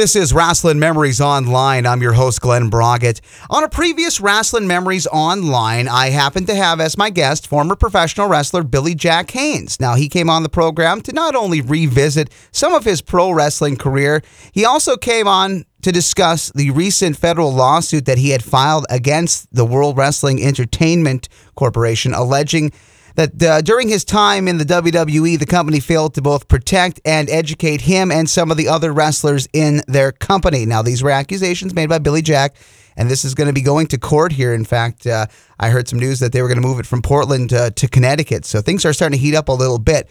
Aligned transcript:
This 0.00 0.16
is 0.16 0.32
Rasslin 0.32 0.78
Memories 0.78 1.20
Online. 1.20 1.84
I'm 1.84 2.00
your 2.00 2.14
host, 2.14 2.40
Glen 2.40 2.70
Braget. 2.70 3.20
On 3.50 3.62
a 3.62 3.68
previous 3.68 4.18
Rasslin 4.18 4.64
Memories 4.64 5.06
Online, 5.06 5.88
I 5.88 6.08
happened 6.08 6.46
to 6.46 6.54
have 6.54 6.80
as 6.80 6.96
my 6.96 7.10
guest 7.10 7.46
former 7.46 7.76
professional 7.76 8.26
wrestler 8.26 8.62
Billy 8.62 8.94
Jack 8.94 9.30
Haynes. 9.32 9.78
Now, 9.78 9.96
he 9.96 10.08
came 10.08 10.30
on 10.30 10.42
the 10.42 10.48
program 10.48 11.02
to 11.02 11.12
not 11.12 11.36
only 11.36 11.60
revisit 11.60 12.32
some 12.50 12.72
of 12.72 12.86
his 12.86 13.02
pro 13.02 13.30
wrestling 13.30 13.76
career, 13.76 14.22
he 14.52 14.64
also 14.64 14.96
came 14.96 15.28
on 15.28 15.66
to 15.82 15.92
discuss 15.92 16.50
the 16.54 16.70
recent 16.70 17.18
federal 17.18 17.52
lawsuit 17.52 18.06
that 18.06 18.16
he 18.16 18.30
had 18.30 18.42
filed 18.42 18.86
against 18.88 19.54
the 19.54 19.66
World 19.66 19.98
Wrestling 19.98 20.42
Entertainment 20.42 21.28
Corporation, 21.56 22.14
alleging 22.14 22.72
that 23.20 23.42
uh, 23.42 23.60
during 23.60 23.88
his 23.88 24.02
time 24.02 24.48
in 24.48 24.56
the 24.56 24.64
WWE, 24.64 25.38
the 25.38 25.44
company 25.44 25.78
failed 25.78 26.14
to 26.14 26.22
both 26.22 26.48
protect 26.48 27.00
and 27.04 27.28
educate 27.28 27.82
him 27.82 28.10
and 28.10 28.30
some 28.30 28.50
of 28.50 28.56
the 28.56 28.66
other 28.66 28.92
wrestlers 28.92 29.46
in 29.52 29.82
their 29.86 30.10
company. 30.10 30.64
Now, 30.64 30.80
these 30.80 31.02
were 31.02 31.10
accusations 31.10 31.74
made 31.74 31.90
by 31.90 31.98
Billy 31.98 32.22
Jack, 32.22 32.54
and 32.96 33.10
this 33.10 33.24
is 33.26 33.34
going 33.34 33.48
to 33.48 33.52
be 33.52 33.60
going 33.60 33.88
to 33.88 33.98
court 33.98 34.32
here. 34.32 34.54
In 34.54 34.64
fact, 34.64 35.06
uh, 35.06 35.26
I 35.58 35.68
heard 35.68 35.86
some 35.86 35.98
news 35.98 36.20
that 36.20 36.32
they 36.32 36.40
were 36.40 36.48
going 36.48 36.60
to 36.60 36.66
move 36.66 36.80
it 36.80 36.86
from 36.86 37.02
Portland 37.02 37.52
uh, 37.52 37.70
to 37.70 37.88
Connecticut. 37.88 38.46
So 38.46 38.62
things 38.62 38.86
are 38.86 38.94
starting 38.94 39.18
to 39.18 39.22
heat 39.22 39.34
up 39.34 39.48
a 39.48 39.52
little 39.52 39.78
bit. 39.78 40.08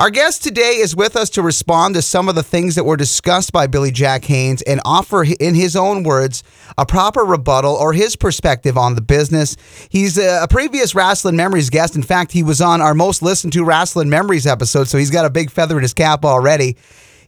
Our 0.00 0.08
guest 0.08 0.42
today 0.42 0.76
is 0.76 0.96
with 0.96 1.14
us 1.14 1.28
to 1.28 1.42
respond 1.42 1.94
to 1.94 2.00
some 2.00 2.30
of 2.30 2.34
the 2.34 2.42
things 2.42 2.74
that 2.76 2.84
were 2.84 2.96
discussed 2.96 3.52
by 3.52 3.66
Billy 3.66 3.90
Jack 3.90 4.24
Haynes 4.24 4.62
and 4.62 4.80
offer, 4.82 5.24
in 5.24 5.54
his 5.54 5.76
own 5.76 6.04
words, 6.04 6.42
a 6.78 6.86
proper 6.86 7.20
rebuttal 7.20 7.74
or 7.74 7.92
his 7.92 8.16
perspective 8.16 8.78
on 8.78 8.94
the 8.94 9.02
business. 9.02 9.58
He's 9.90 10.16
a 10.16 10.46
previous 10.48 10.94
Rasslin 10.94 11.34
Memories 11.34 11.68
guest. 11.68 11.96
In 11.96 12.02
fact, 12.02 12.32
he 12.32 12.42
was 12.42 12.62
on 12.62 12.80
our 12.80 12.94
most 12.94 13.20
listened 13.20 13.52
to 13.52 13.62
Rasslin 13.62 14.08
Memories 14.08 14.46
episode, 14.46 14.88
so 14.88 14.96
he's 14.96 15.10
got 15.10 15.26
a 15.26 15.30
big 15.30 15.50
feather 15.50 15.76
in 15.76 15.82
his 15.82 15.92
cap 15.92 16.24
already. 16.24 16.78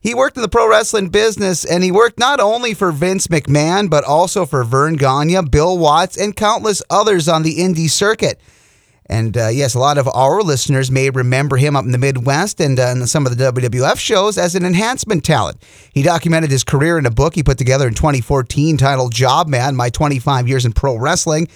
He 0.01 0.15
worked 0.15 0.39
in 0.39 0.43
the 0.43 0.48
pro 0.48 0.67
wrestling 0.67 1.11
business 1.11 1.67
and 1.67 1.84
he 1.84 1.93
worked 1.93 2.19
not 2.19 2.41
only 2.41 2.73
for 2.73 2.91
Vince 2.91 3.27
McMahon, 3.27 3.91
but 3.91 4.03
also 4.03 4.47
for 4.47 4.65
Verne 4.65 4.97
Gagne, 4.97 5.43
Bill 5.51 5.77
Watts, 5.77 6.17
and 6.17 6.34
countless 6.34 6.83
others 6.89 7.28
on 7.28 7.43
the 7.43 7.59
indie 7.59 7.91
circuit. 7.91 8.41
And 9.13 9.37
uh, 9.37 9.49
yes, 9.49 9.75
a 9.75 9.79
lot 9.79 9.99
of 9.99 10.09
our 10.09 10.41
listeners 10.41 10.91
may 10.91 11.11
remember 11.11 11.59
him 11.59 11.77
up 11.77 11.85
in 11.85 11.93
the 11.93 11.99
Midwest 11.99 12.63
and 12.63 12.81
uh, 12.81 12.95
in 12.97 13.07
some 13.07 13.27
of 13.27 13.37
the 13.37 13.53
WWF 13.53 13.99
shows 13.99 14.39
as 14.39 14.55
an 14.55 14.65
enhancement 14.65 15.23
talent. 15.23 15.63
He 15.93 16.03
documented 16.03 16.51
his 16.51 16.65
career 16.65 16.97
in 16.97 17.05
a 17.05 17.11
book 17.11 17.35
he 17.35 17.43
put 17.43 17.59
together 17.59 17.87
in 17.87 17.93
2014 17.93 18.79
titled 18.79 19.13
Job 19.13 19.49
Man 19.49 19.77
My 19.77 19.91
25 19.91 20.49
Years 20.49 20.65
in 20.65 20.73
Pro 20.73 20.97
Wrestling. 20.97 21.49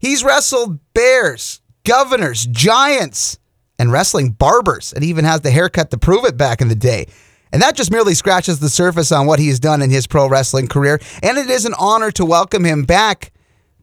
He's 0.00 0.24
wrestled 0.24 0.78
bears, 0.94 1.60
governors, 1.84 2.46
giants, 2.46 3.38
and 3.78 3.92
wrestling 3.92 4.30
barbers, 4.30 4.94
and 4.94 5.04
even 5.04 5.26
has 5.26 5.42
the 5.42 5.50
haircut 5.50 5.90
to 5.90 5.98
prove 5.98 6.24
it 6.24 6.38
back 6.38 6.62
in 6.62 6.68
the 6.68 6.74
day. 6.74 7.08
And 7.52 7.60
that 7.60 7.76
just 7.76 7.90
merely 7.90 8.14
scratches 8.14 8.60
the 8.60 8.70
surface 8.70 9.12
on 9.12 9.26
what 9.26 9.38
he's 9.38 9.60
done 9.60 9.82
in 9.82 9.90
his 9.90 10.06
pro 10.06 10.26
wrestling 10.26 10.68
career. 10.68 10.98
And 11.22 11.36
it 11.36 11.50
is 11.50 11.66
an 11.66 11.74
honor 11.78 12.10
to 12.12 12.24
welcome 12.24 12.64
him 12.64 12.84
back 12.84 13.30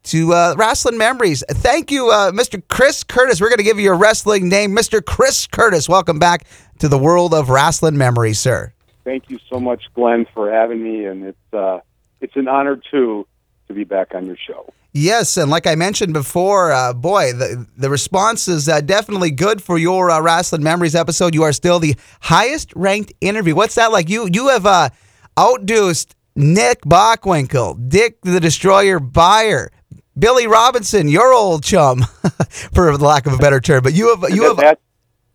to 0.04 0.34
uh, 0.34 0.56
Rasslin 0.56 0.98
Memories. 0.98 1.44
Thank 1.50 1.92
you, 1.92 2.10
uh, 2.10 2.32
Mr. 2.32 2.62
Chris 2.70 3.04
Curtis. 3.04 3.40
We're 3.40 3.50
going 3.50 3.58
to 3.58 3.64
give 3.64 3.80
you 3.80 3.92
a 3.92 3.96
wrestling 3.96 4.50
name, 4.50 4.76
Mr. 4.76 5.04
Chris 5.04 5.48
Curtis. 5.48 5.88
Welcome 5.88 6.20
back 6.20 6.46
to 6.80 6.88
the 6.88 6.98
world 6.98 7.34
of 7.34 7.48
Rasslin 7.48 7.96
Memories, 7.96 8.40
sir. 8.40 8.74
Thank 9.04 9.30
you 9.30 9.40
so 9.50 9.60
much, 9.60 9.84
Glen, 9.94 10.26
for 10.34 10.52
having 10.52 10.84
me, 10.84 11.06
and 11.06 11.24
it's 11.24 11.54
uh, 11.54 11.80
it's 12.20 12.36
an 12.36 12.48
honor 12.48 12.80
too 12.92 13.28
to 13.68 13.74
be 13.74 13.84
back 13.84 14.14
on 14.14 14.26
your 14.26 14.38
show. 14.38 14.72
Yes, 14.94 15.38
and 15.38 15.50
like 15.50 15.68
I 15.68 15.76
mentioned 15.76 16.14
before, 16.14 16.72
uh, 16.72 16.94
boy, 16.94 17.32
the 17.32 17.66
the 17.78 17.90
response 17.90 18.48
is 18.48 18.68
uh, 18.68 18.82
definitely 18.82 19.32
good 19.32 19.62
for 19.64 19.78
your 19.78 20.12
uh, 20.12 20.20
Rasslin 20.20 20.60
Memories 20.60 20.96
episode. 20.96 21.34
You 21.34 21.44
are 21.44 21.54
still 21.54 21.80
the 21.80 21.96
highest 22.22 22.74
ranked 22.76 23.14
interview. 23.22 23.56
What's 23.56 23.76
that 23.76 23.92
like? 23.92 24.10
You 24.10 24.28
you 24.32 24.50
have 24.50 24.66
uh, 24.66 24.90
outduced 25.38 26.14
Nick 26.36 26.82
Bockwinkel, 26.82 27.90
Dick 27.90 28.22
the 28.22 28.40
Destroyer 28.40 29.00
Beyer, 29.00 29.72
Billy 30.22 30.46
Robinson, 30.46 31.08
your 31.08 31.34
old 31.34 31.64
chum, 31.64 32.02
for 32.74 32.96
lack 32.98 33.26
of 33.26 33.34
a 33.34 33.38
better 33.38 33.60
term. 33.60 33.82
But 33.82 33.94
you 33.94 34.16
have 34.16 34.30
you 34.30 34.44
have 34.44 34.58
that, 34.58 34.80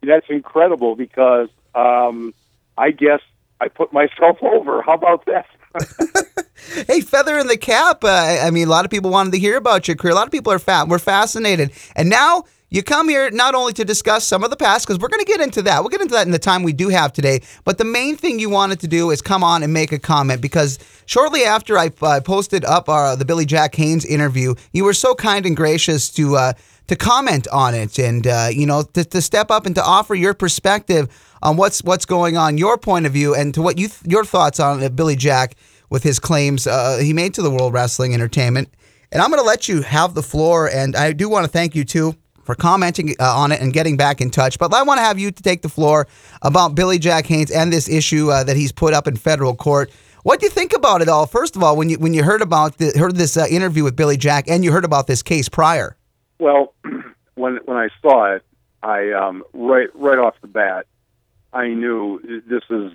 that's 0.01 0.27
incredible 0.31 0.95
because 0.95 1.49
um, 1.75 2.33
I 2.79 2.93
guess 2.93 3.21
I 3.61 3.67
put 3.67 3.93
myself 3.93 4.39
over. 4.43 4.83
How 4.83 4.95
about 4.95 5.27
that? 5.27 5.47
hey, 6.87 7.01
feather 7.01 7.37
in 7.37 7.49
the 7.49 7.57
cap. 7.57 8.05
Uh, 8.05 8.39
I 8.41 8.51
mean, 8.51 8.69
a 8.69 8.71
lot 8.71 8.85
of 8.85 8.91
people 8.93 9.11
wanted 9.11 9.33
to 9.33 9.39
hear 9.41 9.57
about 9.57 9.89
your 9.89 9.97
career. 9.97 10.13
A 10.13 10.15
lot 10.15 10.29
of 10.29 10.33
people 10.33 10.53
are 10.53 10.59
fat. 10.61 10.87
We're 10.87 11.01
fascinated, 11.01 11.73
and 11.97 12.09
now 12.09 12.45
you 12.69 12.82
come 12.82 13.09
here 13.09 13.31
not 13.31 13.54
only 13.54 13.72
to 13.75 13.84
discuss 13.84 14.25
some 14.25 14.43
of 14.43 14.50
the 14.50 14.56
past, 14.56 14.87
because 14.87 15.00
we're 15.00 15.09
going 15.09 15.25
to 15.25 15.31
get 15.31 15.41
into 15.41 15.62
that. 15.62 15.81
We'll 15.81 15.88
get 15.88 16.00
into 16.00 16.15
that 16.15 16.27
in 16.27 16.32
the 16.32 16.38
time 16.38 16.65
we 16.65 16.72
do 16.72 16.88
have 16.88 17.12
today. 17.12 17.41
But 17.65 17.78
the 17.78 17.84
main 17.84 18.16
thing 18.16 18.38
you 18.38 18.50
wanted 18.50 18.81
to 18.81 18.88
do 18.88 19.10
is 19.10 19.22
come 19.22 19.44
on 19.44 19.62
and 19.62 19.72
make 19.72 19.93
a 19.93 19.99
comment 19.99 20.41
because 20.41 20.78
shortly 21.06 21.44
after 21.44 21.78
I 21.78 21.91
uh, 22.03 22.21
posted 22.22 22.65
up 22.65 22.88
uh, 22.88 23.15
the 23.15 23.25
Billy 23.25 23.47
Jack 23.47 23.75
Haynes 23.77 24.04
interview, 24.04 24.54
you 24.72 24.84
were 24.84 24.94
so 24.94 25.15
kind 25.15 25.47
and 25.47 25.56
gracious 25.56 26.10
to 26.15 26.37
uh, 26.37 26.53
to 26.88 26.97
comment 26.97 27.47
on 27.53 27.75
it 27.75 27.99
and 27.99 28.27
uh, 28.27 28.49
you 28.50 28.66
know 28.66 28.83
to, 28.83 29.04
to, 29.04 29.22
step 29.22 29.50
up 29.50 29.66
and 29.66 29.75
to 29.75 29.83
offer 29.83 30.15
your 30.15 30.34
perspective 30.34 31.09
on 31.43 31.56
what's 31.56 31.84
what's 31.84 32.04
going 32.04 32.37
on, 32.37 32.59
your 32.59 32.78
point 32.78 33.06
of 33.06 33.12
view, 33.12 33.34
and 33.34 33.54
to 33.54 33.62
what 33.62 33.78
you 33.78 33.88
th- 33.88 34.03
your 34.06 34.25
thoughts 34.25 34.59
on 34.59 34.87
Billy 34.94 35.16
Jack 35.16 35.54
with 35.88 36.03
his 36.03 36.19
claims 36.19 36.66
uh, 36.66 36.98
he 37.00 37.12
made 37.12 37.33
to 37.34 37.43
the 37.43 37.50
World 37.50 37.72
Wrestling 37.72 38.12
Entertainment. 38.12 38.69
And 39.12 39.22
I'm 39.22 39.31
going 39.31 39.41
to 39.41 39.47
let 39.47 39.69
you 39.69 39.83
have 39.83 40.15
the 40.15 40.22
floor, 40.22 40.69
and 40.69 40.97
I 40.97 41.12
do 41.12 41.28
want 41.28 41.44
to 41.44 41.50
thank 41.50 41.77
you 41.77 41.84
too 41.84 42.16
for 42.47 42.55
commenting 42.55 43.15
uh, 43.21 43.37
on 43.37 43.53
it 43.53 43.61
and 43.61 43.73
getting 43.73 43.97
back 43.97 44.21
in 44.21 44.31
touch. 44.31 44.59
But 44.59 44.73
I 44.73 44.83
want 44.83 44.99
to 44.99 45.03
have 45.03 45.19
you 45.19 45.31
to 45.31 45.43
take 45.43 45.62
the 45.62 45.69
floor 45.69 46.07
about 46.43 46.75
Billy 46.75 46.99
Jack 46.99 47.27
Haynes 47.27 47.51
and 47.51 47.73
this 47.73 47.89
issue 47.89 48.31
uh, 48.31 48.45
that 48.45 48.57
he's 48.57 48.73
put 48.73 48.95
up 48.95 49.07
in 49.07 49.17
federal 49.17 49.55
court. 49.55 49.91
What 50.23 50.41
do 50.41 50.47
you 50.47 50.51
think 50.51 50.73
about 50.73 51.03
it 51.03 51.09
all? 51.09 51.27
First 51.27 51.57
of 51.57 51.62
all, 51.62 51.77
when 51.77 51.91
you 51.91 51.99
when 51.99 52.15
you 52.15 52.23
heard 52.23 52.43
about 52.43 52.79
the, 52.79 52.93
heard 52.99 53.17
this 53.17 53.37
uh, 53.37 53.47
interview 53.51 53.84
with 53.84 53.95
Billy 53.95 54.17
Jack 54.17 54.49
and 54.49 54.65
you 54.65 54.73
heard 54.73 54.84
about 54.84 55.07
this 55.07 55.23
case 55.23 55.49
prior. 55.49 55.97
Well, 56.39 56.75
when 57.34 57.59
when 57.65 57.77
I 57.77 57.89
saw 58.01 58.34
it, 58.34 58.43
I 58.83 59.13
um, 59.13 59.45
right 59.53 59.89
right 59.95 60.19
off 60.19 60.34
the 60.41 60.49
bat, 60.49 60.87
I 61.53 61.69
knew 61.69 62.43
this 62.47 62.63
is. 62.71 62.93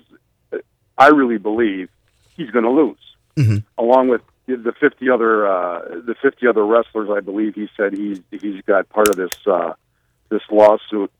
I 0.98 1.08
really 1.08 1.38
believe 1.38 1.88
he's 2.36 2.50
going 2.50 2.64
to 2.64 2.70
lose, 2.70 2.98
mm-hmm. 3.36 3.58
along 3.78 4.08
with 4.08 4.20
the 4.46 4.72
50 4.78 5.10
other 5.10 5.46
uh, 5.46 5.80
the 6.04 6.14
50 6.20 6.46
other 6.46 6.64
wrestlers, 6.64 7.08
I 7.10 7.20
believe 7.20 7.54
he 7.54 7.68
said 7.76 7.96
he's 7.96 8.20
he's 8.30 8.62
got 8.62 8.88
part 8.88 9.08
of 9.08 9.16
this 9.16 9.32
uh, 9.46 9.74
this 10.30 10.42
lawsuit. 10.50 11.10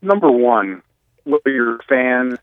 Number 0.00 0.30
one, 0.30 0.82
whether 1.24 1.50
you're 1.50 1.76
a 1.76 1.82
fan 1.88 2.38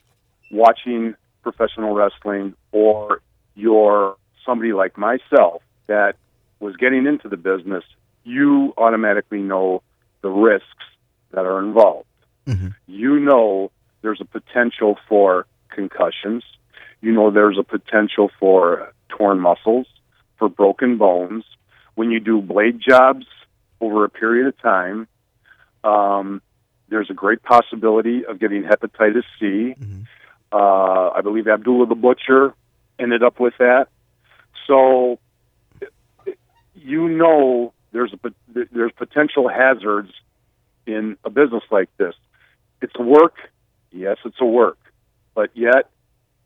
watching 0.51 1.15
professional 1.43 1.93
wrestling 1.93 2.55
or 2.71 3.21
you're 3.55 4.15
somebody 4.45 4.73
like 4.73 4.97
myself 4.97 5.61
that 5.87 6.15
was 6.59 6.75
getting 6.77 7.05
into 7.05 7.27
the 7.27 7.37
business, 7.37 7.83
you 8.23 8.73
automatically 8.77 9.39
know 9.39 9.81
the 10.21 10.29
risks 10.29 10.67
that 11.31 11.45
are 11.45 11.59
involved. 11.59 12.07
Mm-hmm. 12.47 12.69
You 12.87 13.19
know 13.19 13.71
there's 14.01 14.21
a 14.21 14.25
potential 14.25 14.97
for 15.07 15.47
concussions. 15.69 16.43
You 17.01 17.11
know 17.11 17.31
there's 17.31 17.57
a 17.57 17.63
potential 17.63 18.29
for 18.39 18.93
torn 19.09 19.39
muscles 19.39 19.87
for 20.41 20.49
broken 20.49 20.97
bones. 20.97 21.45
When 21.93 22.09
you 22.09 22.19
do 22.19 22.41
blade 22.41 22.81
jobs 22.81 23.27
over 23.79 24.05
a 24.05 24.09
period 24.09 24.47
of 24.47 24.59
time, 24.59 25.07
um, 25.83 26.41
there's 26.89 27.11
a 27.11 27.13
great 27.13 27.43
possibility 27.43 28.25
of 28.25 28.39
getting 28.39 28.63
hepatitis 28.63 29.23
C. 29.39 29.75
Mm-hmm. 29.79 30.01
Uh, 30.51 31.09
I 31.11 31.21
believe 31.21 31.47
Abdullah 31.47 31.85
the 31.85 31.95
Butcher 31.95 32.55
ended 32.97 33.21
up 33.21 33.39
with 33.39 33.53
that. 33.59 33.87
So 34.65 35.19
you 36.73 37.07
know 37.07 37.71
there's 37.91 38.13
a 38.13 38.31
there's 38.71 38.91
potential 38.93 39.47
hazards 39.47 40.11
in 40.87 41.17
a 41.23 41.29
business 41.29 41.63
like 41.69 41.95
this. 41.97 42.15
It's 42.81 42.93
a 42.95 43.03
work, 43.03 43.35
yes, 43.91 44.17
it's 44.25 44.41
a 44.41 44.45
work, 44.45 44.79
but 45.35 45.51
yet 45.53 45.91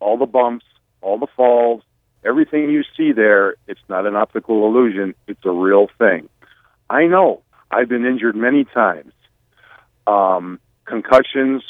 all 0.02 0.18
the 0.18 0.26
bumps, 0.26 0.66
all 1.02 1.18
the 1.18 1.28
falls, 1.38 1.82
everything 2.26 2.70
you 2.70 2.84
see 2.98 3.12
there, 3.12 3.56
it's 3.68 3.82
not 3.88 4.06
an 4.06 4.16
optical 4.16 4.68
illusion. 4.68 5.14
It's 5.28 5.46
a 5.46 5.52
real 5.52 5.88
thing. 5.98 6.28
I 6.90 7.06
know. 7.06 7.42
I've 7.72 7.90
been 7.90 8.06
injured 8.06 8.36
many 8.36 8.66
times. 8.66 9.14
Um, 10.08 10.60
concussions 10.86 11.64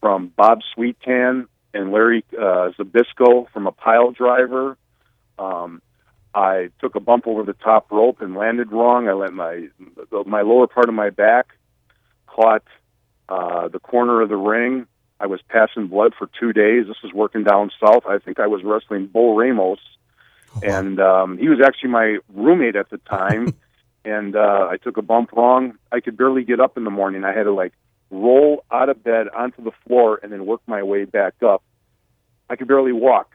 from 0.00 0.32
Bob 0.36 0.60
Sweetan 0.76 1.46
and 1.74 1.92
Larry 1.92 2.24
uh, 2.32 2.70
Zbyszko 2.78 3.50
from 3.52 3.66
a 3.66 3.72
pile 3.72 4.10
driver. 4.12 4.76
Um, 5.38 5.82
I 6.34 6.70
took 6.80 6.94
a 6.94 7.00
bump 7.00 7.26
over 7.26 7.42
the 7.44 7.54
top 7.54 7.90
rope 7.90 8.20
and 8.20 8.34
landed 8.34 8.72
wrong. 8.72 9.08
I 9.08 9.12
let 9.12 9.32
my 9.32 9.68
my 10.26 10.42
lower 10.42 10.66
part 10.66 10.88
of 10.88 10.94
my 10.94 11.10
back 11.10 11.46
caught 12.26 12.64
uh, 13.28 13.68
the 13.68 13.78
corner 13.78 14.20
of 14.20 14.28
the 14.28 14.36
ring. 14.36 14.86
I 15.18 15.26
was 15.26 15.40
passing 15.48 15.86
blood 15.86 16.12
for 16.18 16.28
two 16.38 16.52
days. 16.52 16.86
This 16.86 17.02
was 17.02 17.12
working 17.14 17.42
down 17.42 17.70
south. 17.82 18.04
I 18.06 18.18
think 18.18 18.38
I 18.38 18.48
was 18.48 18.62
wrestling 18.62 19.06
Bo 19.06 19.34
Ramos 19.34 19.78
and 20.62 21.00
um, 21.00 21.38
he 21.38 21.48
was 21.48 21.60
actually 21.64 21.90
my 21.90 22.18
roommate 22.34 22.76
at 22.76 22.90
the 22.90 22.98
time. 22.98 23.54
and 24.04 24.36
uh, 24.36 24.68
I 24.70 24.76
took 24.76 24.96
a 24.96 25.02
bump 25.02 25.32
wrong. 25.32 25.74
I 25.90 26.00
could 26.00 26.16
barely 26.16 26.44
get 26.44 26.60
up 26.60 26.76
in 26.76 26.84
the 26.84 26.90
morning. 26.90 27.24
I 27.24 27.32
had 27.32 27.44
to 27.44 27.52
like 27.52 27.72
roll 28.10 28.64
out 28.70 28.88
of 28.88 29.02
bed 29.02 29.28
onto 29.28 29.62
the 29.64 29.72
floor 29.86 30.20
and 30.22 30.30
then 30.32 30.46
work 30.46 30.60
my 30.66 30.82
way 30.82 31.04
back 31.04 31.34
up. 31.42 31.62
I 32.48 32.56
could 32.56 32.68
barely 32.68 32.92
walk. 32.92 33.32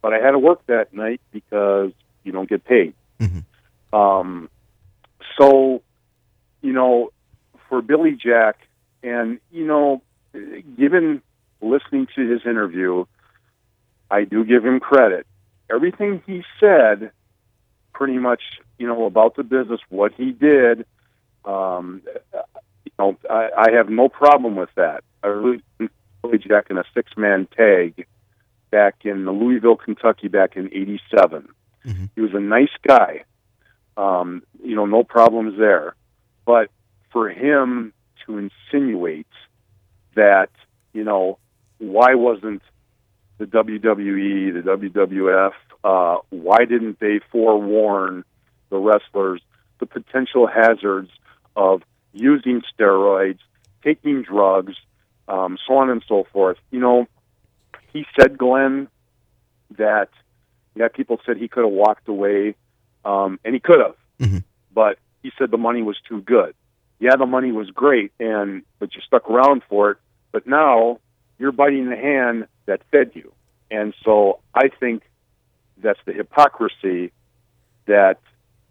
but 0.00 0.12
I 0.12 0.18
had 0.18 0.32
to 0.32 0.38
work 0.38 0.60
that 0.66 0.92
night 0.92 1.22
because 1.32 1.90
you 2.24 2.32
don't 2.32 2.46
get 2.48 2.62
paid. 2.64 2.92
Mhm. 3.20 3.44
Um, 3.92 4.50
so, 5.38 5.82
you 6.60 6.72
know, 6.74 7.10
for 7.68 7.80
Billy 7.80 8.12
Jack, 8.12 8.58
and 9.02 9.40
you 9.50 9.66
know, 9.66 10.02
given 10.78 11.22
listening 11.62 12.06
to 12.16 12.28
his 12.28 12.44
interview, 12.44 13.06
I 14.10 14.24
do 14.24 14.44
give 14.44 14.64
him 14.64 14.78
credit. 14.78 15.26
Everything 15.74 16.22
he 16.26 16.44
said, 16.60 17.10
pretty 17.92 18.18
much, 18.18 18.42
you 18.78 18.86
know, 18.86 19.04
about 19.04 19.36
the 19.36 19.42
business, 19.42 19.80
what 19.88 20.12
he 20.12 20.32
did, 20.32 20.86
um, 21.44 22.02
you 22.84 22.92
know, 22.98 23.16
I, 23.30 23.50
I 23.56 23.70
have 23.72 23.88
no 23.88 24.08
problem 24.08 24.56
with 24.56 24.70
that. 24.76 25.04
I 25.22 25.28
really 25.28 25.62
Billy 25.78 26.38
Jack 26.38 26.68
in 26.70 26.78
a 26.78 26.84
six-man 26.94 27.48
tag 27.56 28.06
back 28.70 29.04
in 29.04 29.26
Louisville, 29.26 29.76
Kentucky, 29.76 30.28
back 30.28 30.56
in 30.56 30.66
'87. 30.72 31.48
Mhm. 31.86 32.10
He 32.14 32.20
was 32.20 32.34
a 32.34 32.40
nice 32.40 32.74
guy. 32.86 33.24
Um, 33.96 34.42
you 34.62 34.74
know, 34.74 34.86
no 34.86 35.04
problems 35.04 35.58
there. 35.58 35.94
But 36.44 36.70
for 37.12 37.28
him 37.28 37.92
to 38.26 38.38
insinuate 38.38 39.28
that, 40.14 40.50
you 40.92 41.04
know, 41.04 41.38
why 41.78 42.14
wasn't 42.14 42.62
the 43.38 43.46
WWE, 43.46 44.52
the 44.62 44.88
WWF, 44.90 45.52
uh, 45.82 46.18
why 46.30 46.64
didn't 46.64 47.00
they 47.00 47.20
forewarn 47.30 48.24
the 48.70 48.78
wrestlers 48.78 49.42
the 49.80 49.86
potential 49.86 50.46
hazards 50.46 51.10
of 51.56 51.82
using 52.12 52.62
steroids, 52.78 53.40
taking 53.82 54.22
drugs, 54.22 54.74
um, 55.28 55.58
so 55.66 55.74
on 55.76 55.90
and 55.90 56.02
so 56.06 56.26
forth? 56.32 56.58
You 56.70 56.80
know, 56.80 57.06
he 57.92 58.06
said, 58.18 58.38
Glen, 58.38 58.88
that 59.76 60.10
yeah, 60.76 60.88
people 60.88 61.20
said 61.24 61.36
he 61.36 61.48
could 61.48 61.64
have 61.64 61.72
walked 61.72 62.08
away, 62.08 62.56
um, 63.04 63.38
and 63.44 63.54
he 63.54 63.60
could 63.60 63.80
have, 63.80 63.96
Mhm. 64.20 64.42
but 64.72 64.98
he 65.22 65.30
said 65.38 65.50
the 65.50 65.58
money 65.58 65.82
was 65.82 65.96
too 66.08 66.20
good. 66.22 66.54
Yeah, 66.98 67.16
the 67.16 67.26
money 67.26 67.52
was 67.52 67.70
great, 67.70 68.12
and 68.18 68.62
but 68.78 68.94
you 68.94 69.00
stuck 69.02 69.28
around 69.30 69.62
for 69.68 69.92
it. 69.92 69.98
But 70.32 70.46
now 70.46 70.98
you're 71.38 71.52
biting 71.52 71.90
the 71.90 71.96
hand 71.96 72.46
that 72.66 72.82
fed 72.90 73.10
you, 73.14 73.32
and 73.70 73.94
so 74.04 74.40
I 74.54 74.68
think 74.68 75.02
that's 75.78 76.00
the 76.06 76.12
hypocrisy 76.12 77.12
that 77.86 78.18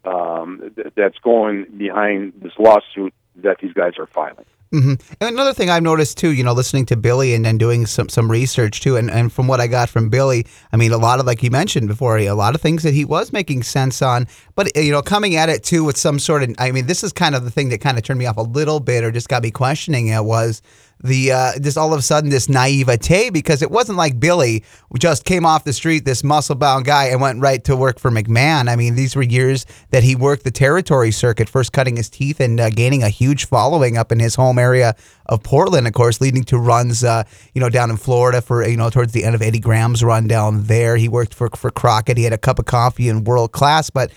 um, 0.04 0.72
th- 0.74 0.88
that's 0.96 1.18
going 1.18 1.66
behind 1.76 2.34
this 2.36 2.52
lawsuit 2.58 3.14
that 3.36 3.58
these 3.60 3.72
guys 3.72 3.94
are 3.98 4.06
filing. 4.06 4.44
hmm 4.70 4.94
And 5.20 5.30
another 5.34 5.52
thing 5.52 5.70
I've 5.70 5.82
noticed 5.82 6.18
too, 6.18 6.32
you 6.32 6.42
know, 6.42 6.52
listening 6.52 6.86
to 6.86 6.96
Billy 6.96 7.34
and 7.34 7.44
then 7.44 7.58
doing 7.58 7.86
some 7.86 8.08
some 8.08 8.30
research 8.30 8.80
too, 8.80 8.96
and, 8.96 9.10
and 9.10 9.32
from 9.32 9.46
what 9.46 9.60
I 9.60 9.66
got 9.66 9.88
from 9.88 10.08
Billy, 10.08 10.46
I 10.72 10.76
mean, 10.76 10.92
a 10.92 10.98
lot 10.98 11.20
of 11.20 11.26
like 11.26 11.42
you 11.42 11.50
mentioned 11.50 11.88
before, 11.88 12.18
a 12.18 12.32
lot 12.32 12.54
of 12.54 12.60
things 12.60 12.82
that 12.82 12.94
he 12.94 13.04
was 13.04 13.32
making 13.32 13.62
sense 13.62 14.02
on, 14.02 14.26
but 14.54 14.76
you 14.76 14.92
know, 14.92 15.02
coming 15.02 15.36
at 15.36 15.48
it 15.48 15.62
too 15.62 15.84
with 15.84 15.96
some 15.96 16.18
sort 16.18 16.42
of, 16.42 16.54
I 16.58 16.72
mean, 16.72 16.86
this 16.86 17.04
is 17.04 17.12
kind 17.12 17.34
of 17.34 17.44
the 17.44 17.50
thing 17.50 17.68
that 17.70 17.80
kind 17.80 17.98
of 17.98 18.04
turned 18.04 18.18
me 18.18 18.26
off 18.26 18.36
a 18.36 18.42
little 18.42 18.80
bit, 18.80 19.04
or 19.04 19.10
just 19.10 19.28
got 19.28 19.42
me 19.42 19.50
questioning 19.50 20.08
it 20.08 20.24
was 20.24 20.60
the 21.04 21.32
uh, 21.32 21.52
this 21.56 21.76
all 21.76 21.92
of 21.92 21.98
a 21.98 22.02
sudden 22.02 22.30
this 22.30 22.48
naivete 22.48 23.28
because 23.30 23.60
it 23.60 23.70
wasn't 23.70 23.98
like 23.98 24.18
Billy 24.18 24.64
just 24.98 25.24
came 25.24 25.44
off 25.44 25.64
the 25.64 25.72
street, 25.72 26.06
this 26.06 26.24
muscle 26.24 26.54
bound 26.54 26.86
guy, 26.86 27.06
and 27.06 27.20
went 27.20 27.40
right 27.40 27.62
to 27.64 27.76
work 27.76 27.98
for 27.98 28.10
McMahon. 28.10 28.68
I 28.70 28.76
mean, 28.76 28.96
these 28.96 29.14
were 29.14 29.22
years 29.22 29.66
that 29.90 30.02
he 30.02 30.16
worked 30.16 30.44
the 30.44 30.50
territory 30.50 31.10
circuit, 31.10 31.48
first 31.48 31.72
cutting 31.72 31.96
his 31.96 32.08
teeth 32.08 32.40
and 32.40 32.58
uh, 32.58 32.70
gaining 32.70 33.02
a 33.02 33.10
huge 33.10 33.46
following 33.46 33.98
up 33.98 34.10
in 34.10 34.18
his 34.18 34.34
home 34.34 34.58
area 34.58 34.96
of 35.26 35.42
Portland, 35.42 35.86
of 35.86 35.92
course, 35.92 36.20
leading 36.22 36.42
to 36.44 36.58
runs, 36.58 37.04
uh, 37.04 37.24
you 37.52 37.60
know, 37.60 37.68
down 37.68 37.90
in 37.90 37.98
Florida 37.98 38.40
for 38.40 38.66
you 38.66 38.76
know 38.76 38.88
towards 38.88 39.12
the 39.12 39.24
end 39.24 39.34
of 39.34 39.42
Eddie 39.42 39.60
Graham's 39.60 40.02
run 40.02 40.26
down 40.26 40.64
there. 40.64 40.96
He 40.96 41.08
worked 41.08 41.34
for 41.34 41.50
for 41.50 41.70
Crockett. 41.70 42.16
He 42.16 42.24
had 42.24 42.32
a 42.32 42.38
cup 42.38 42.58
of 42.58 42.64
coffee 42.64 43.10
in 43.10 43.24
world 43.24 43.52
class, 43.52 43.90
but 43.90 44.10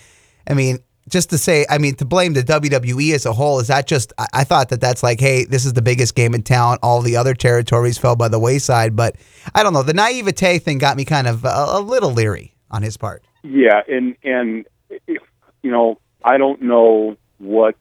I 0.49 0.53
mean, 0.53 0.79
just 1.07 1.29
to 1.29 1.37
say, 1.37 1.65
I 1.69 1.77
mean, 1.77 1.95
to 1.95 2.05
blame 2.05 2.33
the 2.33 2.43
WWE 2.43 3.13
as 3.13 3.25
a 3.25 3.33
whole, 3.33 3.59
is 3.59 3.67
that 3.67 3.87
just, 3.87 4.11
I, 4.17 4.27
I 4.33 4.43
thought 4.43 4.69
that 4.69 4.81
that's 4.81 5.03
like, 5.03 5.19
hey, 5.19 5.45
this 5.45 5.65
is 5.65 5.73
the 5.73 5.81
biggest 5.81 6.15
game 6.15 6.33
in 6.35 6.43
town. 6.43 6.77
All 6.83 7.01
the 7.01 7.15
other 7.17 7.33
territories 7.33 7.97
fell 7.97 8.15
by 8.15 8.27
the 8.27 8.39
wayside. 8.39 8.95
But 8.95 9.15
I 9.55 9.63
don't 9.63 9.73
know. 9.73 9.83
The 9.83 9.93
naivete 9.93 10.59
thing 10.59 10.77
got 10.79 10.97
me 10.97 11.05
kind 11.05 11.27
of 11.27 11.45
a, 11.45 11.47
a 11.69 11.79
little 11.81 12.11
leery 12.11 12.53
on 12.69 12.81
his 12.81 12.97
part. 12.97 13.23
Yeah, 13.43 13.81
and 13.87 14.15
and 14.23 14.65
if, 14.89 15.21
you 15.63 15.71
know, 15.71 15.99
I 16.23 16.37
don't 16.37 16.61
know 16.61 17.15
what 17.37 17.75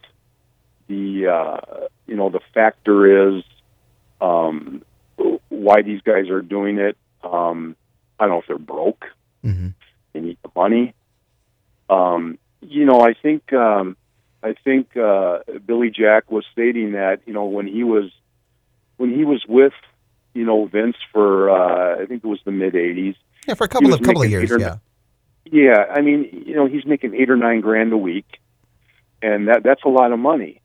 the 0.87 1.26
uh, 1.26 1.87
you 2.06 2.14
know 2.14 2.31
the 2.31 2.38
factor 2.55 3.37
is 3.37 3.43
um, 4.20 4.82
why 5.49 5.82
these 5.82 6.00
guys 6.02 6.28
are 6.28 6.43
doing 6.43 6.78
it. 6.78 6.96
Um, 7.25 7.75
I 8.20 8.25
don't 8.25 8.34
know 8.34 8.38
if 8.40 8.46
they're 8.46 8.58
broke, 8.58 9.05
Mm-hmm. 9.44 9.69
they 10.12 10.20
need 10.20 10.38
the 10.43 10.50
money. 10.55 10.94
Um, 11.90 12.38
you 12.68 12.84
know, 12.84 13.00
I 13.00 13.14
think 13.14 13.52
um, 13.52 13.96
I 14.42 14.54
think 14.64 14.96
uh, 14.96 15.40
Billy 15.64 15.90
Jack 15.90 16.30
was 16.30 16.44
stating 16.52 16.92
that 16.92 17.20
you 17.26 17.32
know 17.32 17.44
when 17.44 17.66
he 17.66 17.84
was 17.84 18.10
when 18.96 19.14
he 19.14 19.24
was 19.24 19.44
with 19.48 19.72
you 20.34 20.44
know 20.44 20.66
Vince 20.66 20.96
for 21.12 21.50
uh, 21.50 22.02
I 22.02 22.06
think 22.06 22.24
it 22.24 22.28
was 22.28 22.40
the 22.44 22.52
mid 22.52 22.74
'80s. 22.74 23.16
Yeah, 23.46 23.54
for 23.54 23.64
a 23.64 23.68
couple 23.68 23.92
of 23.92 24.02
couple 24.02 24.22
of 24.22 24.30
years. 24.30 24.50
or 24.50 24.58
Yeah. 24.58 24.76
Yeah, 25.48 25.84
I 25.88 26.00
mean, 26.00 26.44
you 26.44 26.56
know, 26.56 26.66
he's 26.66 26.84
making 26.84 27.14
eight 27.14 27.30
or 27.30 27.36
nine 27.36 27.60
grand 27.60 27.92
a 27.92 27.96
week, 27.96 28.40
and 29.22 29.46
that 29.46 29.62
that's 29.62 29.84
a 29.84 29.88
lot 29.88 30.10
of 30.10 30.18
money. 30.18 30.60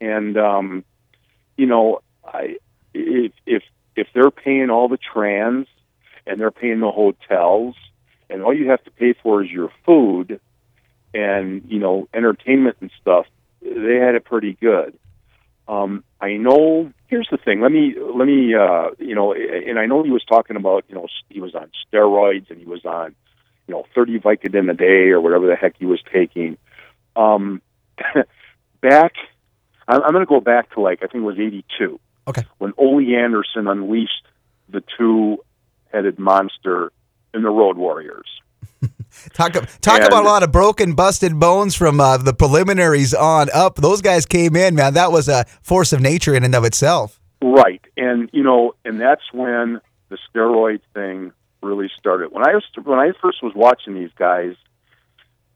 And 0.00 0.36
um, 0.36 0.84
you 1.56 1.66
know, 1.66 2.00
I 2.24 2.58
if 2.94 3.32
if 3.46 3.64
if 3.96 4.06
they're 4.14 4.30
paying 4.30 4.70
all 4.70 4.88
the 4.88 4.98
trans 4.98 5.66
and 6.26 6.38
they're 6.38 6.52
paying 6.52 6.78
the 6.78 6.92
hotels, 6.92 7.74
and 8.28 8.42
all 8.42 8.54
you 8.54 8.70
have 8.70 8.84
to 8.84 8.90
pay 8.92 9.14
for 9.20 9.42
is 9.42 9.50
your 9.50 9.72
food 9.84 10.40
and 11.14 11.62
you 11.68 11.78
know 11.78 12.08
entertainment 12.14 12.76
and 12.80 12.90
stuff, 13.00 13.26
they 13.62 13.96
had 13.96 14.14
it 14.14 14.24
pretty 14.24 14.54
good. 14.60 14.98
Um, 15.68 16.04
I 16.20 16.36
know. 16.36 16.92
Here's 17.08 17.28
the 17.30 17.38
thing. 17.38 17.60
Let 17.60 17.72
me 17.72 17.94
let 17.98 18.26
me 18.26 18.54
uh, 18.54 18.90
you 18.98 19.14
know, 19.14 19.32
and 19.32 19.78
I 19.78 19.86
know 19.86 20.02
he 20.02 20.10
was 20.10 20.24
talking 20.24 20.56
about 20.56 20.84
you 20.88 20.94
know 20.94 21.06
he 21.28 21.40
was 21.40 21.54
on 21.54 21.70
steroids 21.92 22.50
and 22.50 22.58
he 22.58 22.66
was 22.66 22.84
on 22.84 23.14
you 23.70 23.76
know, 23.76 23.86
30 23.94 24.18
Vicodin 24.18 24.68
a 24.68 24.74
day 24.74 25.10
or 25.10 25.20
whatever 25.20 25.46
the 25.46 25.54
heck 25.54 25.76
he 25.78 25.86
was 25.86 26.00
taking. 26.12 26.58
Um, 27.14 27.62
back, 28.80 29.12
I'm, 29.86 30.02
I'm 30.02 30.10
going 30.10 30.26
to 30.26 30.28
go 30.28 30.40
back 30.40 30.74
to 30.74 30.80
like, 30.80 31.04
I 31.04 31.06
think 31.06 31.22
it 31.22 31.26
was 31.26 31.38
82. 31.38 32.00
Okay. 32.26 32.44
When 32.58 32.72
Ole 32.76 33.14
Anderson 33.14 33.68
unleashed 33.68 34.26
the 34.68 34.82
two 34.98 35.38
headed 35.92 36.18
monster 36.18 36.90
in 37.32 37.42
the 37.42 37.50
Road 37.50 37.76
Warriors. 37.76 38.26
Talk 39.32 39.52
talk 39.80 39.98
And- 40.00 40.06
about 40.06 40.24
a 40.24 40.28
lot 40.28 40.42
of 40.42 40.52
broken, 40.52 40.94
busted 40.94 41.38
bones 41.38 41.74
from 41.74 42.00
uh, 42.00 42.16
the 42.16 42.32
preliminaries 42.32 43.14
on 43.14 43.48
up. 43.54 43.76
Those 43.76 44.00
guys 44.00 44.26
came 44.26 44.56
in, 44.56 44.74
man. 44.74 44.94
That 44.94 45.12
was 45.12 45.28
a 45.28 45.44
force 45.62 45.92
of 45.92 46.00
nature 46.00 46.34
in 46.34 46.44
and 46.44 46.54
of 46.54 46.64
itself. 46.64 47.20
Right. 47.42 47.80
And, 47.96 48.28
you 48.32 48.42
know, 48.42 48.74
and 48.84 49.00
that's 49.00 49.22
when 49.32 49.80
the 50.08 50.18
steroid 50.28 50.80
thing 50.94 51.32
really 51.62 51.90
started. 51.98 52.32
When 52.32 52.46
I 52.46 52.54
was, 52.54 52.64
when 52.84 52.98
I 52.98 53.12
first 53.20 53.42
was 53.42 53.52
watching 53.54 53.94
these 53.94 54.10
guys, 54.16 54.54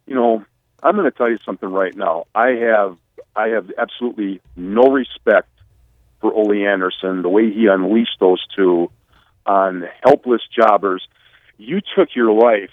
you 0.07 0.15
know, 0.15 0.45
I'm 0.83 0.97
going 0.97 1.11
to 1.11 1.17
tell 1.17 1.31
you 1.31 1.39
something 1.45 1.71
right 1.71 1.95
now. 1.97 2.25
I 2.35 2.49
have, 2.51 2.97
I 3.35 3.49
have 3.49 3.71
absolutely 3.79 4.41
no 4.57 4.85
respect 4.85 5.49
for 6.21 6.33
Ole 6.33 6.67
Anderson, 6.67 7.23
the 7.23 7.29
way 7.29 7.51
he 7.51 7.67
unleashed 7.67 8.19
those 8.21 8.43
two 8.55 8.91
on 9.47 9.85
helpless 10.03 10.43
jobbers. 10.55 11.07
You 11.59 11.81
took 11.97 12.11
your 12.15 12.33
life 12.33 12.71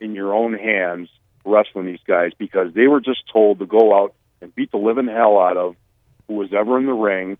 in 0.00 0.14
your 0.14 0.34
own 0.34 0.54
hands 0.54 1.08
wrestling 1.44 1.86
these 1.86 2.00
guys 2.06 2.32
because 2.38 2.72
they 2.74 2.86
were 2.86 3.00
just 3.00 3.22
told 3.32 3.58
to 3.58 3.66
go 3.66 3.94
out 4.02 4.14
and 4.40 4.54
beat 4.54 4.70
the 4.70 4.76
living 4.78 5.06
hell 5.06 5.38
out 5.38 5.56
of 5.56 5.76
who 6.26 6.34
was 6.34 6.52
ever 6.52 6.78
in 6.78 6.86
the 6.86 6.92
ring. 6.92 7.36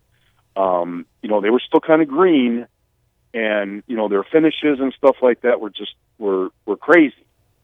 Um, 0.55 1.05
you 1.21 1.29
know, 1.29 1.41
they 1.41 1.49
were 1.49 1.61
still 1.65 1.79
kind 1.79 2.01
of 2.01 2.07
green, 2.07 2.67
and 3.33 3.83
you 3.87 3.95
know 3.95 4.07
their 4.09 4.23
finishes 4.23 4.79
and 4.79 4.93
stuff 4.93 5.17
like 5.21 5.41
that 5.41 5.61
were 5.61 5.69
just 5.69 5.93
were 6.17 6.49
were 6.65 6.77
crazy. 6.77 7.15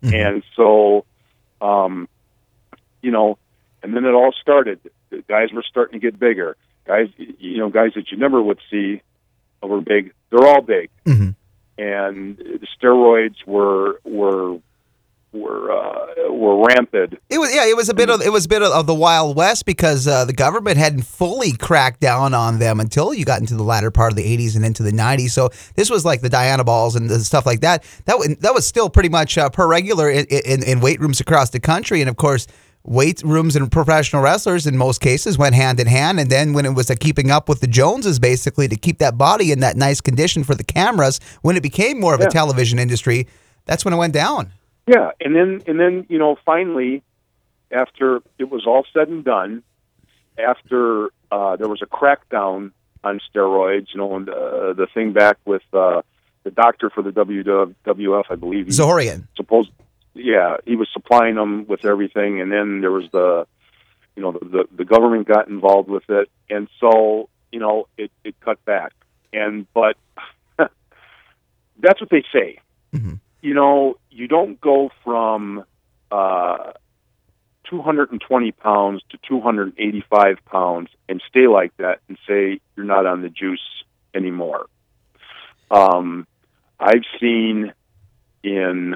And 0.03 0.43
so, 0.55 1.05
um, 1.59 2.07
you 3.01 3.11
know, 3.11 3.37
and 3.83 3.95
then 3.95 4.05
it 4.05 4.11
all 4.13 4.31
started. 4.41 4.79
The 5.09 5.23
guys 5.27 5.51
were 5.51 5.63
starting 5.69 5.99
to 5.99 6.05
get 6.11 6.19
bigger. 6.19 6.55
Guys, 6.85 7.09
you 7.17 7.57
know, 7.57 7.69
guys 7.69 7.91
that 7.95 8.11
you 8.11 8.17
never 8.17 8.41
would 8.41 8.59
see 8.71 9.01
were 9.61 9.81
big. 9.81 10.13
They're 10.29 10.47
all 10.47 10.61
big, 10.61 10.89
Mhm. 11.05 11.35
and 11.77 12.37
the 12.37 12.67
steroids 12.79 13.45
were 13.45 13.99
were 14.05 14.59
were 15.33 15.71
uh, 15.71 16.31
were 16.31 16.65
rampant. 16.65 17.15
It 17.29 17.37
was 17.37 17.53
yeah, 17.53 17.65
it 17.67 17.75
was 17.75 17.89
a 17.89 17.93
bit 17.93 18.09
of 18.09 18.21
it 18.21 18.31
was 18.31 18.45
a 18.45 18.47
bit 18.49 18.61
of, 18.61 18.87
the 18.87 18.93
Wild 18.93 19.35
West 19.35 19.65
because 19.65 20.07
uh, 20.07 20.25
the 20.25 20.33
government 20.33 20.77
hadn't 20.77 21.03
fully 21.03 21.51
cracked 21.51 21.99
down 21.99 22.33
on 22.33 22.59
them 22.59 22.79
until 22.79 23.13
you 23.13 23.25
got 23.25 23.39
into 23.41 23.55
the 23.55 23.63
latter 23.63 23.91
part 23.91 24.11
of 24.11 24.15
the 24.15 24.23
80s 24.37 24.55
and 24.55 24.65
into 24.65 24.83
the 24.83 24.91
90s. 24.91 25.31
So 25.31 25.49
this 25.75 25.89
was 25.89 26.05
like 26.05 26.21
the 26.21 26.29
Dianabols 26.29 26.95
and 26.95 27.09
the 27.09 27.19
stuff 27.19 27.45
like 27.45 27.59
that. 27.61 27.83
That 28.05 28.17
wa- 28.17 28.25
that 28.39 28.53
was 28.53 28.65
still 28.65 28.89
pretty 28.89 29.09
much 29.09 29.37
uh, 29.37 29.49
per 29.49 29.67
regular 29.67 30.09
in, 30.09 30.25
in, 30.27 30.63
in 30.63 30.79
weight 30.79 30.99
rooms 31.01 31.19
across 31.19 31.49
the 31.49 31.59
country, 31.59 32.01
and 32.01 32.09
of 32.09 32.15
course. 32.17 32.47
Weight 32.83 33.21
rooms 33.21 33.57
and 33.57 33.69
professional 33.69 34.21
wrestlers 34.21 34.65
in 34.65 34.77
most 34.77 35.01
cases 35.01 35.37
went 35.37 35.53
hand 35.55 35.77
in 35.81 35.87
hand. 35.87 36.21
And 36.21 36.29
then 36.29 36.53
when 36.53 36.65
it 36.65 36.69
was 36.73 36.89
a 36.89 36.95
keeping 36.95 37.29
up 37.31 37.49
with 37.49 37.59
the 37.59 37.67
Joneses, 37.67 38.17
basically 38.17 38.69
to 38.69 38.77
keep 38.77 38.99
that 38.99 39.17
body 39.17 39.51
in 39.51 39.59
that 39.59 39.75
nice 39.75 39.99
condition 39.99 40.45
for 40.45 40.55
the 40.55 40.63
cameras, 40.63 41.19
when 41.41 41.57
it 41.57 41.63
became 41.63 41.99
more 41.99 42.13
of 42.13 42.21
Yeah. 42.21 42.27
a 42.27 42.29
television 42.29 42.79
industry, 42.79 43.27
That's 43.65 43.83
when 43.83 43.93
it 43.93 43.97
went 43.97 44.13
down. 44.13 44.53
Yeah, 44.87 45.11
and 45.19 45.35
then 45.35 45.61
and 45.67 45.79
then 45.79 46.05
you 46.09 46.17
know 46.17 46.37
finally, 46.45 47.03
after 47.71 48.21
it 48.39 48.49
was 48.49 48.65
all 48.65 48.85
said 48.93 49.09
and 49.09 49.23
done, 49.25 49.63
after 50.37 51.09
uh, 51.31 51.57
there 51.57 51.67
was 51.67 51.81
a 51.81 51.85
crackdown 51.85 52.71
on 53.03 53.19
steroids, 53.29 53.87
you 53.93 53.99
know, 53.99 54.15
and 54.15 54.29
uh, 54.29 54.73
the 54.73 54.87
thing 54.93 55.13
back 55.13 55.37
with 55.45 55.61
uh, 55.73 56.01
the 56.43 56.51
doctor 56.51 56.89
for 56.89 57.01
the 57.03 57.11
WWF, 57.11 58.23
I 58.29 58.35
believe, 58.35 58.65
he 58.67 58.71
Zorian. 58.71 59.27
supposed, 59.35 59.71
yeah, 60.13 60.57
he 60.65 60.75
was 60.75 60.87
supplying 60.93 61.35
them 61.35 61.67
with 61.67 61.85
everything, 61.85 62.41
and 62.41 62.51
then 62.51 62.81
there 62.81 62.91
was 62.91 63.05
the, 63.11 63.45
you 64.15 64.21
know, 64.23 64.31
the 64.31 64.45
the, 64.45 64.63
the 64.77 64.85
government 64.85 65.27
got 65.27 65.47
involved 65.49 65.89
with 65.89 66.09
it, 66.09 66.29
and 66.49 66.67
so 66.79 67.29
you 67.51 67.59
know 67.59 67.87
it 67.97 68.11
it 68.23 68.39
cut 68.39 68.63
back, 68.63 68.93
and 69.33 69.67
but 69.73 69.97
that's 70.57 71.99
what 71.99 72.09
they 72.09 72.23
say. 72.33 72.59
Mhm. 72.95 73.19
You 73.41 73.53
know, 73.53 73.97
you 74.17 74.27
don't 74.27 74.59
go 74.59 74.89
from 75.03 75.63
uh, 76.11 76.71
220 77.69 78.51
pounds 78.53 79.03
to 79.09 79.17
285 79.29 80.37
pounds 80.45 80.89
and 81.07 81.21
stay 81.29 81.47
like 81.47 81.75
that 81.77 81.99
and 82.07 82.17
say 82.27 82.59
you're 82.75 82.85
not 82.85 83.05
on 83.05 83.21
the 83.21 83.29
juice 83.29 83.61
anymore. 84.15 84.65
Um, 85.69 86.25
I've 86.79 87.03
seen 87.19 87.73
in 88.43 88.95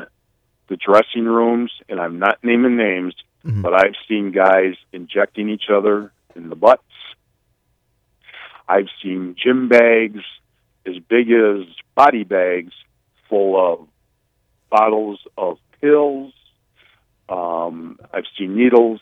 the 0.69 0.77
dressing 0.77 1.25
rooms, 1.25 1.71
and 1.87 1.99
I'm 1.99 2.17
not 2.17 2.39
naming 2.43 2.75
names, 2.77 3.13
Mhm. 3.45 3.61
but 3.61 3.73
I've 3.73 3.95
seen 4.07 4.31
guys 4.31 4.75
injecting 4.91 5.49
each 5.49 5.69
other 5.69 6.11
in 6.35 6.49
the 6.49 6.55
butts. 6.55 6.81
I've 8.67 8.87
seen 9.03 9.35
gym 9.35 9.67
bags 9.67 10.23
as 10.85 10.97
big 10.99 11.29
as 11.31 11.65
body 11.93 12.23
bags 12.23 12.73
full 13.27 13.55
of 13.59 13.87
bottles 14.71 15.19
of 15.37 15.57
pills. 15.81 16.33
Um, 17.29 17.99
I've 18.13 18.23
seen 18.37 18.55
needles. 18.55 18.99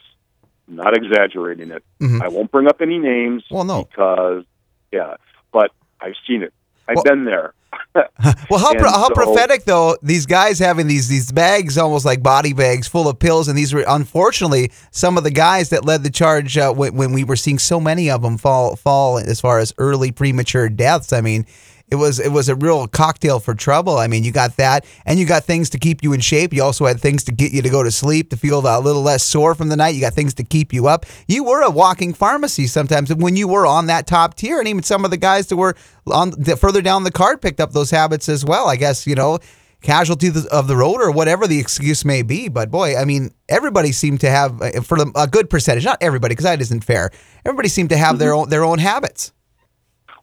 Not 0.68 0.96
exaggerating 0.96 1.72
it. 1.72 1.84
Mhm. 2.00 2.22
I 2.22 2.28
won't 2.28 2.52
bring 2.52 2.68
up 2.68 2.80
any 2.82 3.00
names 3.00 3.44
Well, 3.50 3.64
no. 3.64 3.86
because, 3.86 4.44
yeah, 4.92 5.16
but 5.52 5.72
I've 6.00 6.14
seen 6.28 6.44
it. 6.44 6.54
I've 6.88 6.98
Well- 6.98 7.04
been 7.06 7.26
there. 7.26 7.54
Well, 8.52 8.60
how, 8.60 8.74
pro- 8.74 8.90
how 8.92 9.08
so- 9.08 9.14
prophetic 9.14 9.64
though 9.66 9.96
these 10.04 10.26
guys 10.26 10.58
having 10.60 10.88
these 10.88 11.08
these 11.08 11.32
bags 11.32 11.78
almost 11.78 12.04
like 12.06 12.22
body 12.24 12.54
bags 12.54 12.88
full 12.88 13.08
of 13.08 13.18
pills, 13.20 13.48
and 13.48 13.58
these 13.58 13.74
were 13.74 13.84
unfortunately 13.88 14.72
some 14.92 15.18
of 15.18 15.24
the 15.24 15.32
guys 15.32 15.70
that 15.70 15.86
led 15.86 16.04
the 16.04 16.10
charge 16.10 16.58
uh, 16.58 16.72
when, 16.74 16.96
when 16.96 17.14
we 17.14 17.24
were 17.24 17.36
seeing 17.36 17.58
so 17.60 17.80
many 17.80 18.10
of 18.10 18.22
them 18.24 18.38
fall 18.38 18.76
fall 18.76 19.18
as 19.20 19.40
far 19.42 19.60
as 19.60 19.74
early 19.78 20.12
premature 20.12 20.70
deaths. 20.70 21.14
I 21.14 21.22
mean. 21.22 21.46
It 21.92 21.96
was 21.96 22.20
it 22.20 22.32
was 22.32 22.50
a 22.50 22.56
real 22.56 22.88
cocktail 22.88 23.40
for 23.40 23.56
trouble. 23.56 23.98
I 23.98 24.08
mean, 24.08 24.24
you 24.24 24.32
got 24.32 24.58
that, 24.58 24.86
and 25.06 25.20
you 25.20 25.26
got 25.26 25.44
things 25.44 25.70
to 25.72 25.80
keep 25.80 26.04
you 26.04 26.14
in 26.14 26.20
shape. 26.20 26.54
You 26.54 26.64
also 26.64 26.86
had 26.86 27.00
things 27.00 27.24
to 27.24 27.32
get 27.32 27.52
you 27.52 27.62
to 27.62 27.70
go 27.70 27.82
to 27.82 27.92
sleep, 27.92 28.30
to 28.30 28.38
feel 28.38 28.60
a 28.60 28.80
little 28.80 29.02
less 29.02 29.24
sore 29.24 29.56
from 29.56 29.70
the 29.70 29.76
night. 29.76 29.96
You 29.96 30.02
got 30.02 30.14
things 30.14 30.34
to 30.36 30.44
keep 30.44 30.72
you 30.72 30.88
up. 30.88 31.06
You 31.28 31.44
were 31.44 31.62
a 31.62 31.70
walking 31.70 32.14
pharmacy 32.14 32.68
sometimes 32.68 33.14
when 33.14 33.36
you 33.36 33.48
were 33.48 33.66
on 33.66 33.88
that 33.88 34.06
top 34.06 34.36
tier, 34.36 34.60
and 34.60 34.68
even 34.68 34.84
some 34.84 35.04
of 35.04 35.12
the 35.12 35.18
guys 35.18 35.48
that 35.48 35.58
were 35.58 35.76
on 36.08 36.32
the, 36.38 36.56
further 36.56 36.82
down 36.82 37.04
the 37.04 37.12
card 37.12 37.42
picked 37.42 37.60
up 37.60 37.72
those 37.72 37.92
habits 37.92 38.30
as 38.30 38.46
well. 38.46 38.68
I 38.68 38.76
guess 38.76 39.08
you 39.08 39.16
know, 39.16 39.40
casualty 39.82 40.28
of 40.52 40.68
the- 40.68 40.76
road 40.76 41.02
or 41.02 41.12
whatever 41.12 41.48
the 41.48 41.60
excuse 41.60 42.06
may 42.06 42.22
be. 42.22 42.48
But 42.50 42.72
boy, 42.72 42.96
I 42.96 43.06
mean, 43.06 43.32
everybody 43.48 43.92
seemed 43.92 44.22
to 44.22 44.30
have 44.30 44.62
uh, 44.62 44.82
for 44.82 44.98
a 45.16 45.28
good 45.28 45.50
percentage, 45.50 45.86
not 45.86 45.98
everybody, 46.02 46.34
because 46.34 46.46
that 46.46 46.62
isn't 46.62 46.84
fair. 46.84 47.12
Everybody 47.46 47.70
seemed 47.70 47.90
to 47.90 47.98
have 47.98 48.20
their 48.20 48.34
own 48.34 48.50
their 48.50 48.64
own 48.64 48.80
habits. 48.80 49.34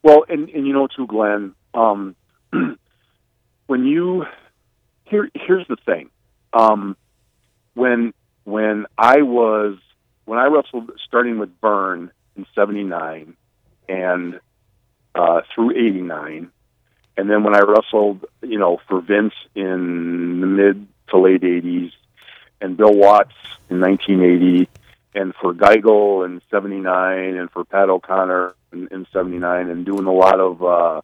Well, 0.03 0.25
and, 0.29 0.47
and 0.49 0.65
you 0.65 0.73
know 0.73 0.87
too, 0.87 1.07
Glen, 1.07 1.53
um, 1.77 2.15
when 3.67 3.85
you 3.85 4.25
here 5.05 5.29
here's 5.33 5.67
the 5.67 5.77
thing. 5.85 6.09
Um, 6.51 6.97
when 7.75 8.13
when 8.43 8.87
I 8.97 9.21
was 9.21 9.77
when 10.25 10.39
I 10.39 10.45
wrestled 10.45 10.91
starting 11.05 11.37
with 11.37 11.49
Verne 11.61 12.11
in 12.35 12.45
seventy 12.55 12.83
nine 12.83 13.35
and 13.87 14.39
uh, 15.13 15.41
through 15.53 15.71
eighty 15.71 16.01
nine, 16.01 16.51
and 17.15 17.29
then 17.29 17.43
when 17.43 17.55
I 17.55 17.59
wrestled, 17.59 18.25
you 18.41 18.57
know, 18.57 18.79
for 18.87 19.01
Vince 19.01 19.33
in 19.55 20.41
the 20.41 20.47
mid 20.47 20.87
to 21.09 21.19
late 21.19 21.43
eighties, 21.43 21.91
and 22.59 22.75
Bill 22.75 22.93
Watts 22.93 23.35
in 23.69 23.79
nineteen 23.79 24.23
eighty, 24.23 24.67
and 25.13 25.33
for 25.35 25.53
Geigel 25.53 26.25
in 26.25 26.41
'79, 26.49 27.35
and 27.35 27.51
for 27.51 27.63
Pat 27.65 27.89
O'Connor 27.89 28.55
in, 28.73 28.87
in 28.89 29.07
'79, 29.13 29.69
and 29.69 29.85
doing 29.85 30.05
a 30.05 30.11
lot 30.11 30.39
of 30.39 30.63
uh, 30.63 31.01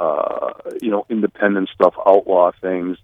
uh, 0.00 0.52
you 0.80 0.90
know 0.90 1.04
independent 1.10 1.68
stuff, 1.74 1.94
outlaw 2.06 2.50
things. 2.60 2.96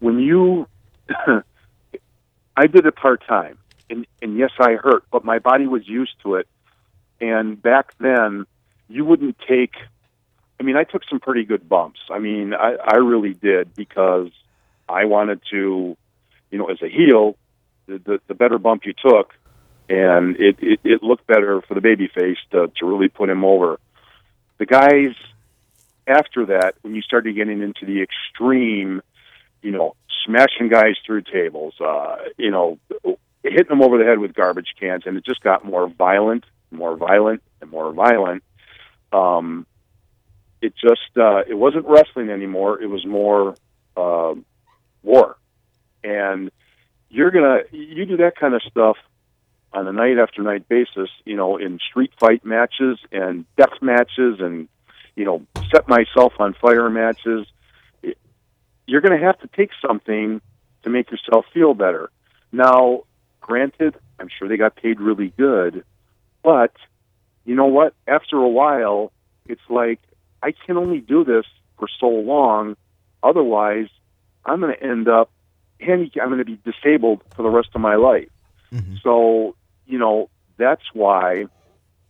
When 0.00 0.18
you, 0.18 0.66
I 2.56 2.66
did 2.66 2.86
it 2.86 2.96
part 2.96 3.24
time, 3.26 3.58
and 3.88 4.04
and 4.20 4.36
yes, 4.36 4.50
I 4.58 4.72
hurt, 4.72 5.04
but 5.12 5.24
my 5.24 5.38
body 5.38 5.66
was 5.66 5.86
used 5.88 6.14
to 6.24 6.34
it. 6.34 6.48
And 7.20 7.60
back 7.60 7.96
then, 7.98 8.46
you 8.88 9.04
wouldn't 9.04 9.36
take. 9.48 9.74
I 10.60 10.64
mean, 10.64 10.76
I 10.76 10.82
took 10.82 11.02
some 11.08 11.20
pretty 11.20 11.44
good 11.44 11.68
bumps. 11.68 12.00
I 12.10 12.18
mean, 12.18 12.52
I, 12.52 12.74
I 12.82 12.96
really 12.96 13.32
did 13.32 13.74
because 13.76 14.30
I 14.88 15.04
wanted 15.04 15.40
to, 15.52 15.96
you 16.50 16.58
know, 16.58 16.66
as 16.66 16.82
a 16.82 16.88
heel, 16.88 17.36
the, 17.86 17.98
the, 17.98 18.20
the 18.26 18.34
better 18.34 18.58
bump 18.58 18.84
you 18.84 18.92
took, 18.92 19.34
and 19.88 20.34
it, 20.36 20.56
it, 20.60 20.80
it 20.82 21.02
looked 21.04 21.28
better 21.28 21.62
for 21.62 21.74
the 21.74 21.80
baby 21.80 22.08
face 22.12 22.38
to, 22.50 22.72
to 22.76 22.86
really 22.86 23.06
put 23.06 23.30
him 23.30 23.44
over. 23.44 23.78
The 24.58 24.66
guys 24.66 25.14
after 26.08 26.46
that, 26.46 26.74
when 26.82 26.94
you 26.94 27.02
started 27.02 27.34
getting 27.34 27.62
into 27.62 27.86
the 27.86 28.02
extreme, 28.02 29.02
you 29.62 29.70
know, 29.70 29.94
smashing 30.24 30.68
guys 30.68 30.96
through 31.06 31.22
tables, 31.22 31.74
uh, 31.80 32.16
you 32.36 32.50
know, 32.50 32.78
hitting 33.42 33.68
them 33.68 33.82
over 33.82 33.98
the 33.98 34.04
head 34.04 34.18
with 34.18 34.34
garbage 34.34 34.74
cans, 34.78 35.04
and 35.06 35.16
it 35.16 35.24
just 35.24 35.42
got 35.42 35.64
more 35.64 35.88
violent, 35.88 36.44
more 36.70 36.96
violent, 36.96 37.42
and 37.60 37.70
more 37.70 37.92
violent. 37.92 38.42
Um, 39.12 39.66
it 40.60 40.74
just 40.76 41.16
uh, 41.16 41.42
it 41.48 41.54
wasn't 41.54 41.86
wrestling 41.86 42.30
anymore. 42.30 42.80
It 42.82 42.86
was 42.86 43.06
more 43.06 43.54
uh, 43.96 44.34
war, 45.02 45.36
and 46.02 46.50
you're 47.08 47.30
gonna 47.30 47.60
you 47.70 48.04
do 48.06 48.16
that 48.18 48.36
kind 48.36 48.54
of 48.54 48.62
stuff 48.62 48.96
on 49.72 49.86
a 49.86 49.92
night 49.92 50.18
after 50.18 50.42
night 50.42 50.68
basis, 50.68 51.10
you 51.24 51.36
know, 51.36 51.56
in 51.58 51.78
street 51.90 52.12
fight 52.18 52.44
matches 52.44 52.98
and 53.12 53.44
death 53.56 53.80
matches 53.80 54.40
and 54.40 54.68
you 55.18 55.24
know, 55.24 55.44
set 55.74 55.88
myself 55.88 56.32
on 56.38 56.54
fire 56.54 56.88
matches. 56.88 57.46
It- 58.02 58.18
You're 58.86 59.00
going 59.00 59.18
to 59.18 59.26
have 59.26 59.38
to 59.40 59.48
take 59.48 59.70
something 59.86 60.40
to 60.84 60.88
make 60.90 61.10
yourself 61.10 61.44
feel 61.52 61.74
better. 61.74 62.10
Now, 62.52 63.02
granted, 63.40 63.96
I'm 64.20 64.28
sure 64.28 64.48
they 64.48 64.56
got 64.56 64.76
paid 64.76 65.00
really 65.00 65.32
good, 65.36 65.84
but 66.42 66.72
you 67.44 67.54
know 67.56 67.66
what? 67.66 67.94
After 68.06 68.36
a 68.36 68.48
while, 68.48 69.10
it's 69.46 69.68
like 69.68 70.00
I 70.42 70.52
can 70.52 70.76
only 70.76 71.00
do 71.00 71.24
this 71.24 71.46
for 71.78 71.88
so 72.00 72.08
long. 72.08 72.76
Otherwise, 73.22 73.88
I'm 74.44 74.60
going 74.60 74.74
to 74.74 74.82
end 74.82 75.08
up 75.08 75.30
handicapped. 75.80 76.22
I'm 76.22 76.28
going 76.28 76.38
to 76.38 76.44
be 76.44 76.60
disabled 76.64 77.22
for 77.34 77.42
the 77.42 77.50
rest 77.50 77.70
of 77.74 77.80
my 77.80 77.96
life. 77.96 78.28
Mhm. 78.72 79.00
So, 79.02 79.56
you 79.86 79.98
know, 79.98 80.30
that's 80.58 80.82
why 80.92 81.46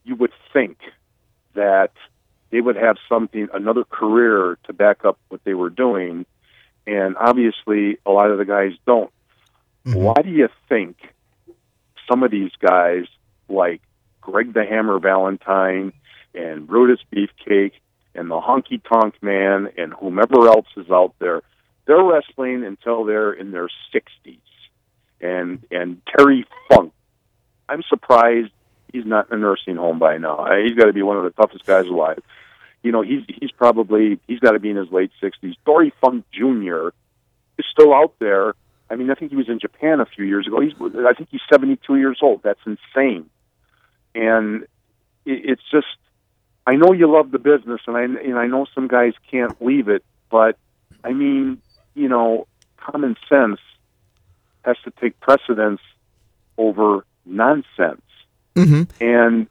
you 0.04 0.14
would 0.16 0.32
think 0.52 0.78
that 1.54 1.92
they 2.50 2.60
would 2.60 2.76
have 2.76 2.96
something, 3.08 3.48
another 3.52 3.84
career 3.84 4.58
to 4.64 4.72
back 4.72 5.04
up 5.04 5.18
what 5.28 5.42
they 5.44 5.54
were 5.54 5.70
doing. 5.70 6.26
And 6.86 7.16
obviously, 7.18 7.98
a 8.06 8.10
lot 8.10 8.30
of 8.30 8.38
the 8.38 8.44
guys 8.44 8.72
don't. 8.86 9.10
Mhm. 9.86 10.02
Why 10.02 10.22
do 10.22 10.30
you 10.30 10.48
think 10.68 10.96
some 12.08 12.22
of 12.22 12.30
these 12.30 12.52
guys, 12.58 13.06
like 13.48 13.82
Greg 14.20 14.52
the 14.52 14.64
Hammer 14.64 14.98
Valentine 14.98 15.92
and 16.34 16.66
Brutus 16.66 17.00
Beefcake 17.12 17.72
and 18.14 18.30
the 18.30 18.40
Honky 18.40 18.82
Tonk 18.82 19.14
Man 19.22 19.70
and 19.76 19.92
whomever 19.92 20.46
else 20.48 20.68
is 20.76 20.90
out 20.90 21.14
there, 21.18 21.42
they're 21.86 22.02
wrestling 22.02 22.64
until 22.64 23.04
they're 23.04 23.32
in 23.32 23.50
their 23.50 23.68
60s. 23.92 24.38
And, 25.20 25.64
and 25.70 26.00
Terry 26.06 26.46
Funk, 26.68 26.92
I'm 27.68 27.82
surprised 27.82 28.52
he's 28.92 29.06
not 29.06 29.30
in 29.30 29.38
a 29.38 29.40
nursing 29.40 29.76
home 29.76 29.98
by 29.98 30.18
now. 30.18 30.46
He's 30.62 30.74
got 30.74 30.86
to 30.86 30.92
be 30.92 31.02
one 31.02 31.16
of 31.16 31.24
the 31.24 31.30
toughest 31.30 31.64
guys 31.66 31.86
alive. 31.86 32.22
You 32.82 32.92
know, 32.92 33.02
he's 33.02 33.22
he's 33.28 33.50
probably 33.50 34.20
he's 34.26 34.38
got 34.38 34.52
to 34.52 34.60
be 34.60 34.70
in 34.70 34.76
his 34.76 34.90
late 34.90 35.10
sixties. 35.20 35.54
Dory 35.64 35.92
Funk 36.00 36.24
Jr. 36.32 36.88
is 37.58 37.66
still 37.70 37.92
out 37.92 38.14
there. 38.18 38.54
I 38.90 38.96
mean, 38.96 39.10
I 39.10 39.14
think 39.14 39.30
he 39.30 39.36
was 39.36 39.48
in 39.48 39.58
Japan 39.58 40.00
a 40.00 40.06
few 40.06 40.24
years 40.24 40.46
ago. 40.46 40.60
He's 40.60 40.74
I 40.80 41.12
think 41.12 41.28
he's 41.30 41.40
seventy 41.50 41.76
two 41.86 41.96
years 41.96 42.18
old. 42.22 42.42
That's 42.42 42.60
insane. 42.64 43.28
And 44.14 44.62
it, 45.24 45.50
it's 45.50 45.62
just 45.70 45.86
I 46.66 46.76
know 46.76 46.92
you 46.92 47.12
love 47.12 47.30
the 47.30 47.38
business, 47.38 47.80
and 47.86 47.96
I 47.96 48.02
and 48.02 48.38
I 48.38 48.46
know 48.46 48.66
some 48.74 48.88
guys 48.88 49.14
can't 49.30 49.60
leave 49.60 49.88
it, 49.88 50.04
but 50.30 50.56
I 51.02 51.12
mean, 51.12 51.60
you 51.94 52.08
know, 52.08 52.46
common 52.76 53.16
sense 53.28 53.60
has 54.62 54.76
to 54.84 54.92
take 55.00 55.18
precedence 55.18 55.80
over 56.56 57.04
nonsense 57.24 58.02
Mhm. 58.58 58.88
and 59.00 59.46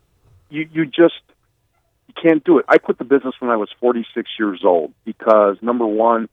you 0.49 0.67
you 0.71 0.85
just 0.85 1.21
you 2.07 2.13
can't 2.21 2.43
do 2.43 2.57
it. 2.59 2.65
I 2.67 2.77
quit 2.77 2.97
the 2.97 3.03
business 3.03 3.35
when 3.39 3.51
I 3.51 3.55
was 3.57 3.69
46 3.79 4.29
years 4.39 4.61
old 4.63 4.93
because 5.05 5.57
number 5.61 5.85
one, 5.85 6.29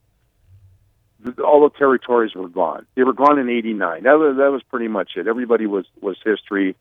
all 1.45 1.63
the 1.63 1.71
territories 1.77 2.35
were 2.35 2.49
gone. 2.49 2.87
They 2.95 3.03
were 3.03 3.13
gone 3.15 3.39
in 3.39 3.49
'89. 3.49 4.03
That 4.03 4.19
was 4.19 4.37
that 4.37 4.51
was 4.53 4.63
pretty 4.65 4.89
much 4.89 5.13
it. 5.17 5.27
Everybody 5.27 5.67
was 5.67 5.87
was 6.01 6.17
history, 6.25 6.77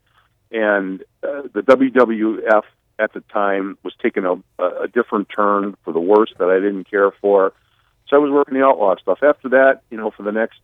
and 0.52 1.02
uh, 1.24 1.44
the 1.54 1.62
WWF 1.62 2.64
at 3.00 3.14
the 3.14 3.22
time 3.22 3.78
was 3.84 3.94
taking 4.02 4.26
a, 4.26 4.34
a 4.62 4.88
different 4.88 5.28
turn 5.36 5.76
for 5.84 5.94
the 5.94 6.00
worse 6.00 6.32
that 6.38 6.50
I 6.50 6.60
didn't 6.60 6.90
care 6.90 7.12
for. 7.12 7.54
So 8.08 8.18
I 8.18 8.20
was 8.20 8.32
working 8.32 8.54
the 8.54 8.64
outlaw 8.64 8.96
stuff. 9.02 9.24
After 9.24 9.50
that, 9.50 9.82
you 9.90 9.98
know, 9.98 10.12
for 10.12 10.24
the 10.24 10.32
next 10.32 10.60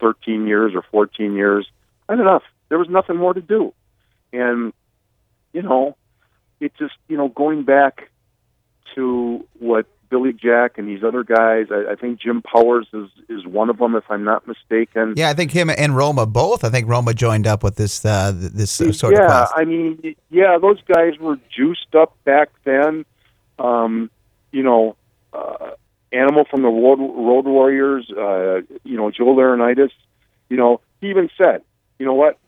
13 0.00 0.46
years 0.46 0.72
or 0.74 0.82
14 0.90 1.34
years, 1.34 1.66
I 2.08 2.12
had 2.12 2.20
enough. 2.20 2.42
There 2.68 2.78
was 2.78 2.88
nothing 2.88 3.16
more 3.16 3.32
to 3.32 3.40
do, 3.40 3.72
and 4.32 4.72
you 5.52 5.62
know, 5.62 5.96
it 6.60 6.72
just 6.78 6.94
you 7.08 7.16
know 7.16 7.28
going 7.28 7.64
back 7.64 8.10
to 8.94 9.46
what 9.58 9.86
Billy 10.08 10.32
Jack 10.32 10.78
and 10.78 10.88
these 10.88 11.02
other 11.02 11.24
guys. 11.24 11.66
I, 11.70 11.92
I 11.92 11.94
think 11.96 12.20
Jim 12.20 12.42
Powers 12.42 12.86
is 12.92 13.08
is 13.28 13.46
one 13.46 13.70
of 13.70 13.78
them, 13.78 13.94
if 13.94 14.04
I'm 14.08 14.24
not 14.24 14.46
mistaken. 14.46 15.14
Yeah, 15.16 15.30
I 15.30 15.34
think 15.34 15.50
him 15.50 15.70
and 15.70 15.96
Roma 15.96 16.26
both. 16.26 16.64
I 16.64 16.70
think 16.70 16.88
Roma 16.88 17.14
joined 17.14 17.46
up 17.46 17.62
with 17.62 17.76
this 17.76 18.04
uh, 18.04 18.32
this 18.34 18.70
sort 18.70 19.14
yeah, 19.14 19.24
of. 19.24 19.30
Yeah, 19.30 19.46
I 19.54 19.64
mean, 19.64 20.14
yeah, 20.30 20.58
those 20.60 20.80
guys 20.82 21.18
were 21.18 21.38
juiced 21.54 21.94
up 21.94 22.16
back 22.24 22.50
then. 22.64 23.04
Um, 23.58 24.10
you 24.52 24.62
know, 24.62 24.96
uh, 25.32 25.72
Animal 26.12 26.44
from 26.44 26.62
the 26.62 26.68
Road, 26.68 26.98
Road 26.98 27.46
Warriors. 27.46 28.10
Uh, 28.10 28.62
you 28.84 28.96
know, 28.96 29.10
Joe 29.10 29.34
Laurinaitis. 29.34 29.90
You 30.48 30.56
know, 30.56 30.80
he 31.00 31.10
even 31.10 31.28
said, 31.36 31.62
you 31.98 32.06
know 32.06 32.14
what, 32.14 32.38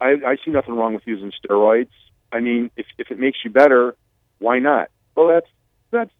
I, 0.00 0.16
I 0.26 0.36
see 0.44 0.50
nothing 0.50 0.74
wrong 0.74 0.94
with 0.94 1.06
using 1.06 1.32
steroids. 1.32 1.88
I 2.32 2.40
mean, 2.40 2.70
if 2.76 2.86
if 2.98 3.10
it 3.10 3.18
makes 3.18 3.38
you 3.44 3.50
better, 3.50 3.96
why 4.38 4.58
not? 4.58 4.90
Well, 5.14 5.28
that's 5.28 5.48
that's 5.90 6.10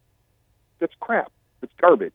that's 0.79 0.93
crap. 0.99 1.31
It's 1.61 1.73
garbage. 1.79 2.13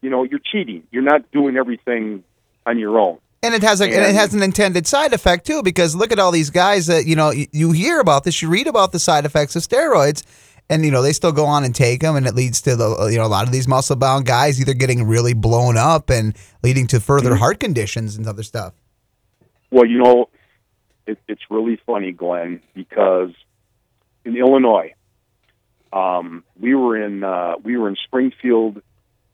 You 0.00 0.10
know, 0.10 0.24
you're 0.24 0.40
cheating. 0.40 0.84
You're 0.90 1.02
not 1.02 1.30
doing 1.30 1.56
everything 1.56 2.24
on 2.66 2.78
your 2.78 2.98
own. 2.98 3.18
And 3.42 3.54
it 3.54 3.62
has 3.62 3.80
a, 3.80 3.84
and, 3.84 3.94
and 3.94 4.04
it 4.04 4.14
has 4.14 4.34
an 4.34 4.42
intended 4.42 4.86
side 4.86 5.14
effect 5.14 5.46
too, 5.46 5.62
because 5.62 5.94
look 5.94 6.12
at 6.12 6.18
all 6.18 6.30
these 6.30 6.50
guys 6.50 6.86
that 6.88 7.06
you 7.06 7.16
know 7.16 7.30
you, 7.30 7.46
you 7.52 7.72
hear 7.72 8.00
about 8.00 8.24
this, 8.24 8.42
you 8.42 8.50
read 8.50 8.66
about 8.66 8.92
the 8.92 8.98
side 8.98 9.24
effects 9.24 9.56
of 9.56 9.62
steroids, 9.62 10.24
and 10.68 10.84
you 10.84 10.90
know 10.90 11.00
they 11.00 11.14
still 11.14 11.32
go 11.32 11.46
on 11.46 11.64
and 11.64 11.74
take 11.74 12.00
them, 12.00 12.16
and 12.16 12.26
it 12.26 12.34
leads 12.34 12.60
to 12.62 12.76
the 12.76 13.08
you 13.10 13.16
know 13.16 13.24
a 13.24 13.28
lot 13.28 13.46
of 13.46 13.52
these 13.52 13.66
muscle 13.66 13.96
bound 13.96 14.26
guys 14.26 14.60
either 14.60 14.74
getting 14.74 15.06
really 15.06 15.32
blown 15.32 15.78
up 15.78 16.10
and 16.10 16.36
leading 16.62 16.86
to 16.88 17.00
further 17.00 17.30
mm-hmm. 17.30 17.38
heart 17.38 17.60
conditions 17.60 18.16
and 18.16 18.26
other 18.26 18.42
stuff. 18.42 18.74
Well, 19.70 19.86
you 19.86 19.98
know, 19.98 20.28
it, 21.06 21.18
it's 21.28 21.42
really 21.50 21.80
funny, 21.86 22.12
Glen, 22.12 22.60
because 22.74 23.30
in 24.24 24.36
Illinois, 24.36 24.94
um, 25.92 26.44
we 26.58 26.74
were 26.74 26.96
in 26.96 27.24
uh, 27.24 27.54
we 27.62 27.76
were 27.76 27.88
in 27.88 27.96
Springfield, 28.04 28.82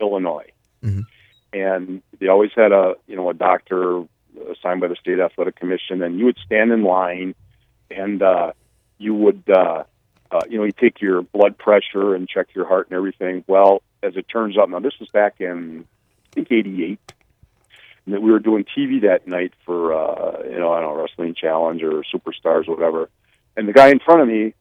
Illinois, 0.01 0.51
mm-hmm. 0.83 1.01
and 1.53 2.03
they 2.19 2.29
always 2.29 2.51
had 2.55 2.73
a 2.73 2.95
you 3.07 3.17
know 3.17 3.29
a 3.31 3.35
doctor 3.35 4.05
assigned 4.51 4.81
by 4.81 4.89
the 4.89 4.97
state 4.97 5.19
athletic 5.19 5.57
commission, 5.57 6.03
and 6.03 6.19
you 6.19 6.25
would 6.27 6.39
stand 6.45 6.73
in 6.73 6.83
line, 6.83 7.35
and 7.91 8.23
uh, 8.23 8.53
you 8.99 9.15
would 9.15 9.43
uh, 9.49 9.85
uh, 10.31 10.41
you 10.49 10.59
know 10.59 10.65
you 10.65 10.73
take 10.73 11.01
your 11.01 11.23
blood 11.23 11.59
pressure 11.59 12.15
and 12.15 12.29
check 12.29 12.49
your 12.55 12.67
heart 12.67 12.89
and 12.89 12.97
everything. 12.97 13.45
Well, 13.47 13.83
as 14.03 14.17
it 14.17 14.27
turns 14.29 14.57
out, 14.57 14.71
now 14.71 14.81
this 14.81 14.95
was 14.99 15.09
back 15.11 15.41
in 15.41 15.85
I 16.33 16.35
think 16.35 16.51
'88. 16.51 16.99
And 18.07 18.15
that 18.15 18.23
we 18.23 18.31
were 18.31 18.39
doing 18.39 18.65
TV 18.65 19.03
that 19.03 19.27
night 19.27 19.53
for 19.65 19.93
uh, 19.93 20.43
you 20.45 20.59
know 20.59 20.73
I 20.73 20.81
don't 20.81 20.95
know 20.95 21.03
wrestling 21.03 21.35
challenge 21.35 21.83
or 21.83 22.03
superstars 22.15 22.69
or 22.69 22.77
whatever, 22.77 23.11
and 23.57 23.69
the 23.69 23.73
guy 23.73 23.89
in 23.89 23.99
front 23.99 24.23
of 24.23 24.29
me 24.29 24.55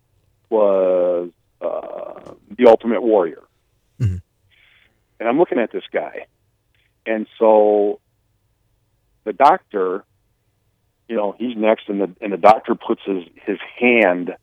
was 0.49 1.29
uh, 1.61 2.33
the 2.57 2.67
Ultimate 2.67 3.01
Warrior. 3.01 3.43
Mm-hmm. 3.99 4.17
And 5.19 5.29
I'm 5.29 5.37
looking 5.37 5.59
at 5.59 5.71
this 5.71 5.83
guy, 5.91 6.25
and 7.05 7.27
so 7.39 7.99
the 9.25 9.33
doctor, 9.33 10.03
you 11.07 11.15
know, 11.15 11.35
he's 11.37 11.55
next, 11.55 11.87
and 11.87 12.01
the 12.01 12.15
and 12.21 12.33
the 12.33 12.37
doctor 12.37 12.75
puts 12.75 13.01
his 13.05 13.23
his 13.45 13.59
hand 13.79 14.35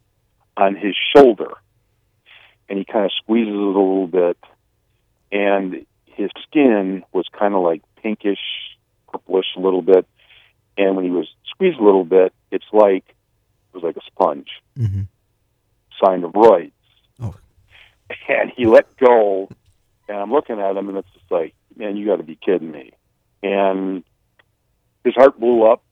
on 0.57 0.77
his 0.77 0.95
shoulder, 1.17 1.53
and 2.69 2.79
he 2.79 2.85
kind 2.85 3.05
of 3.05 3.13
squeezes 3.23 3.53
it 3.53 3.59
a 3.59 3.67
little 3.67 4.07
bit, 4.07 4.37
and 5.31 5.87
his 6.05 6.31
skin 6.47 7.05
was 7.13 7.27
kind 7.37 7.55
of 7.55 7.63
like 7.63 7.83
pinkish, 8.03 8.39
purplish 9.13 9.47
a 9.57 9.61
little 9.61 9.83
bit, 9.83 10.07
and 10.77 10.97
when 10.97 11.05
he 11.05 11.11
was 11.11 11.29
squeezed 11.51 11.79
a 11.79 11.85
little 11.85 12.05
bit, 12.05 12.33
it's 12.51 12.65
like 12.73 13.05
it 13.09 13.75
was 13.75 13.85
like 13.85 13.97
a 13.97 14.07
sponge. 14.07 14.49
Mm-hmm. 14.79 15.03
Sign 16.03 16.25
of 16.25 16.33
roids. 16.33 16.73
Oh. 17.21 17.35
And 18.29 18.51
he 18.57 18.67
let 18.67 18.97
go, 18.97 19.49
and 20.09 20.17
I'm 20.17 20.33
looking 20.33 20.59
at 20.59 20.77
him, 20.77 20.89
and 20.89 20.99
it's 20.99 21.13
just 21.13 21.31
like, 21.31 21.55
man, 21.77 21.97
you 21.97 22.07
got 22.07 22.17
to 22.17 22.23
be 22.23 22.37
kidding 22.37 22.71
me. 22.71 22.93
And 23.43 24.05
his 25.05 25.15
heart 25.15 25.39
blew 25.39 25.65
up 25.65 25.83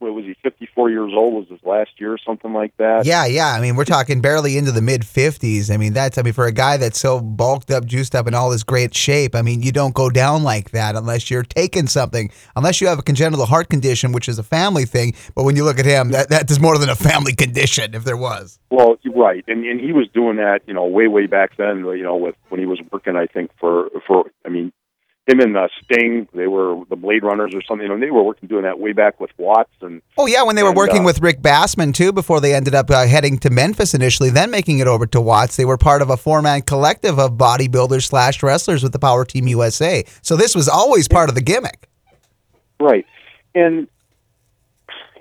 what 0.00 0.14
was 0.14 0.24
he 0.24 0.34
54 0.42 0.90
years 0.90 1.12
old 1.14 1.34
was 1.34 1.48
his 1.48 1.60
last 1.64 1.90
year 1.98 2.12
or 2.12 2.18
something 2.18 2.52
like 2.52 2.76
that? 2.76 3.04
Yeah 3.04 3.26
yeah 3.26 3.48
i 3.48 3.60
mean 3.60 3.76
we're 3.76 3.84
talking 3.84 4.20
barely 4.20 4.56
into 4.56 4.72
the 4.72 4.82
mid 4.82 5.02
50s 5.02 5.72
i 5.72 5.76
mean 5.76 5.92
that's 5.92 6.18
i 6.18 6.22
mean 6.22 6.32
for 6.32 6.46
a 6.46 6.52
guy 6.52 6.76
that's 6.76 6.98
so 6.98 7.20
bulked 7.20 7.70
up 7.70 7.84
juiced 7.84 8.14
up 8.14 8.26
in 8.26 8.34
all 8.34 8.50
this 8.50 8.62
great 8.62 8.94
shape 8.94 9.34
i 9.34 9.42
mean 9.42 9.62
you 9.62 9.72
don't 9.72 9.94
go 9.94 10.10
down 10.10 10.42
like 10.42 10.70
that 10.70 10.96
unless 10.96 11.30
you're 11.30 11.42
taking 11.42 11.86
something 11.86 12.30
unless 12.56 12.80
you 12.80 12.86
have 12.86 12.98
a 12.98 13.02
congenital 13.02 13.46
heart 13.46 13.68
condition 13.68 14.12
which 14.12 14.28
is 14.28 14.38
a 14.38 14.42
family 14.42 14.84
thing 14.84 15.14
but 15.34 15.44
when 15.44 15.56
you 15.56 15.64
look 15.64 15.78
at 15.78 15.86
him 15.86 16.10
that 16.10 16.28
that 16.28 16.50
is 16.50 16.60
more 16.60 16.78
than 16.78 16.88
a 16.88 16.94
family 16.96 17.34
condition 17.34 17.94
if 17.94 18.04
there 18.04 18.16
was. 18.16 18.58
Well 18.70 18.96
right 19.14 19.44
and 19.48 19.64
and 19.64 19.80
he 19.80 19.92
was 19.92 20.08
doing 20.14 20.36
that 20.36 20.60
you 20.66 20.74
know 20.74 20.84
way 20.84 21.08
way 21.08 21.26
back 21.26 21.56
then 21.56 21.78
you 21.78 22.02
know 22.02 22.16
with 22.16 22.34
when 22.48 22.60
he 22.60 22.66
was 22.66 22.80
working 22.90 23.16
i 23.16 23.26
think 23.26 23.50
for 23.58 23.88
for 24.06 24.24
i 24.44 24.48
mean 24.48 24.72
him 25.28 25.40
and 25.40 25.56
uh, 25.56 25.68
Sting, 25.82 26.26
they 26.32 26.46
were 26.46 26.82
the 26.88 26.96
Blade 26.96 27.22
Runners 27.22 27.54
or 27.54 27.62
something. 27.62 27.90
and 27.90 28.02
they 28.02 28.10
were 28.10 28.22
working 28.22 28.48
doing 28.48 28.62
that 28.62 28.78
way 28.78 28.92
back 28.92 29.20
with 29.20 29.30
Watts 29.36 29.70
and. 29.82 30.00
Oh 30.16 30.26
yeah, 30.26 30.42
when 30.42 30.56
they 30.56 30.62
were 30.62 30.70
and, 30.70 30.76
working 30.76 31.02
uh, 31.02 31.04
with 31.04 31.20
Rick 31.20 31.40
Bassman 31.40 31.92
too, 31.92 32.12
before 32.12 32.40
they 32.40 32.54
ended 32.54 32.74
up 32.74 32.90
uh, 32.90 33.06
heading 33.06 33.38
to 33.40 33.50
Memphis 33.50 33.94
initially, 33.94 34.30
then 34.30 34.50
making 34.50 34.78
it 34.78 34.86
over 34.86 35.06
to 35.06 35.20
Watts. 35.20 35.56
They 35.56 35.66
were 35.66 35.76
part 35.76 36.00
of 36.00 36.10
a 36.10 36.16
four-man 36.16 36.62
collective 36.62 37.18
of 37.18 37.32
bodybuilders 37.32 38.04
slash 38.04 38.42
wrestlers 38.42 38.82
with 38.82 38.92
the 38.92 38.98
Power 38.98 39.24
Team 39.24 39.46
USA. 39.48 40.04
So 40.22 40.34
this 40.34 40.54
was 40.54 40.68
always 40.68 41.08
part 41.08 41.28
of 41.28 41.34
the 41.34 41.42
gimmick. 41.42 41.88
Right, 42.80 43.06
and 43.54 43.88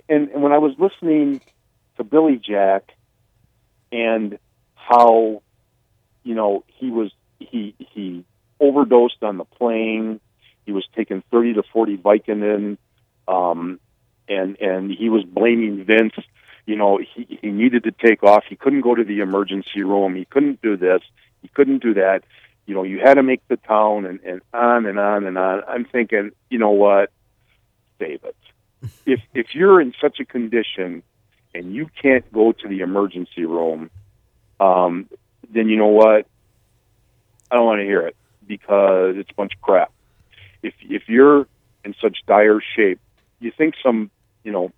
and, 0.07 0.29
and 0.29 0.41
when 0.41 0.53
I 0.53 0.57
was 0.57 0.73
listening 0.79 1.41
to 1.97 2.03
Billy 2.03 2.37
Jack 2.37 2.93
and 3.91 4.39
how 4.75 5.41
you 6.23 6.35
know 6.35 6.63
he 6.67 6.91
was 6.91 7.11
he 7.39 7.75
he 7.77 8.23
overdosed 8.59 9.23
on 9.23 9.37
the 9.37 9.45
plane. 9.45 10.19
He 10.65 10.71
was 10.71 10.85
taking 10.95 11.23
30 11.31 11.55
to 11.55 11.63
40 11.63 11.97
Vicodin, 11.97 12.77
um, 13.27 13.79
and 14.27 14.59
and 14.59 14.91
he 14.91 15.09
was 15.09 15.23
blaming 15.23 15.85
Vince. 15.85 16.13
You 16.65 16.75
know, 16.75 16.97
he, 16.97 17.39
he 17.41 17.49
needed 17.49 17.85
to 17.85 17.91
take 17.91 18.23
off. 18.23 18.43
He 18.49 18.57
couldn't 18.57 18.81
go 18.81 18.93
to 18.93 19.03
the 19.03 19.21
emergency 19.21 19.83
room. 19.83 20.15
He 20.15 20.25
couldn't 20.25 20.61
do 20.61 20.75
this. 20.75 21.01
He 21.41 21.47
couldn't 21.47 21.81
do 21.81 21.93
that. 21.93 22.23
You 22.65 22.75
know, 22.75 22.83
you 22.83 22.99
had 22.99 23.13
to 23.13 23.23
make 23.23 23.47
the 23.47 23.55
town, 23.55 24.05
and, 24.05 24.19
and 24.25 24.41
on 24.53 24.85
and 24.85 24.99
on 24.99 25.25
and 25.25 25.37
on. 25.37 25.63
I'm 25.65 25.85
thinking, 25.85 26.31
you 26.49 26.59
know 26.59 26.71
what, 26.71 27.11
save 27.99 28.23
it. 28.23 28.35
If 29.05 29.21
if 29.33 29.55
you're 29.55 29.81
in 29.81 29.93
such 29.99 30.19
a 30.19 30.25
condition 30.25 31.01
and 31.55 31.73
you 31.73 31.89
can't 31.99 32.29
go 32.31 32.51
to 32.51 32.67
the 32.67 32.81
emergency 32.81 33.45
room, 33.45 33.89
um, 34.59 35.09
then 35.49 35.69
you 35.69 35.77
know 35.77 35.87
what, 35.87 36.27
I 37.49 37.55
don't 37.55 37.65
want 37.65 37.79
to 37.79 37.85
hear 37.85 38.01
it 38.01 38.15
because 38.47 39.15
it's 39.17 39.29
a 39.29 39.33
bunch 39.33 39.53
of 39.53 39.61
crap. 39.61 39.91
If 40.63 40.73
if 40.81 41.03
you're 41.07 41.47
in 41.83 41.95
such 42.01 42.17
dire 42.27 42.61
shape, 42.75 42.99
you 43.39 43.51
think 43.55 43.75
some 43.83 44.09
you 44.43 44.51
know 44.51 44.71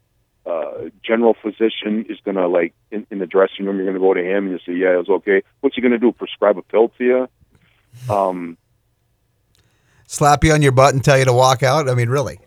uh, 0.45 0.89
general 1.03 1.35
physician 1.41 2.05
is 2.09 2.17
going 2.23 2.35
to 2.35 2.47
like 2.47 2.73
in, 2.91 3.05
in 3.11 3.19
the 3.19 3.25
dressing 3.25 3.65
room. 3.65 3.77
You're 3.77 3.85
going 3.85 3.95
to 3.95 3.99
go 3.99 4.13
to 4.13 4.23
him 4.23 4.47
and 4.47 4.51
you 4.51 4.59
say, 4.65 4.77
"Yeah, 4.77 4.99
it's 4.99 5.09
okay." 5.09 5.43
What's 5.61 5.75
he 5.75 5.81
going 5.81 5.91
to 5.91 5.99
do? 5.99 6.11
Prescribe 6.11 6.57
a 6.57 6.61
pill 6.61 6.89
to 6.97 7.03
you? 7.03 8.13
Um, 8.13 8.57
Slap 10.07 10.43
you 10.43 10.53
on 10.53 10.63
your 10.63 10.71
butt 10.71 10.95
and 10.95 11.03
tell 11.03 11.19
you 11.19 11.25
to 11.25 11.33
walk 11.33 11.61
out? 11.61 11.87
I 11.87 11.93
mean, 11.93 12.09
really? 12.09 12.39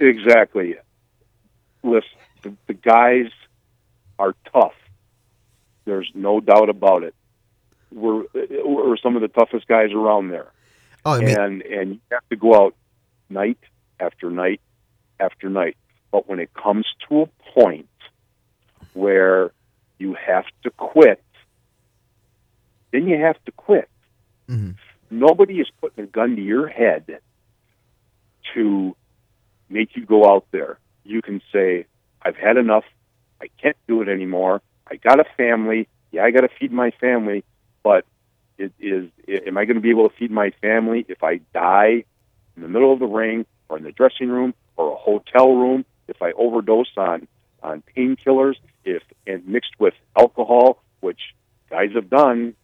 Exactly. 0.00 0.76
Listen, 1.84 2.08
the, 2.42 2.56
the 2.66 2.74
guys 2.74 3.30
are 4.18 4.34
tough. 4.52 4.74
There's 5.84 6.10
no 6.14 6.40
doubt 6.40 6.68
about 6.68 7.04
it 7.04 7.14
were 7.92 8.24
were 8.64 8.96
some 9.02 9.16
of 9.16 9.22
the 9.22 9.28
toughest 9.28 9.66
guys 9.66 9.92
around 9.92 10.30
there. 10.30 10.52
Oh, 11.04 11.14
I 11.14 11.20
mean, 11.20 11.38
and 11.38 11.62
and 11.62 11.94
you 11.94 12.00
have 12.10 12.28
to 12.30 12.36
go 12.36 12.54
out 12.54 12.74
night 13.28 13.58
after 13.98 14.30
night 14.30 14.60
after 15.18 15.48
night. 15.48 15.76
But 16.10 16.28
when 16.28 16.40
it 16.40 16.52
comes 16.54 16.86
to 17.08 17.22
a 17.22 17.26
point 17.54 17.88
where 18.94 19.52
you 19.98 20.14
have 20.14 20.44
to 20.64 20.70
quit, 20.70 21.22
then 22.92 23.06
you 23.06 23.18
have 23.18 23.42
to 23.44 23.52
quit. 23.52 23.88
Mm-hmm. 24.48 24.72
Nobody 25.10 25.60
is 25.60 25.68
putting 25.80 26.04
a 26.04 26.06
gun 26.06 26.36
to 26.36 26.42
your 26.42 26.68
head 26.68 27.20
to 28.54 28.96
make 29.68 29.96
you 29.96 30.04
go 30.04 30.28
out 30.28 30.46
there. 30.50 30.78
You 31.04 31.22
can 31.22 31.40
say, 31.52 31.86
I've 32.22 32.36
had 32.36 32.56
enough. 32.56 32.84
I 33.40 33.46
can't 33.60 33.76
do 33.86 34.02
it 34.02 34.08
anymore. 34.08 34.62
I 34.86 34.96
got 34.96 35.20
a 35.20 35.24
family. 35.36 35.88
Yeah, 36.10 36.24
I 36.24 36.30
got 36.32 36.40
to 36.40 36.48
feed 36.58 36.72
my 36.72 36.90
family 37.00 37.44
but 37.82 38.04
it 38.58 38.72
is 38.78 39.10
am 39.46 39.56
I 39.56 39.64
going 39.64 39.76
to 39.76 39.80
be 39.80 39.90
able 39.90 40.08
to 40.08 40.14
feed 40.16 40.30
my 40.30 40.50
family 40.60 41.04
if 41.08 41.22
I 41.22 41.40
die 41.54 42.04
in 42.56 42.62
the 42.62 42.68
middle 42.68 42.92
of 42.92 42.98
the 42.98 43.06
ring 43.06 43.46
or 43.68 43.78
in 43.78 43.84
the 43.84 43.92
dressing 43.92 44.28
room 44.28 44.54
or 44.76 44.92
a 44.92 44.96
hotel 44.96 45.54
room, 45.54 45.84
if 46.08 46.20
I 46.20 46.32
overdose 46.32 46.90
on 46.96 47.26
on 47.62 47.82
painkillers, 47.96 48.56
if 48.84 49.02
and 49.26 49.46
mixed 49.46 49.78
with 49.78 49.94
alcohol, 50.16 50.82
which 51.00 51.20
guys 51.68 51.90
have 51.94 52.10
done, 52.10 52.54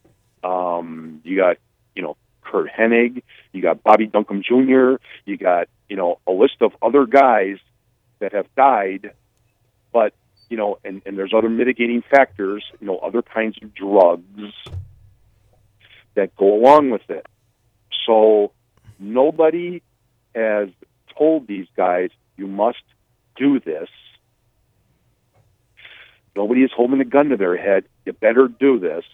um, 0.43 1.21
you 1.25 1.37
got 1.37 1.57
you 1.95 2.03
know 2.03 2.17
Curt 2.43 2.71
Hennig, 2.71 3.23
you 3.53 3.63
got 3.63 3.83
Bobby 3.83 4.07
Duncum 4.07 4.43
Jr., 4.43 5.03
you 5.25 5.37
got 5.37 5.69
you 5.89 5.97
know 5.97 6.19
a 6.27 6.33
list 6.33 6.57
of 6.61 6.73
other 6.83 7.07
guys 7.07 7.59
that 8.19 8.33
have 8.33 8.47
died, 8.55 9.13
but 9.93 10.15
you 10.49 10.57
know, 10.57 10.79
and, 10.85 11.03
and 11.05 11.19
there's 11.19 11.35
other 11.35 11.49
mitigating 11.49 12.03
factors, 12.03 12.65
you 12.81 12.87
know, 12.87 12.99
other 12.99 13.23
kinds 13.23 13.57
of 13.63 13.75
drugs 13.75 14.53
that 16.17 16.35
go 16.37 16.55
along 16.55 16.91
with 16.91 17.09
it. 17.09 17.27
So 18.05 18.53
nobody 18.99 19.83
has 20.35 20.69
told 21.17 21.47
these 21.47 21.67
guys 21.77 22.11
you 22.37 22.47
must 22.47 22.83
do 23.37 23.61
this. 23.61 23.89
Nobody 26.35 26.63
is 26.63 26.71
holding 26.77 27.01
a 27.01 27.05
gun 27.05 27.31
to 27.31 27.37
their 27.37 27.57
head. 27.57 27.85
You 28.05 28.13
better 28.13 28.49
do 28.49 28.79
this. 28.79 29.05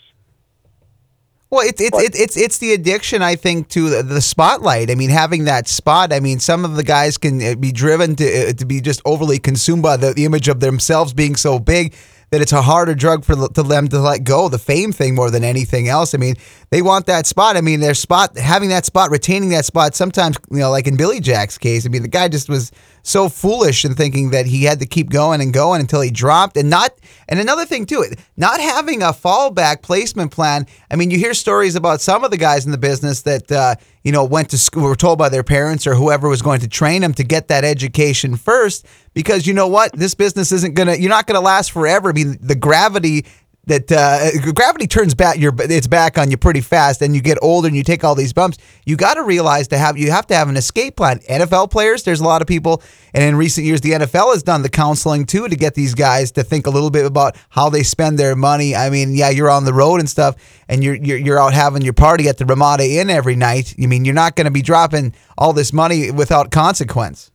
Well, 1.51 1.61
it's 1.69 1.83
it's 1.83 2.03
it's 2.03 2.19
it's 2.19 2.37
it's 2.39 2.59
the 2.59 2.73
addiction, 2.73 3.21
I 3.21 3.37
think, 3.37 3.69
to 3.71 3.91
the, 3.91 4.03
the, 4.03 4.23
spotlight. 4.23 4.91
I 4.91 4.95
mean, 4.95 5.11
having 5.11 5.45
that 5.45 5.69
spot. 5.69 6.11
I 6.11 6.19
mean, 6.19 6.41
some 6.41 6.65
of 6.65 6.77
the 6.77 6.83
guys 6.83 7.19
can 7.19 7.43
uh, 7.43 7.55
be 7.57 7.73
driven 7.73 8.17
to 8.17 8.49
uh, 8.49 8.53
to 8.55 8.65
be 8.65 8.81
just 8.81 9.03
overly 9.05 9.39
consumed 9.39 9.83
by 9.83 9.99
the, 9.99 10.15
the 10.15 10.25
image 10.25 10.49
of 10.49 10.61
themselves 10.61 11.13
being 11.13 11.37
so 11.37 11.59
big 11.59 11.95
that 12.33 12.41
it's 12.41 12.53
a 12.53 12.63
harder 12.63 12.95
drug 12.95 13.27
for 13.27 13.37
to 13.37 13.63
them 13.63 13.89
to 13.89 14.01
let 14.01 14.25
go. 14.25 14.49
The 14.49 14.59
fame 14.59 14.91
thing 14.91 15.15
more 15.15 15.31
than 15.31 15.45
anything 15.45 15.89
else. 15.89 16.15
I 16.15 16.19
mean, 16.19 16.37
they 16.71 16.81
want 16.81 17.05
that 17.07 17.27
spot. 17.27 17.59
I 17.59 17.61
mean, 17.61 17.81
their 17.81 17.93
spot, 17.93 18.39
having 18.39 18.71
that 18.71 18.87
spot, 18.87 19.11
retaining 19.11 19.51
that 19.51 19.67
spot. 19.67 19.95
Sometimes, 19.95 20.39
you 20.51 20.57
know, 20.57 20.71
like 20.71 20.87
in 20.87 20.97
Billy 20.97 21.21
Jack's 21.21 21.59
case, 21.59 21.85
I 21.85 21.91
mean, 21.91 22.01
the 22.01 22.09
guy 22.09 22.29
just 22.29 22.49
was 22.49 22.73
so 23.03 23.29
foolish 23.29 23.85
in 23.85 23.95
thinking 23.95 24.31
that 24.31 24.47
he 24.47 24.65
had 24.65 24.81
to 24.81 24.87
keep 24.87 25.11
going 25.11 25.41
and 25.41 25.53
going 25.53 25.81
until 25.81 26.01
he 26.01 26.11
dropped, 26.11 26.57
and 26.57 26.71
not. 26.71 26.93
And 27.29 27.41
another 27.41 27.65
thing 27.65 27.87
too, 27.87 28.05
not 28.37 28.61
having 28.61 29.03
a 29.03 29.07
fallback 29.13 29.83
placement 29.83 30.31
plan. 30.31 30.67
I 30.91 30.97
mean, 30.97 31.11
you 31.11 31.19
hear 31.19 31.35
stories 31.35 31.77
about 31.77 32.01
some 32.01 32.25
of 32.25 32.31
the 32.31 32.37
guys 32.37 32.65
in 32.65 32.73
the 32.73 32.79
business 32.79 33.23
that. 33.23 33.51
Uh, 33.51 33.75
you 34.05 34.11
know, 34.11 34.25
went 34.25 34.51
to 34.51 34.59
school, 34.59 34.83
were 34.83 34.97
told 34.97 35.17
by 35.17 35.29
their 35.29 35.45
parents 35.45 35.87
or 35.87 35.95
whoever 35.95 36.29
was 36.29 36.43
going 36.43 36.59
to 36.59 36.67
train 36.67 37.03
them 37.03 37.15
to 37.15 37.23
get 37.23 37.47
that 37.47 37.65
education 37.65 38.35
first, 38.35 38.85
because 39.15 39.47
you 39.47 39.55
know 39.55 39.69
what, 39.69 39.93
this 39.93 40.17
business 40.17 40.51
isn't 40.51 40.75
gonna, 40.75 40.97
you're 40.97 41.09
not 41.09 41.29
gonna 41.29 41.41
last 41.41 41.71
forever. 41.71 42.09
I 42.09 42.13
mean, 42.13 42.37
the 42.41 42.57
gravity 42.57 43.27
that 43.67 43.93
uh, 43.93 44.53
gravity 44.53 44.89
turns 44.89 45.15
back 45.15 45.39
your 45.39 45.53
it's 45.61 45.87
back 45.87 46.19
on 46.19 46.31
you 46.31 46.37
pretty 46.37 46.61
fast 46.61 47.01
and 47.01 47.15
you 47.15 47.21
get 47.21 47.39
older 47.41 47.69
and 47.69 47.77
you 47.77 47.85
take 47.85 48.03
all 48.03 48.17
these 48.17 48.33
bumps 48.33 48.59
you 48.85 48.97
got 48.97 49.15
to 49.15 49.23
realize 49.23 49.69
to 49.69 49.79
have 49.79 49.97
you 49.97 50.11
have 50.11 50.27
to 50.27 50.35
have 50.35 50.49
an 50.49 50.57
escape 50.57 50.97
plan. 50.97 51.21
NFL 51.21 51.71
players 51.71 52.03
there's 52.03 52.21
a 52.21 52.25
lot 52.25 52.43
of 52.43 52.49
people 52.49 52.83
and 53.15 53.23
in 53.23 53.37
recent 53.37 53.65
years 53.65 53.81
the 53.81 53.93
NFL 53.93 54.33
has 54.33 54.43
done 54.43 54.63
the 54.63 54.69
counseling 54.69 55.25
too 55.25 55.49
to 55.49 55.55
get 55.55 55.75
these 55.75 55.95
guys 55.95 56.33
to 56.33 56.43
think 56.43 56.67
a 56.67 56.71
little 56.71 56.91
bit 56.91 57.07
about 57.07 57.37
how 57.51 57.69
they 57.69 57.85
spend 57.85 58.19
their 58.19 58.35
money. 58.35 58.75
I 58.75 58.91
mean 58.91 59.15
yeah 59.15 59.31
you're 59.31 59.51
on 59.51 59.65
the 59.65 59.75
road 59.75 60.01
and 60.01 60.11
stuff 60.11 60.35
and 60.69 60.83
you're 60.83 60.97
you're, 60.97 61.19
you're 61.19 61.39
out 61.39 61.55
having 61.55 61.83
your 61.83 61.95
party 61.95 62.29
at 62.29 62.39
the 62.39 62.47
Ramada 62.47 62.85
Inn 62.85 63.11
every 63.11 63.37
night. 63.37 63.79
You 63.79 63.87
mean 63.87 64.05
you're 64.05 64.15
not 64.15 64.35
going 64.35 64.47
to 64.47 64.51
be 64.51 64.63
dropping 64.63 65.15
all 65.39 65.53
this 65.53 65.73
money 65.73 66.11
without 66.11 66.51
consequence. 66.51 67.31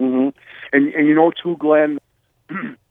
Mm-hmm. 0.00 0.28
and 0.72 0.94
and 0.94 1.06
you 1.06 1.14
know 1.14 1.32
too 1.42 1.56
Glen 1.58 1.98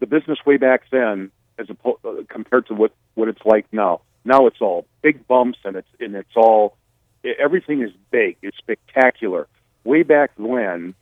the 0.00 0.06
business 0.06 0.38
way 0.46 0.56
back 0.56 0.82
then, 0.90 1.30
as 1.58 1.68
opposed 1.70 2.04
uh, 2.04 2.22
compared 2.28 2.66
to 2.68 2.74
what 2.74 2.92
what 3.14 3.28
it's 3.28 3.44
like 3.44 3.66
now. 3.72 4.02
Now 4.24 4.46
it's 4.46 4.60
all 4.60 4.86
big 5.02 5.26
bumps 5.26 5.58
and 5.64 5.76
it's 5.76 5.88
and 6.00 6.14
it's 6.14 6.36
all 6.36 6.76
everything 7.24 7.82
is 7.82 7.90
big. 8.10 8.36
It's 8.42 8.56
spectacular. 8.58 9.46
Way 9.84 10.02
back 10.02 10.32
when, 10.36 10.94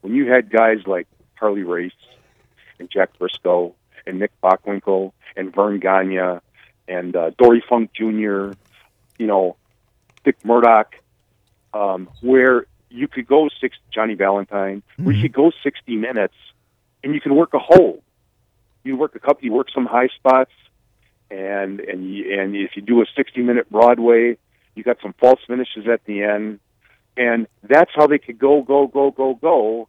when 0.00 0.14
you 0.14 0.30
had 0.30 0.50
guys 0.50 0.78
like 0.86 1.06
Harley 1.34 1.62
Race 1.62 1.92
and 2.78 2.90
Jack 2.90 3.10
Brisco 3.18 3.74
and 4.06 4.18
Nick 4.18 4.32
Bockwinkel 4.42 5.12
and 5.36 5.54
Verne 5.54 5.78
Gagne 5.78 6.40
and 6.88 7.16
uh, 7.16 7.30
Dory 7.38 7.62
Funk 7.68 7.92
Jr., 7.94 8.52
you 9.18 9.26
know, 9.26 9.56
Dick 10.24 10.44
Murdoch, 10.44 10.94
um, 11.74 12.08
where 12.20 12.66
you 12.90 13.08
could 13.08 13.26
go 13.26 13.48
six 13.60 13.76
Johnny 13.92 14.14
Valentine, 14.14 14.82
mm-hmm. 14.92 15.04
where 15.04 15.14
you 15.14 15.22
could 15.22 15.32
go 15.32 15.52
sixty 15.62 15.96
minutes 15.96 16.34
and 17.02 17.14
you 17.14 17.20
can 17.20 17.34
work 17.34 17.54
a 17.54 17.58
hold 17.58 18.02
you 18.84 18.96
work 18.96 19.14
a 19.14 19.20
couple, 19.20 19.44
you 19.44 19.52
work 19.52 19.68
some 19.74 19.86
high 19.86 20.08
spots, 20.08 20.52
and 21.30 21.80
and 21.80 22.12
you, 22.12 22.40
and 22.40 22.54
if 22.54 22.76
you 22.76 22.82
do 22.82 23.00
a 23.02 23.06
60 23.16 23.40
minute 23.42 23.70
Broadway, 23.70 24.36
you 24.74 24.82
got 24.82 24.98
some 25.02 25.14
false 25.18 25.40
finishes 25.46 25.86
at 25.86 26.04
the 26.04 26.22
end, 26.22 26.60
and 27.16 27.46
that's 27.62 27.90
how 27.94 28.06
they 28.06 28.18
could 28.18 28.38
go, 28.38 28.62
go, 28.62 28.86
go, 28.86 29.10
go, 29.10 29.34
go, 29.34 29.88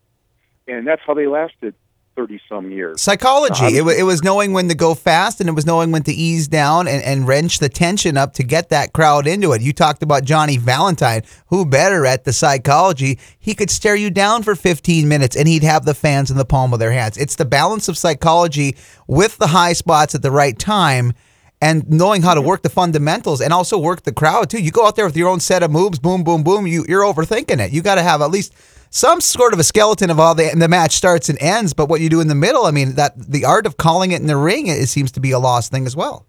and 0.67 0.87
that's 0.87 1.01
how 1.05 1.13
they 1.13 1.27
lasted 1.27 1.75
30 2.15 2.39
some 2.47 2.71
years. 2.71 3.01
Psychology. 3.01 3.79
Uh, 3.79 3.87
it, 3.87 3.99
it 3.99 4.03
was 4.03 4.23
knowing 4.23 4.53
when 4.53 4.67
to 4.69 4.75
go 4.75 4.93
fast 4.93 5.39
and 5.39 5.49
it 5.49 5.53
was 5.53 5.65
knowing 5.65 5.91
when 5.91 6.03
to 6.03 6.11
ease 6.11 6.47
down 6.47 6.87
and, 6.87 7.03
and 7.03 7.27
wrench 7.27 7.59
the 7.59 7.69
tension 7.69 8.17
up 8.17 8.33
to 8.33 8.43
get 8.43 8.69
that 8.69 8.93
crowd 8.93 9.27
into 9.27 9.51
it. 9.53 9.61
You 9.61 9.73
talked 9.73 10.03
about 10.03 10.23
Johnny 10.23 10.57
Valentine. 10.57 11.23
Who 11.47 11.65
better 11.65 12.05
at 12.05 12.23
the 12.23 12.33
psychology? 12.33 13.19
He 13.39 13.55
could 13.55 13.69
stare 13.71 13.95
you 13.95 14.09
down 14.09 14.43
for 14.43 14.55
15 14.55 15.07
minutes 15.07 15.35
and 15.35 15.47
he'd 15.47 15.63
have 15.63 15.85
the 15.85 15.93
fans 15.93 16.29
in 16.29 16.37
the 16.37 16.45
palm 16.45 16.73
of 16.73 16.79
their 16.79 16.91
hands. 16.91 17.17
It's 17.17 17.35
the 17.35 17.45
balance 17.45 17.87
of 17.87 17.97
psychology 17.97 18.75
with 19.07 19.37
the 19.37 19.47
high 19.47 19.73
spots 19.73 20.15
at 20.15 20.21
the 20.21 20.31
right 20.31 20.57
time 20.57 21.13
and 21.61 21.89
knowing 21.89 22.21
how 22.21 22.33
to 22.33 22.41
work 22.41 22.61
the 22.61 22.69
fundamentals 22.69 23.39
and 23.41 23.53
also 23.53 23.77
work 23.77 24.03
the 24.03 24.13
crowd 24.13 24.49
too. 24.49 24.61
You 24.61 24.71
go 24.71 24.85
out 24.85 24.95
there 24.95 25.05
with 25.05 25.17
your 25.17 25.29
own 25.29 25.39
set 25.39 25.63
of 25.63 25.71
moves, 25.71 25.97
boom, 25.97 26.23
boom, 26.23 26.43
boom. 26.43 26.67
You, 26.67 26.85
you're 26.87 27.03
overthinking 27.03 27.59
it. 27.59 27.71
You 27.71 27.81
got 27.81 27.95
to 27.95 28.03
have 28.03 28.21
at 28.21 28.29
least– 28.29 28.53
some 28.93 29.21
sort 29.21 29.53
of 29.53 29.59
a 29.59 29.63
skeleton 29.63 30.11
of 30.11 30.19
all 30.19 30.35
the 30.35 30.51
and 30.51 30.61
the 30.61 30.67
match 30.67 30.91
starts 30.91 31.27
and 31.27 31.41
ends, 31.41 31.73
but 31.73 31.89
what 31.89 31.99
you 31.99 32.09
do 32.09 32.21
in 32.21 32.27
the 32.27 32.35
middle, 32.35 32.67
I 32.67 32.71
mean, 32.71 32.93
that 32.93 33.17
the 33.17 33.43
art 33.43 33.65
of 33.65 33.75
calling 33.75 34.11
it 34.11 34.21
in 34.21 34.27
the 34.27 34.37
ring, 34.37 34.67
it, 34.67 34.87
seems 34.87 35.11
to 35.13 35.19
be 35.19 35.31
a 35.31 35.39
lost 35.39 35.71
thing 35.71 35.87
as 35.87 35.95
well. 35.95 36.27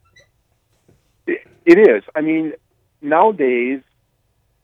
it, 1.27 1.46
it 1.66 1.79
is. 1.79 2.03
I 2.14 2.22
mean, 2.22 2.55
nowadays, 3.03 3.83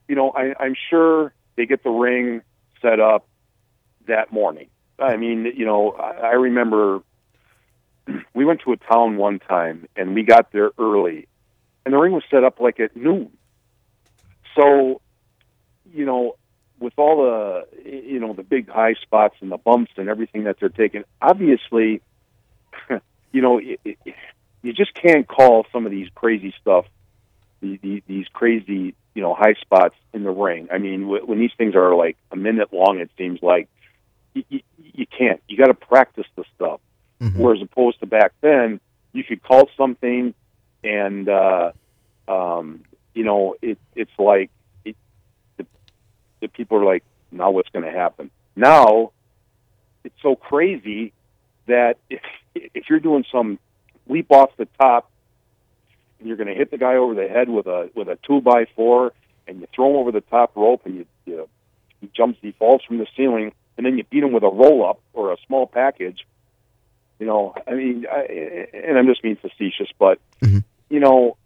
you 0.09 0.15
know, 0.15 0.31
I, 0.31 0.55
I'm 0.59 0.75
sure 0.89 1.35
they 1.57 1.67
get 1.67 1.85
the 1.85 1.91
ring 1.91 2.41
set 2.81 3.01
up 3.01 3.29
that 4.07 4.33
morning. 4.33 4.71
I 4.99 5.19
mean, 5.19 5.53
you 5.55 5.67
know, 5.67 5.91
I, 5.91 6.29
I 6.29 6.33
remember 6.33 7.03
we 8.35 8.47
went 8.47 8.63
to 8.63 8.73
a 8.73 8.79
town 8.79 9.19
one 9.19 9.41
time 9.41 9.87
and 9.95 10.15
we 10.15 10.23
got 10.23 10.53
there 10.53 10.71
early, 10.79 11.29
and 11.85 11.93
the 11.93 11.99
ring 11.99 12.15
was 12.15 12.25
set 12.31 12.45
up 12.45 12.61
like 12.61 12.81
at 12.81 12.97
noon. 12.97 13.31
So, 14.57 15.03
you 15.93 16.07
know, 16.07 16.37
with 16.81 16.95
all 16.97 17.23
the 17.23 17.67
you 17.85 18.19
know 18.19 18.33
the 18.33 18.43
big 18.43 18.69
high 18.69 18.95
spots 18.95 19.37
and 19.41 19.53
the 19.53 19.59
bumps 19.59 19.93
and 19.97 20.09
everything 20.09 20.45
that 20.45 20.59
they're 20.59 20.69
taking, 20.69 21.05
obviously, 21.23 22.01
you 23.33 23.43
know, 23.43 23.59
it, 23.59 23.79
it, 23.85 23.99
you 24.63 24.73
just 24.73 24.95
can't 24.95 25.29
call 25.29 25.67
some 25.73 25.87
of 25.87 25.93
these 25.93 26.09
crazy 26.15 26.53
stuff, 26.61 26.87
these, 27.61 28.03
these 28.07 28.27
crazy 28.33 28.95
you 29.15 29.23
know 29.23 29.35
high 29.35 29.55
spots 29.61 29.95
in 30.13 30.25
the 30.25 30.31
ring. 30.31 30.69
I 30.73 30.79
mean, 30.79 31.07
when 31.07 31.39
these 31.39 31.53
things 31.57 31.75
are 31.75 31.95
like 31.95 32.17
a 32.33 32.37
minute 32.37 32.73
long, 32.73 32.99
it 32.99 33.11
seems 33.17 33.41
like 33.43 33.69
you, 34.35 34.45
you, 34.49 34.61
you 34.79 35.07
can't. 35.07 35.41
You 35.49 35.57
got 35.57 35.67
to 35.67 35.75
practice 35.75 36.27
the 36.37 36.45
stuff. 36.57 36.81
Mm-hmm. 37.21 37.39
Whereas 37.39 37.61
opposed 37.63 38.01
to 38.01 38.07
back 38.07 38.33
then, 38.41 38.81
you 39.13 39.25
could 39.25 39.43
call 39.43 39.69
something, 39.77 40.33
and 40.83 41.29
uh, 41.29 41.73
um, 42.27 42.85
you 43.15 43.25
know, 43.25 43.57
it, 43.61 43.79
it's 43.95 44.19
like 44.19 44.51
the 46.41 46.49
people 46.49 46.79
are 46.79 46.85
like, 46.85 47.05
now 47.31 47.51
what's 47.51 47.69
going 47.71 47.85
to 47.85 47.91
happen? 47.91 48.31
Now, 48.57 49.13
it's 50.05 50.21
so 50.23 50.35
crazy 50.37 51.13
that 51.67 51.99
if 52.09 52.21
if 52.55 52.91
you're 52.91 53.01
doing 53.01 53.25
some 53.31 53.59
leap 54.09 54.31
off 54.31 54.51
the 54.57 54.67
top 54.79 55.11
and 56.19 56.29
you're 56.29 56.37
going 56.37 56.49
to 56.49 56.55
hit 56.55 56.71
the 56.71 56.79
guy 56.79 56.97
over 56.97 57.15
the 57.15 57.29
head 57.29 57.49
with 57.49 57.67
a 57.67 57.91
with 57.95 58.09
a 58.09 58.19
two 58.27 58.41
by 58.41 58.67
four 58.77 59.13
and 59.47 59.61
you 59.61 59.69
throw 59.75 59.91
him 59.91 59.97
over 59.97 60.13
the 60.13 60.21
top 60.21 60.53
rope 60.57 60.83
and 60.85 60.97
you, 60.97 61.07
you 61.27 61.49
he 62.01 62.11
jumps 62.15 62.39
he 62.43 62.53
falls 62.53 62.83
from 62.85 62.99
the 62.99 63.07
ceiling 63.17 63.53
and 63.77 63.87
then 63.87 63.97
you 63.97 64.05
beat 64.05 64.23
him 64.23 64.33
with 64.33 64.43
a 64.43 64.49
roll 64.49 64.89
up 64.89 65.01
or 65.13 65.33
a 65.33 65.37
small 65.47 65.67
package 65.67 66.27
you 67.19 67.27
know 67.27 67.55
i 67.67 67.73
mean 67.73 68.07
I, 68.11 68.69
and 68.75 68.99
i'm 68.99 69.07
just 69.07 69.23
being 69.23 69.37
facetious 69.37 69.89
but 69.99 70.19
mm-hmm. 70.43 70.59
you 70.89 71.01
know 71.01 71.37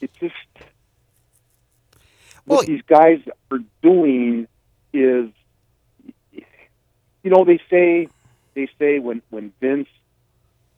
it's 0.00 0.16
just 0.18 0.34
what 2.48 2.66
these 2.66 2.82
guys 2.86 3.20
are 3.50 3.60
doing 3.82 4.48
is, 4.92 5.30
you 6.32 7.30
know, 7.30 7.44
they 7.44 7.60
say 7.70 8.08
they 8.54 8.68
say 8.78 8.98
when 8.98 9.22
when 9.30 9.52
Vince 9.60 9.88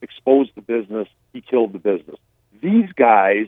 exposed 0.02 0.50
the 0.54 0.62
business, 0.62 1.08
he 1.32 1.40
killed 1.40 1.72
the 1.72 1.78
business. 1.78 2.16
These 2.60 2.92
guys 2.92 3.46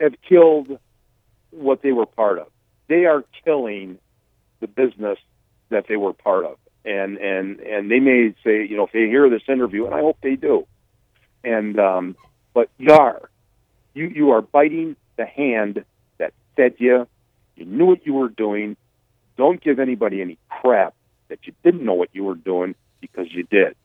have 0.00 0.14
killed 0.28 0.78
what 1.50 1.82
they 1.82 1.92
were 1.92 2.06
part 2.06 2.38
of. 2.38 2.48
They 2.88 3.06
are 3.06 3.24
killing 3.44 3.98
the 4.60 4.66
business 4.66 5.18
that 5.70 5.86
they 5.88 5.96
were 5.96 6.12
part 6.12 6.44
of. 6.44 6.58
And 6.84 7.18
and 7.18 7.60
and 7.60 7.90
they 7.90 8.00
may 8.00 8.34
say, 8.44 8.64
you 8.66 8.76
know, 8.76 8.84
if 8.84 8.92
they 8.92 9.06
hear 9.06 9.28
this 9.28 9.42
interview, 9.48 9.86
and 9.86 9.94
I 9.94 10.00
hope 10.00 10.18
they 10.22 10.36
do. 10.36 10.66
And 11.44 11.78
um, 11.78 12.16
but 12.54 12.70
you 12.78 12.92
are, 12.92 13.28
you 13.94 14.06
you 14.06 14.30
are 14.30 14.42
biting 14.42 14.96
the 15.18 15.26
hand 15.26 15.84
that 16.16 16.32
fed 16.56 16.76
you, 16.78 17.06
you 17.56 17.66
knew 17.66 17.84
what 17.84 18.06
you 18.06 18.14
were 18.14 18.30
doing. 18.30 18.76
Don't 19.36 19.60
give 19.60 19.78
anybody 19.78 20.22
any 20.22 20.38
crap 20.48 20.94
that 21.28 21.40
you 21.46 21.52
didn't 21.62 21.84
know 21.84 21.94
what 21.94 22.08
you 22.14 22.24
were 22.24 22.34
doing 22.34 22.74
because 23.00 23.26
you 23.30 23.42
did. 23.42 23.76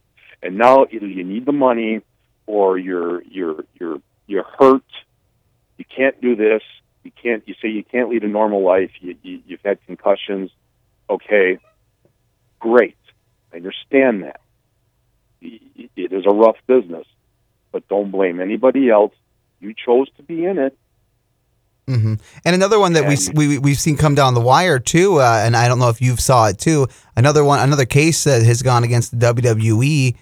And 0.41 0.57
now 0.57 0.85
either 0.89 1.07
you 1.07 1.23
need 1.23 1.45
the 1.45 1.51
money 1.51 2.01
or 2.45 2.77
you're 2.77 3.21
you're 3.23 3.65
you're 3.79 3.97
you're 4.27 4.45
hurt. 4.59 4.83
You 5.77 5.85
can't 5.85 6.19
do 6.21 6.35
this. 6.35 6.61
You 7.03 7.11
can't. 7.11 7.43
You 7.47 7.55
say 7.61 7.69
you 7.69 7.83
can't 7.83 8.09
lead 8.09 8.23
a 8.23 8.27
normal 8.27 8.63
life. 8.63 8.91
You, 8.99 9.15
you 9.21 9.41
you've 9.45 9.61
had 9.63 9.79
concussions. 9.85 10.51
Okay, 11.09 11.59
great. 12.59 12.97
I 13.51 13.57
understand 13.57 14.23
that. 14.23 14.39
It 15.41 16.13
is 16.13 16.25
a 16.25 16.33
rough 16.33 16.55
business, 16.67 17.05
but 17.71 17.87
don't 17.89 18.11
blame 18.11 18.39
anybody 18.39 18.89
else. 18.89 19.13
You 19.59 19.73
chose 19.73 20.07
to 20.17 20.23
be 20.23 20.45
in 20.45 20.57
it. 20.57 20.77
Mm-hmm. 21.87 22.13
And 22.45 22.55
another 22.55 22.79
one 22.79 22.93
that 22.93 23.03
and, 23.03 23.37
we, 23.37 23.47
we 23.47 23.57
we've 23.57 23.79
seen 23.79 23.97
come 23.97 24.15
down 24.15 24.33
the 24.33 24.41
wire 24.41 24.79
too, 24.79 25.19
uh, 25.19 25.41
and 25.43 25.55
I 25.55 25.67
don't 25.67 25.79
know 25.79 25.89
if 25.89 26.01
you've 26.01 26.19
saw 26.19 26.47
it 26.47 26.57
too. 26.57 26.87
Another 27.15 27.43
one, 27.43 27.59
another 27.59 27.85
case 27.85 28.23
that 28.23 28.43
has 28.43 28.61
gone 28.61 28.83
against 28.83 29.19
the 29.19 29.33
WWE 29.33 30.15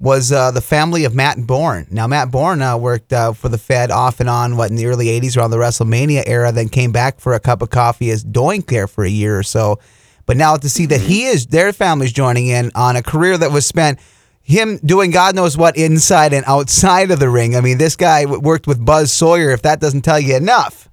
was 0.00 0.30
uh, 0.30 0.52
the 0.52 0.60
family 0.60 1.04
of 1.04 1.14
Matt 1.14 1.44
Borne. 1.44 1.86
Now, 1.90 2.06
Matt 2.06 2.30
Borne 2.30 2.62
uh, 2.62 2.76
worked 2.76 3.12
uh, 3.12 3.32
for 3.32 3.48
the 3.48 3.58
Fed 3.58 3.90
off 3.90 4.20
and 4.20 4.28
on, 4.28 4.56
what, 4.56 4.70
in 4.70 4.76
the 4.76 4.86
early 4.86 5.06
80s 5.06 5.36
around 5.36 5.50
the 5.50 5.56
WrestleMania 5.56 6.22
era, 6.26 6.52
then 6.52 6.68
came 6.68 6.92
back 6.92 7.18
for 7.18 7.34
a 7.34 7.40
cup 7.40 7.62
of 7.62 7.70
coffee 7.70 8.10
as 8.10 8.24
Doink 8.24 8.66
there 8.68 8.86
for 8.86 9.04
a 9.04 9.10
year 9.10 9.36
or 9.36 9.42
so. 9.42 9.80
But 10.24 10.36
now 10.36 10.56
to 10.56 10.68
see 10.68 10.86
that 10.86 11.00
he 11.00 11.24
is, 11.24 11.46
their 11.46 11.72
family's 11.72 12.12
joining 12.12 12.46
in 12.46 12.70
on 12.74 12.94
a 12.94 13.02
career 13.02 13.36
that 13.38 13.50
was 13.50 13.66
spent 13.66 13.98
him 14.42 14.78
doing 14.78 15.10
God 15.10 15.34
knows 15.34 15.58
what 15.58 15.76
inside 15.76 16.32
and 16.32 16.44
outside 16.46 17.10
of 17.10 17.18
the 17.18 17.28
ring. 17.28 17.56
I 17.56 17.60
mean, 17.60 17.78
this 17.78 17.96
guy 17.96 18.24
worked 18.24 18.66
with 18.66 18.82
Buzz 18.82 19.12
Sawyer, 19.12 19.50
if 19.50 19.62
that 19.62 19.80
doesn't 19.80 20.02
tell 20.02 20.20
you 20.20 20.36
enough. 20.36 20.87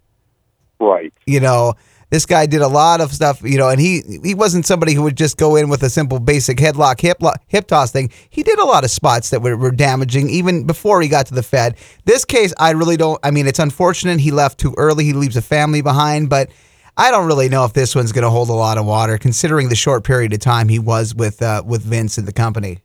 Right. 0.80 1.14
You 1.26 1.40
know, 1.40 1.76
this 2.10 2.26
guy 2.26 2.46
did 2.46 2.62
a 2.62 2.68
lot 2.68 3.02
of 3.02 3.12
stuff, 3.12 3.42
you 3.42 3.58
know, 3.58 3.70
and 3.70 3.80
he 3.80 4.02
he 4.24 4.36
wasn't 4.36 4.66
somebody 4.66 4.94
who 4.94 5.04
would 5.04 5.18
just 5.18 5.38
go 5.38 5.56
in 5.56 5.70
with 5.70 5.84
a 5.84 5.90
simple 5.90 6.20
basic 6.20 6.58
headlock 6.58 7.02
hip 7.02 7.22
hip 7.48 7.68
toss 7.68 7.92
thing. 7.92 8.12
He 8.30 8.44
did 8.44 8.60
a 8.60 8.66
lot 8.66 8.84
of 8.84 8.92
spots 8.92 9.32
that 9.32 9.42
were, 9.42 9.58
were 9.58 9.72
damaging 9.72 10.30
even 10.30 10.66
before 10.66 11.02
he 11.02 11.08
got 11.08 11.26
to 11.28 11.34
the 11.34 11.44
Fed. 11.44 11.76
This 12.06 12.24
case, 12.24 12.54
I 12.60 12.72
really 12.72 12.98
don't. 12.98 13.20
I 13.24 13.32
mean, 13.32 13.48
it's 13.48 13.60
unfortunate 13.60 14.20
he 14.20 14.32
left 14.32 14.60
too 14.60 14.74
early. 14.78 15.06
He 15.06 15.14
leaves 15.14 15.36
a 15.36 15.42
family 15.42 15.82
behind, 15.82 16.30
but 16.30 16.52
I 16.98 17.12
don't 17.12 17.28
really 17.28 17.50
know 17.50 17.66
if 17.66 17.74
this 17.74 17.96
one's 17.96 18.12
going 18.12 18.24
to 18.24 18.30
hold 18.30 18.50
a 18.50 18.54
lot 18.54 18.78
of 18.78 18.86
water, 18.86 19.18
considering 19.18 19.70
the 19.70 19.76
short 19.76 20.04
period 20.04 20.32
of 20.32 20.40
time 20.40 20.70
he 20.70 20.80
was 20.80 21.14
with 21.14 21.42
uh, 21.42 21.64
with 21.66 21.82
Vince 21.82 22.18
and 22.18 22.28
the 22.28 22.34
company. 22.34 22.80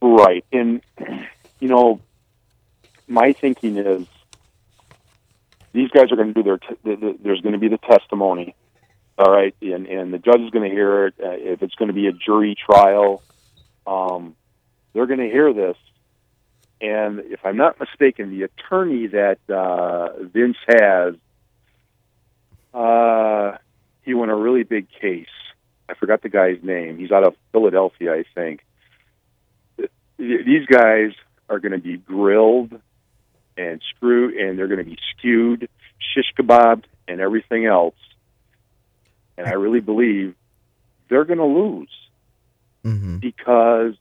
Right, 0.00 0.44
and 0.52 0.82
you 1.60 1.68
know, 1.68 2.00
my 3.08 3.32
thinking 3.32 3.76
is 3.76 4.06
these 5.72 5.88
guys 5.90 6.12
are 6.12 6.16
going 6.16 6.34
to 6.34 6.34
do 6.34 6.42
their. 6.42 6.58
T- 6.58 7.16
there's 7.22 7.40
going 7.40 7.54
to 7.54 7.58
be 7.58 7.68
the 7.68 7.78
testimony, 7.78 8.54
all 9.18 9.32
right, 9.32 9.54
and 9.62 9.86
and 9.86 10.12
the 10.12 10.18
judge 10.18 10.40
is 10.40 10.50
going 10.50 10.68
to 10.68 10.74
hear 10.74 11.06
it. 11.06 11.14
Uh, 11.22 11.30
if 11.30 11.62
it's 11.62 11.74
going 11.74 11.88
to 11.88 11.94
be 11.94 12.06
a 12.06 12.12
jury 12.12 12.54
trial, 12.54 13.22
um, 13.86 14.36
they're 14.92 15.06
going 15.06 15.20
to 15.20 15.30
hear 15.30 15.52
this. 15.52 15.76
And 16.80 17.20
if 17.20 17.40
I'm 17.44 17.56
not 17.56 17.78
mistaken, 17.78 18.30
the 18.30 18.42
attorney 18.42 19.06
that 19.08 19.38
uh, 19.48 20.24
Vince 20.24 20.56
has, 20.66 21.14
uh, 22.74 23.56
he 24.02 24.14
won 24.14 24.30
a 24.30 24.36
really 24.36 24.64
big 24.64 24.88
case. 25.00 25.26
I 25.88 25.94
forgot 25.94 26.22
the 26.22 26.28
guy's 26.28 26.58
name. 26.62 26.98
He's 26.98 27.12
out 27.12 27.24
of 27.24 27.34
Philadelphia, 27.52 28.12
I 28.14 28.24
think. 28.34 28.64
These 30.18 30.66
guys 30.66 31.12
are 31.48 31.60
going 31.60 31.72
to 31.72 31.78
be 31.78 31.96
grilled 31.96 32.72
and 33.56 33.80
screwed, 33.94 34.34
and 34.34 34.58
they're 34.58 34.68
going 34.68 34.78
to 34.78 34.84
be 34.84 34.98
skewed, 35.16 35.68
shish 35.98 36.32
kebabbed, 36.38 36.84
and 37.06 37.20
everything 37.20 37.66
else. 37.66 37.94
And 39.36 39.46
I 39.46 39.52
really 39.52 39.80
believe 39.80 40.34
they're 41.08 41.24
going 41.24 41.38
to 41.38 41.44
lose 41.44 41.90
mm-hmm. 42.84 43.18
because, 43.18 43.94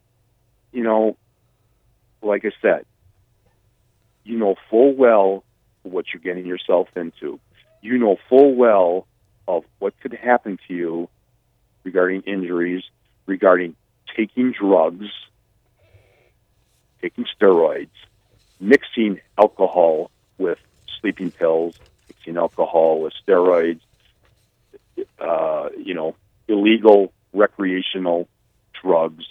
you 0.72 0.84
know, 0.84 1.18
like 2.22 2.46
I 2.46 2.52
said, 2.62 2.86
you 4.24 4.38
know 4.38 4.56
full 4.70 4.94
well 4.94 5.44
what 5.84 6.06
you're 6.14 6.22
getting 6.22 6.46
yourself 6.46 6.88
into. 6.96 7.40
You 7.82 7.98
know 7.98 8.18
full 8.30 8.54
well 8.56 9.08
of 9.48 9.64
what 9.80 10.00
could 10.00 10.14
happen 10.14 10.60
to 10.68 10.74
you 10.74 11.10
regarding 11.84 12.22
injuries, 12.22 12.84
regarding 13.26 13.76
taking 14.16 14.52
drugs, 14.52 15.08
taking 17.02 17.26
steroids, 17.26 17.90
mixing 18.62 19.20
alcohol 19.38 20.12
with 20.38 20.60
sleeping 21.00 21.32
pills, 21.32 21.78
mixing 22.08 22.38
alcohol 22.38 23.02
with 23.02 23.14
steroids, 23.26 23.82
uh, 25.20 25.70
you 25.78 25.94
know, 25.94 26.16
illegal 26.48 27.12
recreational 27.34 28.28
drugs, 28.82 29.26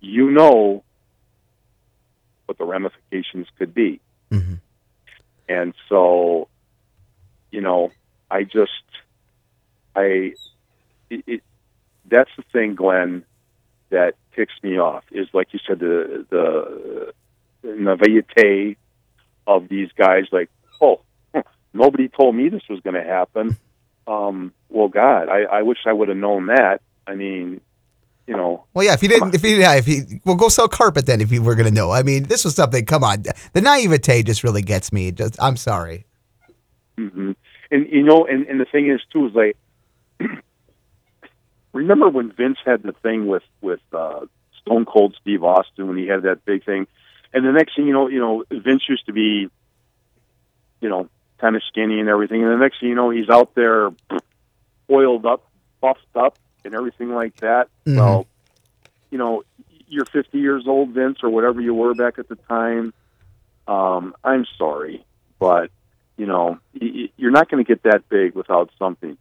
you 0.00 0.30
know 0.30 0.84
what 2.46 2.58
the 2.58 2.64
ramifications 2.64 3.46
could 3.58 3.74
be. 3.74 4.00
Mm-hmm. 4.30 4.54
And 5.48 5.74
so, 5.88 6.48
you 7.50 7.60
know, 7.60 7.90
I 8.30 8.44
just, 8.44 8.70
I, 9.94 10.34
it, 11.10 11.24
it, 11.26 11.42
that's 12.06 12.30
the 12.36 12.42
thing, 12.52 12.74
Glen, 12.74 13.24
that 13.90 14.14
ticks 14.34 14.54
me 14.62 14.78
off 14.78 15.04
is 15.12 15.28
like 15.32 15.52
you 15.52 15.60
said, 15.66 15.78
the 15.78 16.26
the 16.30 17.12
naivete 17.62 18.76
of 19.46 19.68
these 19.68 19.90
guys 19.96 20.24
like, 20.32 20.50
oh, 20.80 21.00
nobody 21.72 22.08
told 22.08 22.34
me 22.34 22.48
this 22.48 22.62
was 22.68 22.80
going 22.80 22.94
to 22.94 23.04
happen. 23.04 23.56
Um, 24.06 24.52
well, 24.68 24.88
God, 24.88 25.28
I, 25.28 25.42
I 25.42 25.62
wish 25.62 25.78
I 25.86 25.92
would 25.92 26.08
have 26.08 26.16
known 26.16 26.46
that. 26.46 26.80
I 27.06 27.14
mean, 27.14 27.60
you 28.26 28.36
know. 28.36 28.64
Well, 28.74 28.84
yeah. 28.84 28.94
If 28.94 29.02
you 29.02 29.08
didn't, 29.08 29.34
if 29.34 29.42
you, 29.42 29.56
yeah, 29.56 29.74
if 29.74 29.88
you, 29.88 30.20
well, 30.24 30.36
go 30.36 30.48
sell 30.48 30.68
carpet 30.68 31.06
then. 31.06 31.20
If 31.20 31.32
you 31.32 31.42
were 31.42 31.54
going 31.54 31.68
to 31.68 31.74
know, 31.74 31.90
I 31.90 32.02
mean, 32.02 32.24
this 32.24 32.44
was 32.44 32.54
something. 32.54 32.84
Come 32.86 33.04
on, 33.04 33.24
the 33.52 33.60
naivete 33.60 34.22
just 34.22 34.44
really 34.44 34.62
gets 34.62 34.92
me. 34.92 35.12
Just, 35.12 35.36
I'm 35.40 35.56
sorry. 35.56 36.06
Mm-hmm. 36.98 37.32
And 37.70 37.86
you 37.90 38.02
know, 38.02 38.26
and, 38.26 38.46
and 38.46 38.60
the 38.60 38.64
thing 38.64 38.90
is 38.90 39.00
too 39.12 39.26
is 39.26 39.34
like, 39.34 39.56
remember 41.72 42.08
when 42.08 42.32
Vince 42.32 42.58
had 42.64 42.82
the 42.82 42.92
thing 42.92 43.26
with 43.26 43.44
with 43.60 43.80
uh, 43.92 44.26
Stone 44.60 44.86
Cold 44.86 45.16
Steve 45.20 45.42
Austin 45.42 45.88
when 45.88 45.96
he 45.96 46.06
had 46.06 46.22
that 46.22 46.44
big 46.44 46.64
thing, 46.64 46.86
and 47.32 47.44
the 47.44 47.52
next 47.52 47.76
thing 47.76 47.86
you 47.86 47.92
know, 47.92 48.08
you 48.08 48.20
know, 48.20 48.44
Vince 48.50 48.82
used 48.88 49.06
to 49.06 49.12
be, 49.12 49.48
you 50.80 50.88
know, 50.88 51.08
kind 51.38 51.56
of 51.56 51.62
skinny 51.68 52.00
and 52.00 52.08
everything. 52.08 52.42
And 52.42 52.52
the 52.52 52.56
next 52.56 52.80
thing 52.80 52.90
you 52.90 52.94
know, 52.94 53.10
he's 53.10 53.28
out 53.28 53.54
there, 53.54 53.90
oiled 54.90 55.26
up, 55.26 55.44
buffed 55.80 56.00
up, 56.14 56.38
and 56.64 56.74
everything 56.74 57.10
like 57.14 57.36
that. 57.36 57.68
Mm-hmm. 57.86 57.98
So, 57.98 58.26
you 59.10 59.18
know, 59.18 59.44
you're 59.88 60.04
50 60.06 60.38
years 60.38 60.64
old, 60.66 60.90
Vince, 60.90 61.18
or 61.22 61.30
whatever 61.30 61.60
you 61.60 61.74
were 61.74 61.94
back 61.94 62.18
at 62.18 62.28
the 62.28 62.36
time. 62.36 62.94
Um, 63.66 64.14
I'm 64.24 64.46
sorry, 64.58 65.04
but 65.38 65.70
you 66.16 66.26
know, 66.26 66.58
you're 66.72 67.30
not 67.30 67.50
going 67.50 67.64
to 67.64 67.68
get 67.68 67.82
that 67.84 68.08
big 68.08 68.34
without 68.34 68.70
something. 68.78 69.16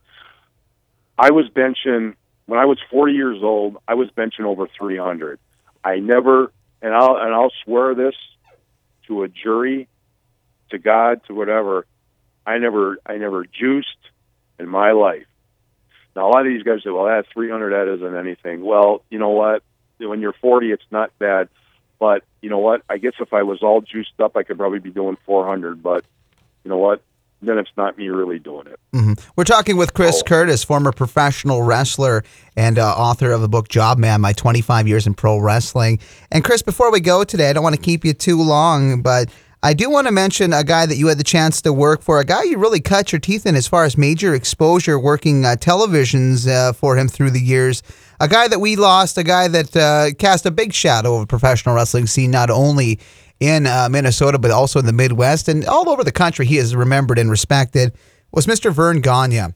I 1.18 1.32
was 1.32 1.48
benching 1.50 2.16
when 2.46 2.60
I 2.60 2.66
was 2.66 2.78
40 2.90 3.14
years 3.14 3.40
old. 3.42 3.78
I 3.88 3.94
was 3.94 4.10
benching 4.12 4.46
over 4.46 4.68
300. 4.78 5.40
I 5.84 6.00
never 6.00 6.52
and 6.82 6.94
I'll 6.94 7.18
and 7.18 7.34
I'll 7.34 7.52
swear 7.64 7.96
this 7.96 8.16
to 9.08 9.24
a 9.24 9.28
jury, 9.28 9.88
to 10.70 10.78
God, 10.78 11.22
to 11.28 11.34
whatever. 11.34 11.86
I 12.46 12.58
never 12.58 12.98
I 13.06 13.18
never 13.18 13.46
juiced 13.46 13.90
in 14.60 14.68
my 14.68 14.92
life. 14.92 15.26
Now 16.16 16.28
a 16.28 16.30
lot 16.30 16.46
of 16.46 16.52
these 16.52 16.64
guys 16.64 16.84
say, 16.84 16.90
"Well, 16.90 17.06
that's 17.06 17.28
300. 17.34 17.72
That 17.72 17.94
isn't 17.94 18.16
anything." 18.16 18.64
Well, 18.64 19.04
you 19.10 19.20
know 19.20 19.30
what? 19.30 19.64
When 20.00 20.20
you're 20.20 20.34
40, 20.34 20.72
it's 20.72 20.84
not 20.92 21.18
bad. 21.20 21.50
But 22.00 22.24
you 22.42 22.50
know 22.50 22.58
what? 22.58 22.82
I 22.90 22.98
guess 22.98 23.14
if 23.20 23.32
I 23.32 23.44
was 23.44 23.62
all 23.62 23.82
juiced 23.82 24.20
up, 24.20 24.36
I 24.36 24.44
could 24.44 24.58
probably 24.58 24.80
be 24.80 24.90
doing 24.90 25.18
400. 25.26 25.84
But 25.84 26.04
you 26.64 26.70
know 26.70 26.78
what? 26.78 27.04
Then 27.42 27.58
it's 27.58 27.72
not 27.76 27.98
me 27.98 28.10
really 28.10 28.40
doing 28.40 28.68
it. 28.68 28.80
Mm-hmm. 28.94 29.14
We're 29.36 29.44
talking 29.44 29.78
with 29.78 29.94
Chris 29.94 30.22
oh. 30.22 30.28
Curtis, 30.28 30.64
former 30.64 30.92
professional 30.92 31.64
wrestler 31.64 32.24
and 32.56 32.78
uh, 32.78 32.92
author 32.92 33.32
of 33.32 33.42
the 33.42 33.50
book 33.50 33.68
Job 33.68 33.98
Man 33.98 34.22
My 34.22 34.34
25 34.34 34.88
Years 34.88 35.08
in 35.08 35.14
Pro 35.14 35.40
Wrestling. 35.40 36.00
And 36.32 36.44
Chris, 36.44 36.62
before 36.62 36.92
we 36.92 37.00
go 37.00 37.24
today, 37.24 37.50
I 37.50 37.54
don't 37.54 37.64
want 37.64 37.76
to 37.76 37.82
keep 37.82 38.06
you 38.06 38.14
too 38.14 38.42
long, 38.42 39.02
but 39.02 39.30
I 39.64 39.74
do 39.74 39.92
want 39.92 40.08
to 40.08 40.12
mention 40.12 40.54
a 40.54 40.64
guy 40.64 40.88
that 40.88 40.96
you 40.96 41.08
had 41.08 41.20
the 41.20 41.24
chance 41.24 41.62
to 41.62 41.74
work 41.74 42.02
for, 42.02 42.20
a 42.20 42.26
guy 42.26 42.44
you 42.44 42.58
really 42.58 42.80
cut 42.80 43.12
your 43.12 43.20
teeth 43.20 43.46
in 43.46 43.56
as 43.56 43.68
far 43.68 43.86
as 43.86 43.96
major 43.96 44.34
exposure 44.34 44.98
working 44.98 45.46
uh, 45.46 45.56
televisions 45.60 46.48
uh, 46.48 46.74
for 46.74 46.98
him 46.98 47.08
through 47.08 47.30
the 47.30 47.40
years. 47.40 47.84
A 48.20 48.28
guy 48.28 48.48
that 48.48 48.60
we 48.60 48.76
lost, 48.76 49.20
a 49.20 49.24
guy 49.24 49.48
that 49.48 49.76
uh, 49.76 50.16
cast 50.18 50.48
a 50.48 50.52
big 50.52 50.74
shadow 50.74 51.14
over 51.14 51.28
professional 51.28 51.76
wrestling 51.76 52.08
scene, 52.08 52.32
not 52.32 52.50
only 52.50 53.00
in 53.42 53.66
uh, 53.66 53.90
Minnesota, 53.90 54.38
but 54.40 54.52
also 54.52 54.80
in 54.80 54.86
the 54.86 54.94
Midwest 54.94 55.50
and 55.50 55.66
all 55.66 55.90
over 55.90 56.04
the 56.04 56.12
country. 56.12 56.46
He 56.46 56.58
is 56.58 56.76
remembered 56.76 57.18
and 57.18 57.30
respected. 57.30 57.92
Was 58.32 58.46
Mr. 58.46 58.72
Verne 58.72 59.02
Gagne. 59.02 59.54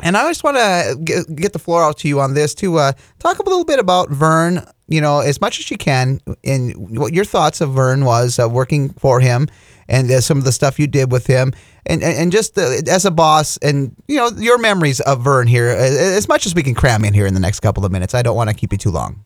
And 0.00 0.16
I 0.16 0.28
just 0.28 0.42
want 0.42 0.56
to 0.56 1.24
get 1.36 1.52
the 1.52 1.60
floor 1.60 1.84
out 1.84 1.98
to 1.98 2.08
you 2.08 2.18
on 2.18 2.34
this 2.34 2.54
to 2.56 2.78
uh, 2.78 2.92
talk 3.20 3.38
a 3.38 3.44
little 3.44 3.64
bit 3.64 3.78
about 3.78 4.10
Verne, 4.10 4.66
you 4.88 5.00
know, 5.00 5.20
as 5.20 5.40
much 5.40 5.60
as 5.60 5.70
you 5.70 5.76
can, 5.76 6.20
and 6.42 6.98
what 6.98 7.12
your 7.12 7.24
thoughts 7.24 7.60
of 7.60 7.70
Verne 7.70 8.04
was 8.04 8.40
uh, 8.40 8.48
working 8.48 8.88
for 8.94 9.20
him, 9.20 9.46
and 9.86 10.10
uh, 10.10 10.20
some 10.20 10.38
of 10.38 10.44
the 10.44 10.50
stuff 10.50 10.80
you 10.80 10.88
did 10.88 11.12
with 11.12 11.28
him, 11.28 11.52
and 11.86 12.02
and, 12.02 12.32
just 12.32 12.58
uh, 12.58 12.80
as 12.88 13.04
a 13.04 13.12
boss, 13.12 13.58
and 13.58 13.94
you 14.08 14.16
know, 14.16 14.30
your 14.38 14.58
memories 14.58 15.00
of 15.02 15.22
Verne 15.22 15.46
here, 15.46 15.68
uh, 15.68 15.76
as 15.76 16.26
much 16.26 16.46
as 16.46 16.54
we 16.54 16.64
can 16.64 16.74
cram 16.74 17.04
in 17.04 17.14
here 17.14 17.26
in 17.26 17.34
the 17.34 17.40
next 17.40 17.60
couple 17.60 17.84
of 17.84 17.92
minutes. 17.92 18.12
I 18.12 18.22
don't 18.22 18.34
want 18.34 18.50
to 18.50 18.56
keep 18.56 18.72
you 18.72 18.78
too 18.78 18.90
long. 18.90 19.24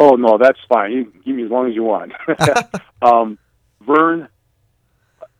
Oh 0.00 0.14
no, 0.14 0.38
that's 0.38 0.60
fine. 0.68 0.92
You 0.92 1.04
can 1.06 1.20
give 1.22 1.34
me 1.34 1.44
as 1.44 1.50
long 1.50 1.68
as 1.68 1.74
you 1.74 1.82
want. 1.82 2.12
um, 3.02 3.36
Verne, 3.80 4.28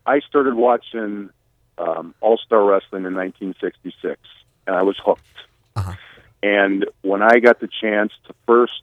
I 0.05 0.19
started 0.29 0.55
watching 0.55 1.31
um, 1.79 2.13
All 2.21 2.37
Star 2.39 2.65
Wrestling 2.65 3.05
in 3.05 3.15
1966, 3.15 4.21
and 4.67 4.75
I 4.75 4.83
was 4.83 4.97
hooked. 5.03 5.23
Uh-huh. 5.77 5.93
And 6.43 6.87
when 7.03 7.23
I 7.23 7.39
got 7.39 7.61
the 7.61 7.69
chance 7.81 8.13
to 8.27 8.35
first 8.47 8.83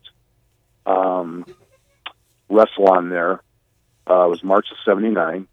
um, 0.85 1.45
wrestle 2.49 2.87
on 2.87 3.09
there, 3.09 3.41
uh, 4.09 4.27
it 4.27 4.29
was 4.29 4.43
March 4.45 4.67
of 4.71 4.77
'79. 4.85 5.45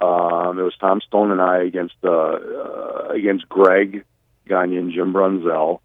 Um, 0.00 0.58
it 0.58 0.62
was 0.62 0.76
Tom 0.78 1.00
Stone 1.00 1.32
and 1.32 1.40
I 1.40 1.62
against 1.64 1.96
uh, 2.04 2.10
uh, 2.10 3.08
against 3.10 3.48
Greg 3.48 4.04
Gagne 4.46 4.76
and 4.76 4.92
Jim 4.92 5.12
Brunzell. 5.12 5.80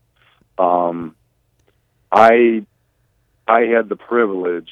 Um, 0.59 1.15
I 2.11 2.65
I 3.49 3.61
had 3.61 3.89
the 3.89 3.95
privilege 3.95 4.69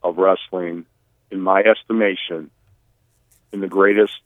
of 0.00 0.16
wrestling, 0.16 0.86
in 1.32 1.40
my 1.40 1.60
estimation, 1.60 2.52
in 3.52 3.60
the 3.60 3.66
greatest 3.66 4.22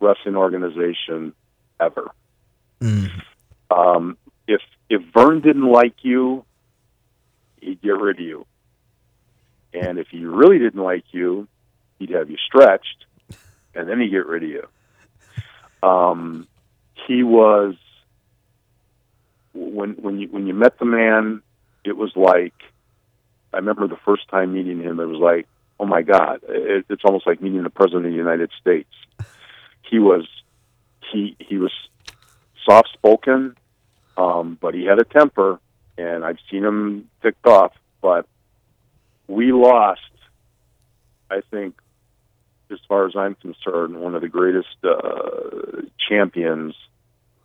wrestling 0.00 0.36
organization 0.36 1.34
ever. 1.78 2.10
Mm. 2.80 3.10
Um, 3.70 4.16
if 4.48 4.62
if 4.88 5.02
Verne 5.12 5.42
didn't 5.42 5.70
like 5.70 5.96
you, 6.02 6.46
he'd 7.60 7.82
get 7.82 7.98
rid 7.98 8.18
of 8.18 8.24
you, 8.24 8.46
and 9.74 9.98
if 9.98 10.08
he 10.08 10.24
really 10.24 10.58
didn't 10.58 10.82
like 10.82 11.04
you, 11.12 11.46
he'd 11.98 12.10
have 12.10 12.30
you 12.30 12.38
stretched, 12.38 13.04
and 13.74 13.86
then 13.86 14.00
he'd 14.00 14.10
get 14.10 14.26
rid 14.26 14.44
of 14.44 14.48
you. 14.48 14.68
Um, 15.86 16.48
he 17.06 17.22
was 17.22 17.74
when 19.52 19.90
when 19.96 20.20
you 20.20 20.28
when 20.28 20.46
you 20.46 20.54
met 20.54 20.78
the 20.78 20.86
man, 20.86 21.42
it 21.84 21.98
was 21.98 22.16
like 22.16 22.54
I 23.56 23.60
remember 23.60 23.88
the 23.88 23.96
first 24.04 24.28
time 24.28 24.52
meeting 24.52 24.82
him. 24.82 25.00
It 25.00 25.06
was 25.06 25.18
like, 25.18 25.46
oh 25.80 25.86
my 25.86 26.02
God, 26.02 26.40
it, 26.46 26.84
it's 26.90 27.02
almost 27.06 27.26
like 27.26 27.40
meeting 27.40 27.62
the 27.62 27.70
president 27.70 28.04
of 28.04 28.12
the 28.12 28.16
United 28.18 28.50
States. 28.60 28.90
He 29.80 29.98
was 29.98 30.28
he 31.10 31.36
he 31.38 31.56
was 31.56 31.72
soft 32.68 32.90
spoken, 32.92 33.56
um, 34.18 34.58
but 34.60 34.74
he 34.74 34.84
had 34.84 34.98
a 34.98 35.04
temper, 35.04 35.58
and 35.96 36.22
I've 36.22 36.36
seen 36.50 36.64
him 36.64 37.08
ticked 37.22 37.46
off. 37.46 37.72
But 38.02 38.26
we 39.26 39.52
lost, 39.52 40.02
I 41.30 41.40
think, 41.50 41.80
as 42.70 42.78
far 42.86 43.06
as 43.06 43.16
I'm 43.16 43.36
concerned, 43.36 43.98
one 43.98 44.14
of 44.14 44.20
the 44.20 44.28
greatest 44.28 44.76
uh, 44.84 45.80
champions 46.10 46.74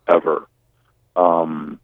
ever. 0.06 0.46
Um, 1.16 1.80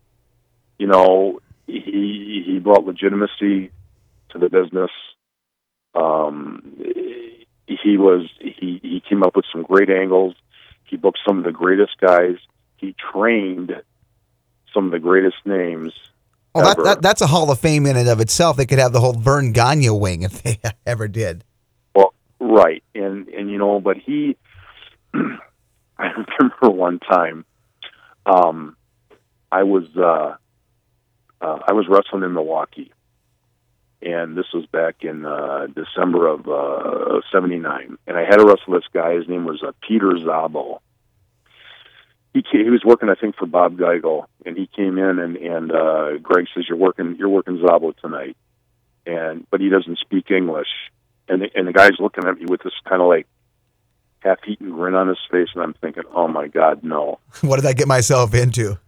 you 0.78 0.86
know, 0.86 1.40
he 1.66 2.42
he 2.44 2.58
brought 2.58 2.84
legitimacy 2.84 3.70
to 4.30 4.38
the 4.38 4.48
business. 4.48 4.90
Um, 5.94 6.76
he 7.66 7.96
was 7.96 8.28
he 8.40 8.80
he 8.82 9.02
came 9.08 9.22
up 9.22 9.36
with 9.36 9.44
some 9.52 9.62
great 9.62 9.90
angles. 9.90 10.34
He 10.84 10.96
booked 10.96 11.18
some 11.26 11.38
of 11.38 11.44
the 11.44 11.52
greatest 11.52 11.98
guys. 12.00 12.36
He 12.76 12.94
trained 13.12 13.72
some 14.72 14.86
of 14.86 14.92
the 14.92 14.98
greatest 14.98 15.36
names. 15.44 15.92
Well, 16.54 16.74
that, 16.74 16.84
that 16.84 17.02
that's 17.02 17.20
a 17.20 17.26
Hall 17.26 17.50
of 17.50 17.58
Fame 17.58 17.86
in 17.86 17.96
and 17.96 18.08
of 18.08 18.20
itself. 18.20 18.56
They 18.56 18.66
could 18.66 18.78
have 18.78 18.92
the 18.92 19.00
whole 19.00 19.12
Verne 19.12 19.52
Gagne 19.52 19.90
wing 19.90 20.22
if 20.22 20.42
they 20.42 20.60
ever 20.86 21.08
did. 21.08 21.44
Well, 21.94 22.14
right, 22.40 22.82
and 22.94 23.28
and 23.28 23.50
you 23.50 23.58
know, 23.58 23.80
but 23.80 23.96
he, 23.96 24.36
I 25.14 26.10
remember 26.38 26.70
one 26.70 26.98
time, 27.00 27.44
um, 28.26 28.76
I 29.52 29.64
was 29.64 29.84
uh, 29.96 30.36
uh, 31.40 31.58
I 31.66 31.72
was 31.72 31.86
wrestling 31.88 32.22
in 32.22 32.32
Milwaukee, 32.32 32.92
and 34.00 34.36
this 34.36 34.46
was 34.54 34.66
back 34.66 34.96
in 35.02 35.26
uh, 35.26 35.66
December 35.66 36.28
of 36.28 36.48
uh, 36.48 37.20
'79, 37.32 37.98
and 38.06 38.16
I 38.16 38.24
had 38.24 38.40
a 38.40 38.44
wrestle 38.44 38.74
this 38.74 38.84
guy. 38.92 39.14
His 39.14 39.28
name 39.28 39.44
was 39.44 39.62
uh, 39.62 39.72
Peter 39.86 40.12
Zabo. 40.12 40.80
He 42.32 42.42
came, 42.42 42.64
he 42.64 42.70
was 42.70 42.84
working, 42.84 43.08
I 43.08 43.14
think, 43.14 43.36
for 43.36 43.46
Bob 43.46 43.76
Geigel, 43.76 44.26
and 44.46 44.56
he 44.56 44.68
came 44.68 44.98
in 44.98 45.18
and 45.18 45.36
and 45.36 45.72
uh, 45.72 46.18
Greg 46.18 46.46
says, 46.54 46.64
"You're 46.68 46.78
working, 46.78 47.16
you're 47.18 47.28
working 47.28 47.58
Zabo 47.58 47.96
tonight," 47.96 48.36
and 49.06 49.46
but 49.50 49.60
he 49.60 49.68
doesn't 49.68 49.98
speak 49.98 50.30
English, 50.30 50.68
and 51.28 51.42
the, 51.42 51.50
and 51.54 51.66
the 51.66 51.72
guy's 51.72 51.98
looking 51.98 52.24
at 52.24 52.38
me 52.38 52.46
with 52.46 52.62
this 52.62 52.74
kind 52.88 53.02
of 53.02 53.08
like 53.08 53.26
half-eaten 54.20 54.70
grin 54.70 54.94
on 54.94 55.08
his 55.08 55.18
face, 55.30 55.48
and 55.54 55.62
I'm 55.62 55.74
thinking, 55.74 56.04
"Oh 56.14 56.28
my 56.28 56.46
God, 56.46 56.84
no!" 56.84 57.18
what 57.40 57.56
did 57.56 57.66
I 57.66 57.72
get 57.72 57.88
myself 57.88 58.32
into? 58.34 58.78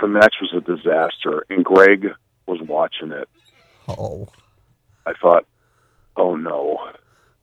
The 0.00 0.08
match 0.08 0.36
was 0.40 0.52
a 0.54 0.60
disaster, 0.60 1.46
and 1.48 1.64
Greg 1.64 2.08
was 2.46 2.60
watching 2.62 3.12
it. 3.12 3.28
Oh, 3.98 4.28
I 5.06 5.12
thought, 5.20 5.46
"Oh 6.16 6.36
no, 6.36 6.78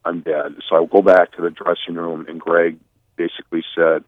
I'm 0.06 0.22
dead." 0.22 0.56
So 0.70 0.76
I 0.76 0.86
go 0.86 1.02
back 1.02 1.34
to 1.34 1.42
the 1.42 1.50
dressing 1.50 1.96
room, 1.96 2.26
and 2.28 2.40
Greg 2.40 2.80
basically 3.16 3.64
said, 3.76 4.04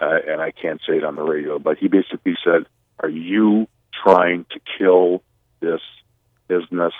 uh, 0.00 0.18
and 0.28 0.40
I 0.40 0.50
can't 0.50 0.80
say 0.86 0.96
it 0.96 1.04
on 1.04 1.16
the 1.16 1.22
radio, 1.22 1.58
but 1.58 1.78
he 1.78 1.88
basically 1.88 2.36
said, 2.44 2.66
"Are 3.00 3.08
you 3.08 3.68
trying 4.04 4.44
to 4.50 4.60
kill 4.78 5.22
this 5.60 5.80
business?" 6.48 6.94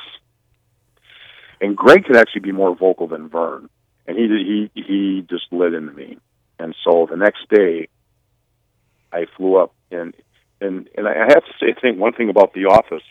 And 1.60 1.76
Greg 1.76 2.04
could 2.04 2.16
actually 2.16 2.42
be 2.42 2.52
more 2.52 2.74
vocal 2.74 3.06
than 3.06 3.28
Verne, 3.28 3.68
and 4.06 4.16
he 4.16 4.70
he 4.74 4.82
he 4.82 5.26
just 5.28 5.52
lit 5.52 5.74
into 5.74 5.92
me. 5.92 6.18
And 6.58 6.74
so 6.84 7.06
the 7.10 7.16
next 7.16 7.48
day, 7.50 7.88
I 9.12 9.26
flew 9.36 9.56
up, 9.56 9.74
and 9.90 10.14
and 10.60 10.88
and 10.96 11.06
I 11.08 11.14
have 11.14 11.44
to 11.44 11.52
say, 11.60 11.74
I 11.76 11.80
think 11.80 11.98
one 11.98 12.12
thing 12.12 12.30
about 12.30 12.54
the 12.54 12.66
office, 12.66 13.02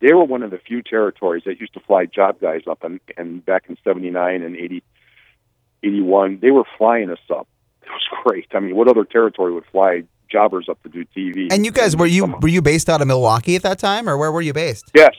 they 0.00 0.12
were 0.12 0.24
one 0.24 0.42
of 0.42 0.50
the 0.50 0.58
few 0.58 0.82
territories 0.82 1.44
that 1.46 1.60
used 1.60 1.74
to 1.74 1.80
fly 1.80 2.06
job 2.06 2.40
guys 2.40 2.62
up, 2.68 2.84
and 2.84 3.00
and 3.16 3.44
back 3.44 3.64
in 3.68 3.76
'79 3.84 4.42
and 4.42 4.56
80, 4.56 4.82
81, 5.82 6.38
they 6.40 6.50
were 6.50 6.64
flying 6.78 7.10
us 7.10 7.18
up. 7.30 7.48
It 7.82 7.88
was 7.88 8.22
great. 8.24 8.46
I 8.54 8.60
mean, 8.60 8.76
what 8.76 8.88
other 8.88 9.04
territory 9.04 9.52
would 9.52 9.66
fly 9.72 10.02
jobbers 10.30 10.68
up 10.68 10.82
to 10.82 10.88
do 10.88 11.04
TV? 11.16 11.52
and 11.52 11.64
you 11.64 11.70
guys 11.70 11.96
were 11.96 12.06
you 12.06 12.26
were 12.40 12.48
you 12.48 12.60
based 12.62 12.88
out 12.88 13.00
of 13.00 13.06
Milwaukee 13.06 13.56
at 13.56 13.62
that 13.62 13.78
time, 13.78 14.08
or 14.08 14.16
where 14.18 14.32
were 14.32 14.42
you 14.42 14.52
based? 14.52 14.90
Yes, 14.94 15.14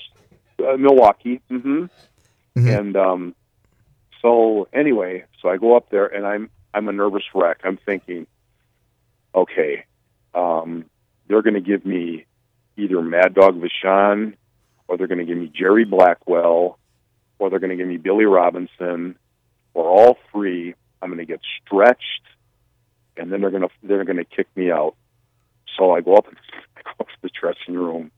uh, 0.59 0.77
Milwaukee. 0.77 1.41
hmm 1.49 1.85
Mhm. 2.57 2.79
And 2.79 2.97
um, 2.97 3.35
so 4.21 4.67
anyway, 4.73 5.25
so 5.41 5.49
I 5.49 5.57
go 5.57 5.77
up 5.77 5.89
there 5.91 6.07
and 6.07 6.25
I'm 6.25 6.49
I'm 6.73 6.87
a 6.87 6.91
nervous 6.91 7.23
wreck. 7.33 7.59
I'm 7.63 7.77
thinking, 7.77 8.25
okay, 9.35 9.85
um, 10.33 10.85
they're 11.27 11.43
going 11.43 11.53
to 11.53 11.61
give 11.61 11.85
me 11.85 12.25
either 12.77 13.01
Mad 13.01 13.33
Dog 13.35 13.61
Vachon, 13.61 14.33
or 14.87 14.97
they're 14.97 15.07
going 15.07 15.19
to 15.19 15.25
give 15.25 15.37
me 15.37 15.51
Jerry 15.53 15.85
Blackwell, 15.85 16.77
or 17.39 17.49
they're 17.49 17.59
going 17.59 17.71
to 17.71 17.75
give 17.75 17.87
me 17.87 17.97
Billy 17.97 18.25
Robinson, 18.25 19.17
or 19.73 19.85
all 19.85 20.17
three. 20.31 20.73
I'm 21.01 21.09
going 21.09 21.19
to 21.19 21.25
get 21.25 21.41
stretched, 21.65 22.23
and 23.15 23.31
then 23.31 23.41
they're 23.41 23.51
going 23.51 23.63
to 23.63 23.69
they're 23.83 24.05
going 24.05 24.17
to 24.17 24.25
kick 24.25 24.47
me 24.55 24.71
out. 24.71 24.95
So 25.77 25.91
I 25.91 26.01
go 26.01 26.15
up, 26.15 26.25
I 26.77 26.81
go 26.81 26.91
up 27.01 27.07
to 27.07 27.15
the 27.21 27.29
dressing 27.29 27.75
room, 27.75 28.11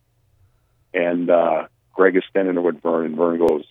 and 0.93 1.29
uh, 1.29 1.67
Greg 1.93 2.15
is 2.15 2.23
standing 2.29 2.55
there 2.55 2.63
with 2.63 2.81
Verne, 2.81 3.07
and 3.07 3.17
Verne 3.17 3.39
goes, 3.39 3.65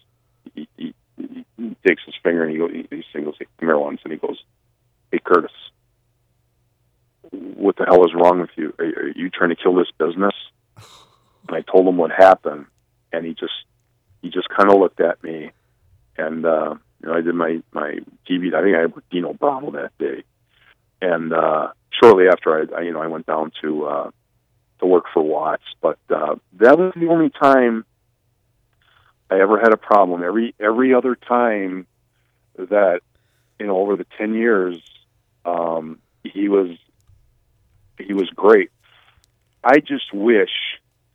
he, 0.55 0.69
he, 0.77 0.95
he 1.17 1.77
takes 1.87 2.03
his 2.05 2.15
finger 2.23 2.45
and 2.45 2.53
he 2.53 2.59
goes, 2.59 2.71
he, 2.91 3.05
singles, 3.13 3.37
come 3.39 3.69
here 3.69 3.79
once, 3.79 4.01
and 4.05 4.13
he 4.13 4.19
goes, 4.19 4.43
"Hey 5.11 5.19
Curtis, 5.25 5.53
what 7.31 7.77
the 7.77 7.85
hell 7.85 8.05
is 8.05 8.15
wrong 8.15 8.41
with 8.41 8.51
you? 8.57 8.75
Are, 8.79 8.85
are 8.85 9.09
you 9.09 9.31
trying 9.31 9.51
to 9.51 9.57
kill 9.57 9.75
this 9.75 9.91
business?" 9.99 10.35
And 11.49 11.57
I 11.57 11.63
told 11.63 11.87
him 11.89 11.97
what 11.97 12.11
happened, 12.11 12.67
and 13.13 13.25
he 13.25 13.35
just 13.35 13.53
he 14.23 14.31
just 14.31 14.49
kind 14.49 14.71
of 14.71 14.79
looked 14.79 15.01
at 15.01 15.23
me, 15.23 15.51
and 16.17 16.45
uh, 16.45 16.75
you 17.03 17.09
know 17.09 17.15
I 17.15 17.21
did 17.21 17.35
my 17.35 17.63
my 17.73 17.99
TV. 18.29 18.55
I 18.55 18.63
think 18.63 18.77
I 18.77 18.81
had 18.81 18.95
with 18.95 19.09
Dino 19.11 19.33
Bravo 19.33 19.71
that 19.73 19.97
day, 19.99 20.25
and 21.01 21.33
uh, 21.33 21.69
shortly 22.03 22.29
after 22.29 22.55
I, 22.55 22.79
I 22.79 22.83
you 22.83 22.93
know 22.93 23.03
I 23.03 23.07
went 23.07 23.27
down 23.27 23.53
to 23.63 23.87
uh, 23.87 24.11
to 24.81 24.87
work 24.87 25.05
for 25.13 25.23
Watts, 25.23 25.65
but 25.81 25.99
uh, 26.11 26.37
that 26.55 26.79
was 26.79 26.93
the 26.97 27.09
only 27.09 27.31
time 27.31 27.85
I 29.31 29.41
ever 29.41 29.59
had 29.59 29.73
a 29.73 29.77
problem. 29.77 30.23
Every 30.23 30.55
every 30.59 30.95
other 30.95 31.15
time 31.15 31.87
that 32.57 33.01
you 33.59 33.67
know 33.67 33.79
over 33.79 33.97
the 33.97 34.07
ten 34.17 34.35
years, 34.35 34.81
um, 35.45 35.99
he 36.25 36.49
was 36.49 36.77
he 37.99 38.13
was 38.13 38.29
great. 38.31 38.71
I 39.63 39.81
just 39.81 40.13
wish 40.13 40.51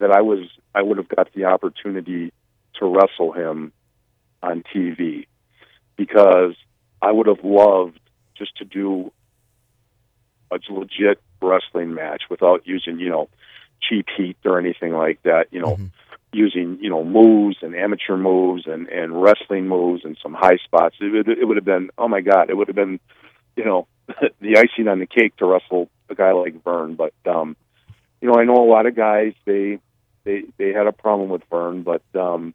that 0.03 0.11
I 0.11 0.21
was 0.21 0.39
I 0.75 0.81
would 0.81 0.97
have 0.97 1.07
got 1.07 1.31
the 1.33 1.45
opportunity 1.45 2.33
to 2.75 2.85
wrestle 2.85 3.31
him 3.31 3.71
on 4.41 4.61
TV 4.75 5.27
because 5.95 6.55
I 7.01 7.09
would 7.11 7.27
have 7.27 7.43
loved 7.43 7.99
just 8.37 8.57
to 8.57 8.65
do 8.65 9.13
a 10.51 10.59
legit 10.69 11.21
wrestling 11.41 11.93
match 11.93 12.23
without 12.29 12.67
using 12.67 12.99
you 12.99 13.09
know 13.09 13.29
cheap 13.81 14.07
heat 14.17 14.37
or 14.43 14.59
anything 14.59 14.93
like 14.93 15.23
that. 15.23 15.47
You 15.51 15.61
know, 15.61 15.75
Mhm. 15.77 15.91
using 16.33 16.79
you 16.81 16.89
know 16.89 17.05
moves 17.05 17.57
and 17.61 17.73
amateur 17.73 18.17
moves 18.17 18.67
and 18.67 18.89
and 18.89 19.21
wrestling 19.23 19.69
moves 19.69 20.03
and 20.03 20.17
some 20.21 20.33
high 20.33 20.57
spots. 20.57 20.97
It 20.99 21.13
would, 21.13 21.29
it 21.29 21.47
would 21.47 21.55
have 21.57 21.65
been 21.65 21.91
oh 21.97 22.09
my 22.09 22.19
god, 22.19 22.49
it 22.49 22.57
would 22.57 22.67
have 22.67 22.75
been 22.75 22.99
you 23.55 23.63
know 23.63 23.87
the 24.41 24.57
icing 24.57 24.89
on 24.89 24.99
the 24.99 25.07
cake 25.07 25.37
to 25.37 25.45
wrestle 25.45 25.89
a 26.09 26.15
guy 26.15 26.33
like 26.33 26.61
Verne 26.61 26.95
But 26.95 27.13
um, 27.25 27.55
you 28.19 28.27
know, 28.27 28.35
I 28.37 28.43
know 28.43 28.55
a 28.55 28.69
lot 28.69 28.85
of 28.85 28.95
guys 28.95 29.33
they 29.45 29.79
they 30.23 30.43
they 30.57 30.73
had 30.73 30.87
a 30.87 30.91
problem 30.91 31.29
with 31.29 31.43
Verne, 31.49 31.83
but 31.83 32.03
um, 32.15 32.53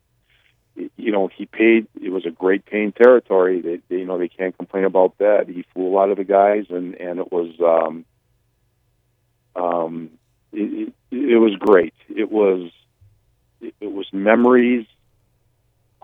you 0.74 1.12
know 1.12 1.28
he 1.28 1.46
paid. 1.46 1.86
It 2.00 2.10
was 2.10 2.26
a 2.26 2.30
great 2.30 2.64
paying 2.66 2.92
territory. 2.92 3.60
They, 3.60 3.80
they 3.88 4.00
you 4.00 4.06
know 4.06 4.18
they 4.18 4.28
can't 4.28 4.56
complain 4.56 4.84
about 4.84 5.18
that. 5.18 5.48
He 5.48 5.64
flew 5.74 5.86
a 5.86 5.94
lot 5.94 6.10
of 6.10 6.16
the 6.16 6.24
guys, 6.24 6.66
and 6.70 6.94
and 6.94 7.18
it 7.18 7.30
was 7.32 7.54
um, 7.60 8.04
um, 9.56 10.10
it, 10.52 10.92
it, 11.10 11.16
it 11.16 11.38
was 11.38 11.54
great. 11.58 11.94
It 12.08 12.30
was 12.30 12.70
it 13.60 13.92
was 13.92 14.06
memories 14.12 14.86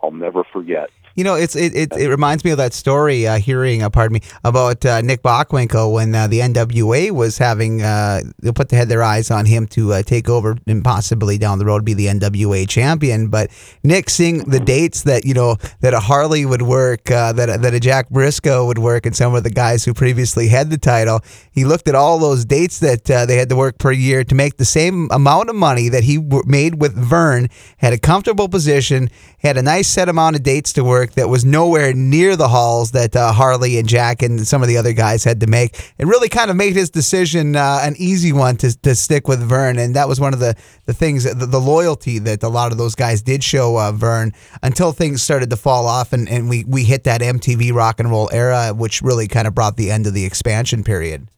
I'll 0.02 0.10
never 0.10 0.44
forget. 0.44 0.90
You 1.14 1.22
know, 1.22 1.36
it's 1.36 1.54
it, 1.54 1.76
it, 1.76 1.92
it 1.92 2.08
reminds 2.08 2.44
me 2.44 2.50
of 2.50 2.58
that 2.58 2.72
story, 2.72 3.26
uh, 3.26 3.38
hearing, 3.38 3.82
uh, 3.82 3.90
pardon 3.90 4.14
me, 4.14 4.20
about 4.42 4.84
uh, 4.84 5.00
Nick 5.00 5.22
Bockwinkel 5.22 5.92
when 5.92 6.12
uh, 6.12 6.26
the 6.26 6.40
NWA 6.40 7.12
was 7.12 7.38
having, 7.38 7.82
uh, 7.82 8.20
they 8.40 8.50
put 8.50 8.70
had 8.72 8.88
their 8.88 9.02
eyes 9.02 9.30
on 9.30 9.46
him 9.46 9.68
to 9.68 9.92
uh, 9.92 10.02
take 10.02 10.28
over 10.28 10.56
and 10.66 10.82
possibly 10.82 11.38
down 11.38 11.58
the 11.58 11.64
road 11.66 11.84
be 11.84 11.94
the 11.94 12.06
NWA 12.06 12.68
champion. 12.68 13.28
But 13.28 13.50
Nick 13.84 14.10
seeing 14.10 14.38
the 14.38 14.58
dates 14.58 15.02
that, 15.04 15.24
you 15.24 15.34
know, 15.34 15.56
that 15.80 15.94
a 15.94 16.00
Harley 16.00 16.44
would 16.44 16.62
work, 16.62 17.04
that, 17.04 17.36
that 17.36 17.74
a 17.74 17.80
Jack 17.80 18.08
Brisco 18.08 18.66
would 18.66 18.78
work, 18.78 19.06
and 19.06 19.14
some 19.14 19.34
of 19.36 19.44
the 19.44 19.50
guys 19.50 19.84
who 19.84 19.94
previously 19.94 20.48
had 20.48 20.70
the 20.70 20.78
title, 20.78 21.20
he 21.52 21.64
looked 21.64 21.88
at 21.88 21.94
all 21.94 22.18
those 22.18 22.44
dates 22.44 22.80
that 22.80 23.04
they 23.04 23.36
had 23.36 23.48
to 23.50 23.56
work 23.56 23.78
per 23.78 23.92
year 23.92 24.24
to 24.24 24.34
make 24.34 24.56
the 24.56 24.64
same 24.64 25.08
amount 25.12 25.48
of 25.48 25.54
money 25.54 25.88
that 25.88 26.02
he 26.04 26.16
w- 26.16 26.42
made 26.46 26.80
with 26.80 26.94
Verne. 26.94 27.48
had 27.78 27.92
a 27.92 27.98
comfortable 27.98 28.48
position, 28.48 29.10
had 29.38 29.56
a 29.56 29.62
nice 29.62 29.86
set 29.86 30.08
amount 30.08 30.34
of 30.34 30.42
dates 30.42 30.72
to 30.72 30.82
work 30.82 31.03
that 31.12 31.28
was 31.28 31.44
nowhere 31.44 31.92
near 31.92 32.36
the 32.36 32.48
hauls 32.48 32.92
that 32.92 33.14
uh, 33.14 33.32
Harley 33.32 33.78
and 33.78 33.88
Jack 33.88 34.22
and 34.22 34.46
some 34.46 34.62
of 34.62 34.68
the 34.68 34.76
other 34.76 34.92
guys 34.92 35.22
had 35.22 35.40
to 35.40 35.46
make. 35.46 35.92
It 35.98 36.06
really 36.06 36.28
kind 36.28 36.50
of 36.50 36.56
made 36.56 36.74
his 36.74 36.90
decision 36.90 37.54
uh, 37.56 37.80
an 37.82 37.94
easy 37.98 38.32
one 38.32 38.56
to, 38.56 38.76
to 38.80 38.94
stick 38.94 39.28
with 39.28 39.40
Verne. 39.40 39.78
and 39.78 39.94
that 39.96 40.08
was 40.08 40.20
one 40.20 40.32
of 40.32 40.40
the 40.40 40.54
the 40.86 40.92
things, 40.92 41.24
the, 41.24 41.46
the 41.46 41.60
loyalty 41.60 42.18
that 42.18 42.42
a 42.42 42.48
lot 42.48 42.72
of 42.72 42.78
those 42.78 42.94
guys 42.94 43.22
did 43.22 43.42
show 43.42 43.78
uh, 43.78 43.92
Verne 43.92 44.32
until 44.62 44.92
things 44.92 45.22
started 45.22 45.50
to 45.50 45.56
fall 45.56 45.86
off, 45.86 46.12
and, 46.12 46.28
and 46.28 46.48
we 46.48 46.64
we 46.64 46.84
hit 46.84 47.04
that 47.04 47.20
MTV 47.20 47.72
rock 47.72 48.00
and 48.00 48.10
roll 48.10 48.28
era, 48.32 48.72
which 48.74 49.00
really 49.02 49.28
kind 49.28 49.46
of 49.46 49.54
brought 49.54 49.76
the 49.76 49.90
end 49.90 50.06
of 50.06 50.14
the 50.14 50.24
expansion 50.24 50.84
period. 50.84 51.28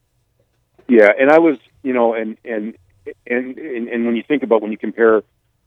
Yeah, 0.87 1.11
and 1.19 1.29
I 1.29 1.39
was, 1.39 1.57
you 1.83 1.93
know, 1.93 2.13
and 2.13 2.37
and 2.43 2.77
and 3.25 3.57
and, 3.57 3.87
and 3.87 4.05
when 4.05 4.15
you 4.15 4.23
think 4.27 4.43
about 4.43 4.61
when 4.61 4.71
you 4.71 4.77
compare 4.77 5.23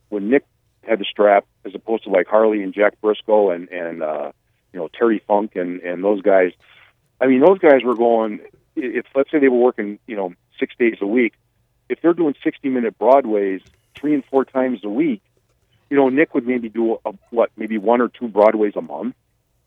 when 0.09 0.31
Nick 0.31 0.45
had 0.91 0.99
the 0.99 1.05
strap 1.05 1.47
as 1.65 1.75
opposed 1.75 2.05
to 2.05 2.11
like 2.11 2.27
Harley 2.27 2.63
and 2.63 2.75
Jack 2.75 3.01
Brisco 3.01 3.55
and 3.55 3.69
and 3.69 4.03
uh, 4.03 4.33
you 4.73 4.81
know 4.81 4.89
Terry 4.89 5.23
Funk 5.27 5.55
and 5.55 5.81
and 5.81 6.05
those 6.05 6.21
guys. 6.21 6.53
I 7.21 7.27
mean, 7.27 7.41
those 7.41 7.59
guys 7.59 7.83
were 7.85 7.95
going. 7.95 8.41
If 8.77 9.07
let's 9.15 9.31
say 9.31 9.39
they 9.39 9.49
were 9.49 9.59
working, 9.59 9.99
you 10.07 10.17
know, 10.17 10.35
six 10.59 10.75
days 10.79 10.97
a 11.01 11.07
week, 11.07 11.35
if 11.89 12.03
they're 12.03 12.15
doing 12.15 12.35
sixty 12.43 12.69
minute 12.69 12.99
Broadways 12.99 13.63
three 13.95 14.15
and 14.15 14.25
four 14.25 14.45
times 14.45 14.81
a 14.85 14.89
week, 14.89 15.23
you 15.91 15.97
know, 15.97 16.09
Nick 16.09 16.35
would 16.35 16.47
maybe 16.47 16.69
do 16.69 16.99
a, 17.05 17.13
what, 17.31 17.51
maybe 17.57 17.79
one 17.79 18.01
or 18.01 18.09
two 18.09 18.29
Broadways 18.29 18.75
a 18.77 18.83
month. 18.83 19.15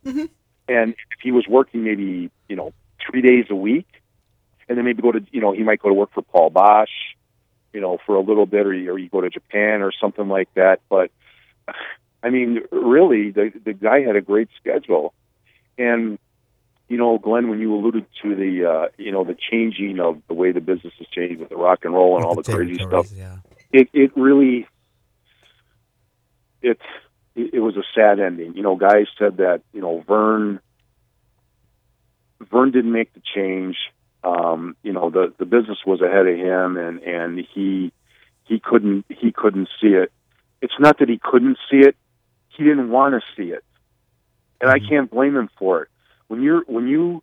Mm-hmm. 0.06 0.26
And 0.68 0.92
if 0.92 1.20
he 1.22 1.32
was 1.32 1.46
working 1.48 1.84
maybe, 1.84 2.32
you 2.50 2.56
know, 2.56 2.74
three 3.06 3.22
days 3.22 3.46
a 3.50 3.56
week, 3.56 3.88
and 4.68 4.78
then 4.78 4.86
maybe 4.86 5.02
go 5.02 5.12
to, 5.12 5.22
you 5.32 5.42
know, 5.42 5.52
he 5.52 5.64
might 5.64 5.80
go 5.80 5.90
to 5.90 5.94
work 5.94 6.12
for 6.14 6.22
Paul 6.22 6.52
Boesch, 6.52 6.88
you 7.74 7.82
know, 7.82 7.98
for 8.06 8.16
a 8.16 8.22
little 8.22 8.46
bit, 8.46 8.66
or 8.66 8.74
you, 8.74 8.92
or 8.92 9.00
you 9.00 9.10
go 9.10 9.22
to 9.22 9.30
Japan 9.30 9.82
or 9.82 9.92
something 9.92 10.30
like 10.30 10.54
that. 10.54 10.82
But 10.90 11.12
I 12.22 12.30
mean, 12.30 12.62
really, 12.72 13.32
the 13.32 13.52
the 13.64 13.74
guy 13.74 14.02
had 14.02 14.16
a 14.16 14.22
great 14.22 14.50
schedule, 14.60 15.14
and 15.78 16.20
you 16.88 16.98
know, 16.98 17.18
Glen, 17.18 17.50
when 17.50 17.60
you 17.60 17.74
alluded 17.74 18.06
to 18.22 18.36
the 18.36 18.66
uh, 18.66 18.88
you 18.98 19.12
know 19.12 19.24
the 19.24 19.36
changing 19.52 20.00
of 20.00 20.22
the 20.28 20.34
way 20.34 20.52
the 20.52 20.62
business 20.62 20.94
has 21.00 21.08
changed 21.08 21.40
with 21.40 21.50
the 21.50 21.56
rock 21.56 21.80
and 21.84 21.94
roll 21.94 22.16
and 22.16 22.26
all 22.26 22.36
the, 22.36 22.44
the 22.44 22.54
crazy 22.54 22.76
stuff, 22.76 23.12
yeah. 23.12 23.38
it 23.72 23.90
it 23.94 24.16
really 24.16 24.68
it 26.62 26.80
it 27.36 27.60
was 27.60 27.76
a 27.76 27.84
sad 27.96 28.20
ending. 28.20 28.56
You 28.56 28.64
know, 28.64 28.76
guys 28.76 29.08
said 29.18 29.38
that 29.38 29.62
you 29.74 29.82
know 29.82 30.04
Verne 30.08 30.60
Verne 32.40 32.72
didn't 32.72 32.92
make 32.92 33.14
the 33.14 33.22
change 33.36 33.78
um, 34.24 34.76
you 34.84 34.94
know 34.94 35.10
the 35.10 35.34
the 35.38 35.46
business 35.46 35.80
was 35.86 36.02
ahead 36.02 36.28
of 36.28 36.38
him, 36.38 36.78
and 36.78 37.02
and 37.04 37.46
he 37.54 37.92
he 38.46 38.60
couldn't 38.60 39.06
he 39.10 39.32
couldn't 39.32 39.70
see 39.82 39.90
it. 39.90 40.12
It's 40.62 40.80
not 40.80 41.00
that 41.00 41.10
he 41.10 41.20
couldn't 41.22 41.58
see 41.70 41.80
it; 41.80 41.96
he 42.50 42.64
didn't 42.64 42.90
want 42.90 43.16
to 43.16 43.22
see 43.36 43.52
it, 43.52 43.64
and 44.62 44.70
I 44.70 44.80
mm-hmm. 44.80 44.90
can't 44.90 45.12
blame 45.12 45.36
him 45.36 45.50
for 45.58 45.84
it. 45.84 45.90
When 46.28 46.42
you're 46.42 46.64
when 46.68 46.88
you 46.88 47.22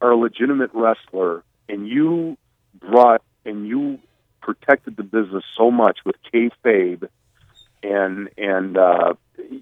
are 0.00 0.12
a 0.12 0.16
legitimate 0.16 0.70
wrestler 0.72 1.44
and 1.68 1.86
you 1.86 2.36
brought 2.78 3.22
and 3.44 3.66
you 3.66 3.98
protected 4.40 4.96
the 4.96 5.02
business 5.02 5.44
so 5.56 5.70
much 5.70 5.98
with 6.04 6.16
kayfabe 6.32 7.08
and 7.82 8.30
and 8.36 8.76
uh, 8.76 9.14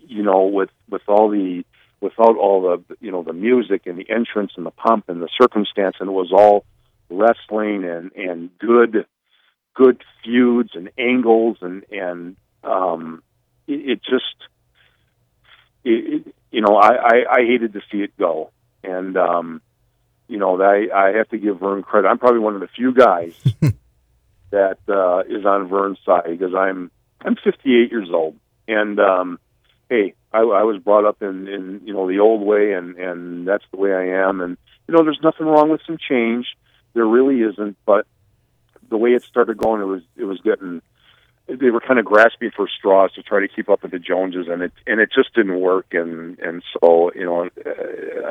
you 0.06 0.22
know 0.22 0.44
with 0.44 0.70
with 0.88 1.02
all 1.08 1.28
the 1.30 1.64
without 2.00 2.36
all 2.36 2.62
the 2.62 2.96
you 3.00 3.10
know 3.10 3.22
the 3.22 3.32
music 3.32 3.86
and 3.86 3.98
the 3.98 4.08
entrance 4.10 4.52
and 4.56 4.64
the 4.64 4.70
pump 4.70 5.08
and 5.08 5.22
the 5.22 5.28
circumstance, 5.40 5.96
and 6.00 6.08
it 6.08 6.12
was 6.12 6.32
all 6.32 6.64
wrestling 7.10 7.84
and 7.84 8.12
and 8.12 8.50
good 8.58 9.06
good 9.74 10.02
feuds 10.24 10.70
and 10.74 10.90
angles 10.98 11.56
and 11.60 11.84
and 11.90 12.36
um, 12.64 13.22
it, 13.66 13.90
it 13.90 14.02
just 14.02 14.36
it, 15.84 16.26
it, 16.26 16.34
you 16.50 16.60
know 16.60 16.76
I, 16.76 16.94
I 16.94 17.24
I 17.30 17.40
hated 17.46 17.72
to 17.74 17.80
see 17.90 17.98
it 17.98 18.16
go, 18.18 18.50
and 18.82 19.16
um, 19.16 19.62
you 20.28 20.38
know 20.38 20.60
I 20.60 20.88
I 20.94 21.16
have 21.16 21.28
to 21.30 21.38
give 21.38 21.60
Verne 21.60 21.82
credit. 21.82 22.08
I'm 22.08 22.18
probably 22.18 22.40
one 22.40 22.54
of 22.54 22.60
the 22.60 22.68
few 22.68 22.92
guys 22.92 23.34
that 24.50 24.78
uh, 24.88 25.22
is 25.28 25.44
on 25.44 25.68
Verne's 25.68 25.98
side 26.04 26.24
because 26.26 26.54
I'm 26.54 26.90
I'm 27.20 27.36
58 27.36 27.90
years 27.90 28.08
old, 28.12 28.36
and 28.66 28.98
um, 29.00 29.40
hey, 29.88 30.14
I, 30.32 30.40
I 30.40 30.62
was 30.62 30.82
brought 30.82 31.04
up 31.04 31.22
in, 31.22 31.48
in 31.48 31.80
you 31.84 31.92
know 31.92 32.08
the 32.08 32.20
old 32.20 32.42
way, 32.42 32.72
and 32.72 32.96
and 32.96 33.46
that's 33.46 33.64
the 33.70 33.78
way 33.78 33.92
I 33.92 34.28
am. 34.28 34.40
And 34.40 34.56
you 34.86 34.94
know, 34.94 35.02
there's 35.02 35.20
nothing 35.22 35.46
wrong 35.46 35.70
with 35.70 35.80
some 35.86 35.98
change. 35.98 36.46
There 36.94 37.06
really 37.06 37.40
isn't. 37.40 37.76
But 37.86 38.06
the 38.88 38.96
way 38.96 39.10
it 39.10 39.22
started 39.22 39.58
going, 39.58 39.80
it 39.80 39.86
was 39.86 40.02
it 40.16 40.24
was 40.24 40.40
getting 40.40 40.82
they 41.48 41.70
were 41.70 41.80
kind 41.80 41.98
of 41.98 42.04
grasping 42.04 42.50
for 42.54 42.68
straws 42.68 43.12
to 43.14 43.22
try 43.22 43.40
to 43.40 43.48
keep 43.48 43.70
up 43.70 43.82
with 43.82 43.92
the 43.92 43.98
Joneses, 43.98 44.48
and 44.48 44.62
it 44.62 44.72
and 44.86 45.00
it 45.00 45.10
just 45.14 45.34
didn't 45.34 45.60
work. 45.60 45.86
And 45.92 46.38
and 46.40 46.62
so 46.72 47.10
you 47.14 47.24
know, 47.24 47.48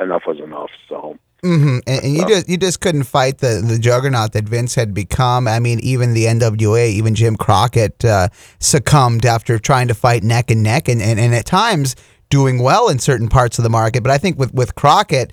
enough 0.00 0.22
was 0.26 0.38
enough. 0.38 0.70
So 0.88 1.18
Mm-hmm. 1.44 1.78
And, 1.86 2.04
and, 2.04 2.14
you 2.14 2.26
just 2.26 2.48
you 2.48 2.56
just 2.56 2.80
couldn't 2.80 3.04
fight 3.04 3.38
the, 3.38 3.62
the 3.64 3.78
juggernaut 3.78 4.32
that 4.32 4.44
Vince 4.48 4.74
had 4.74 4.92
become. 4.92 5.46
I 5.46 5.60
mean, 5.60 5.78
even 5.80 6.12
the 6.12 6.24
NWA, 6.24 6.88
even 6.88 7.14
Jim 7.14 7.36
Crockett 7.36 8.04
uh, 8.04 8.28
succumbed 8.58 9.24
after 9.24 9.58
trying 9.58 9.86
to 9.86 9.94
fight 9.94 10.24
neck 10.24 10.50
and 10.50 10.64
neck, 10.64 10.88
and, 10.88 11.00
and, 11.00 11.20
and 11.20 11.34
at 11.34 11.46
times 11.46 11.94
doing 12.28 12.60
well 12.60 12.88
in 12.88 12.98
certain 12.98 13.28
parts 13.28 13.58
of 13.58 13.62
the 13.62 13.70
market. 13.70 14.02
But 14.02 14.10
I 14.10 14.18
think 14.18 14.36
with 14.36 14.52
with 14.52 14.74
Crockett 14.74 15.32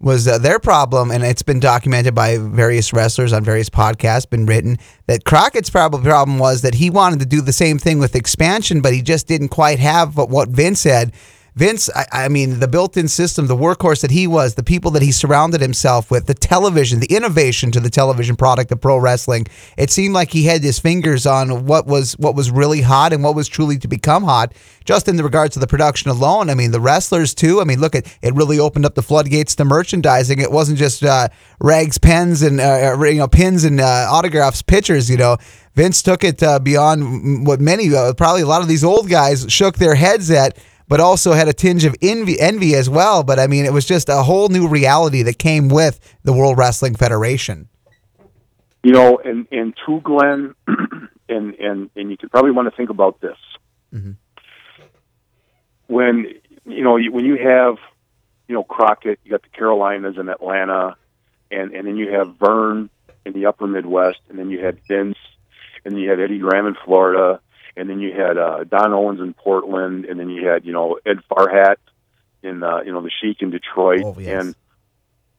was 0.00 0.26
uh, 0.26 0.38
their 0.38 0.58
problem, 0.58 1.12
and 1.12 1.22
it's 1.22 1.42
been 1.42 1.60
documented 1.60 2.16
by 2.16 2.36
various 2.36 2.92
wrestlers 2.92 3.32
on 3.32 3.44
various 3.44 3.70
podcasts, 3.70 4.28
been 4.28 4.46
written 4.46 4.76
that 5.06 5.24
Crockett's 5.24 5.70
problem 5.70 6.02
problem 6.02 6.38
was 6.40 6.62
that 6.62 6.74
he 6.74 6.90
wanted 6.90 7.20
to 7.20 7.26
do 7.26 7.40
the 7.40 7.52
same 7.52 7.78
thing 7.78 8.00
with 8.00 8.16
expansion, 8.16 8.80
but 8.80 8.92
he 8.92 9.02
just 9.02 9.28
didn't 9.28 9.48
quite 9.48 9.78
have 9.78 10.16
what 10.16 10.48
Vince 10.48 10.82
had 10.82 11.12
Vince, 11.56 11.88
I, 11.94 12.06
I, 12.24 12.28
mean, 12.28 12.58
the 12.58 12.66
built 12.66 12.96
in 12.96 13.06
system, 13.06 13.46
the 13.46 13.56
workhorse 13.56 14.00
that 14.00 14.10
he 14.10 14.26
was, 14.26 14.56
the 14.56 14.64
people 14.64 14.90
that 14.90 15.02
he 15.02 15.12
surrounded 15.12 15.60
himself 15.60 16.10
with, 16.10 16.26
the 16.26 16.34
television, 16.34 16.98
the 16.98 17.14
innovation 17.14 17.70
to 17.70 17.78
the 17.78 17.90
television 17.90 18.34
product 18.34 18.72
of 18.72 18.80
pro 18.80 18.98
wrestling, 18.98 19.46
it 19.76 19.90
seemed 19.90 20.14
like 20.14 20.32
he 20.32 20.44
had 20.44 20.64
his 20.64 20.80
fingers 20.80 21.26
on 21.26 21.64
what 21.64 21.86
was 21.86 22.18
what 22.18 22.34
was 22.34 22.50
really 22.50 22.80
hot 22.80 23.12
and 23.12 23.22
what 23.22 23.36
was 23.36 23.46
truly 23.46 23.78
to 23.78 23.86
become 23.86 24.24
hot, 24.24 24.52
just 24.84 25.06
in 25.06 25.14
the 25.14 25.22
regards 25.22 25.54
to 25.54 25.60
the 25.60 25.66
production 25.68 26.10
alone. 26.10 26.50
I 26.50 26.54
mean, 26.54 26.72
the 26.72 26.80
wrestlers 26.80 27.34
too. 27.34 27.60
I 27.60 27.64
mean, 27.64 27.80
look 27.80 27.94
at 27.94 28.06
it 28.20 28.34
really 28.34 28.58
opened 28.58 28.84
up 28.84 28.96
the 28.96 29.02
floodgates 29.02 29.54
to 29.56 29.64
merchandising. 29.64 30.40
It 30.40 30.50
wasn't 30.50 30.78
just 30.78 31.04
uh, 31.04 31.28
rags, 31.60 31.98
pens, 31.98 32.42
and 32.42 32.60
uh, 32.60 32.96
you 33.04 33.18
know, 33.18 33.28
pins 33.28 33.62
and 33.62 33.80
uh, 33.80 34.08
autographs, 34.10 34.60
pictures, 34.62 35.08
you 35.08 35.16
know. 35.16 35.36
Vince 35.74 36.02
took 36.02 36.22
it 36.22 36.42
uh, 36.42 36.58
beyond 36.58 37.46
what 37.46 37.60
many, 37.60 37.92
uh, 37.94 38.14
probably 38.14 38.42
a 38.42 38.46
lot 38.46 38.62
of 38.62 38.68
these 38.68 38.84
old 38.84 39.08
guys 39.08 39.44
shook 39.48 39.76
their 39.76 39.96
heads 39.96 40.30
at 40.30 40.56
but 40.88 41.00
also 41.00 41.32
had 41.32 41.48
a 41.48 41.52
tinge 41.52 41.84
of 41.84 41.94
envy, 42.02 42.38
envy 42.40 42.74
as 42.74 42.88
well. 42.88 43.22
But 43.22 43.38
I 43.38 43.46
mean, 43.46 43.64
it 43.64 43.72
was 43.72 43.84
just 43.84 44.08
a 44.08 44.22
whole 44.22 44.48
new 44.48 44.68
reality 44.68 45.22
that 45.22 45.38
came 45.38 45.68
with 45.68 46.00
the 46.22 46.32
World 46.32 46.58
Wrestling 46.58 46.94
Federation. 46.94 47.68
You 48.82 48.92
know, 48.92 49.18
and 49.24 49.46
and 49.50 49.74
to 49.86 50.00
Glen, 50.00 50.54
and 51.28 51.54
and 51.54 51.90
and 51.96 52.10
you 52.10 52.16
could 52.16 52.30
probably 52.30 52.50
want 52.50 52.70
to 52.70 52.76
think 52.76 52.90
about 52.90 53.20
this 53.20 53.38
mm-hmm. 53.94 54.12
when 55.86 56.26
you 56.66 56.82
know 56.82 56.98
when 56.98 57.24
you 57.24 57.36
have 57.36 57.76
you 58.48 58.54
know 58.54 58.64
Crockett, 58.64 59.20
you 59.24 59.30
got 59.30 59.42
the 59.42 59.48
Carolinas 59.48 60.16
and 60.18 60.28
Atlanta, 60.28 60.96
and 61.50 61.72
and 61.72 61.86
then 61.86 61.96
you 61.96 62.12
have 62.12 62.36
Verne 62.36 62.90
in 63.24 63.32
the 63.32 63.46
Upper 63.46 63.66
Midwest, 63.66 64.20
and 64.28 64.38
then 64.38 64.50
you 64.50 64.62
had 64.64 64.80
Vince, 64.86 65.18
and 65.84 65.98
you 65.98 66.10
had 66.10 66.20
Eddie 66.20 66.38
Graham 66.38 66.66
in 66.66 66.76
Florida, 66.84 67.40
and 67.76 67.88
then 67.88 68.00
you 68.00 68.12
had 68.12 68.36
uh, 68.38 68.64
Don 68.64 68.92
Owens 68.92 69.20
in 69.20 69.34
Portland, 69.34 70.04
and 70.04 70.18
then 70.18 70.28
you 70.30 70.46
had 70.46 70.64
you 70.64 70.72
know 70.72 70.98
Ed 71.04 71.18
Farhat 71.30 71.76
in 72.42 72.62
uh, 72.62 72.80
you 72.82 72.92
know 72.92 73.02
the 73.02 73.10
Sheik 73.20 73.42
in 73.42 73.50
Detroit, 73.50 74.02
Oh, 74.04 74.16
yes. 74.18 74.44
and 74.44 74.54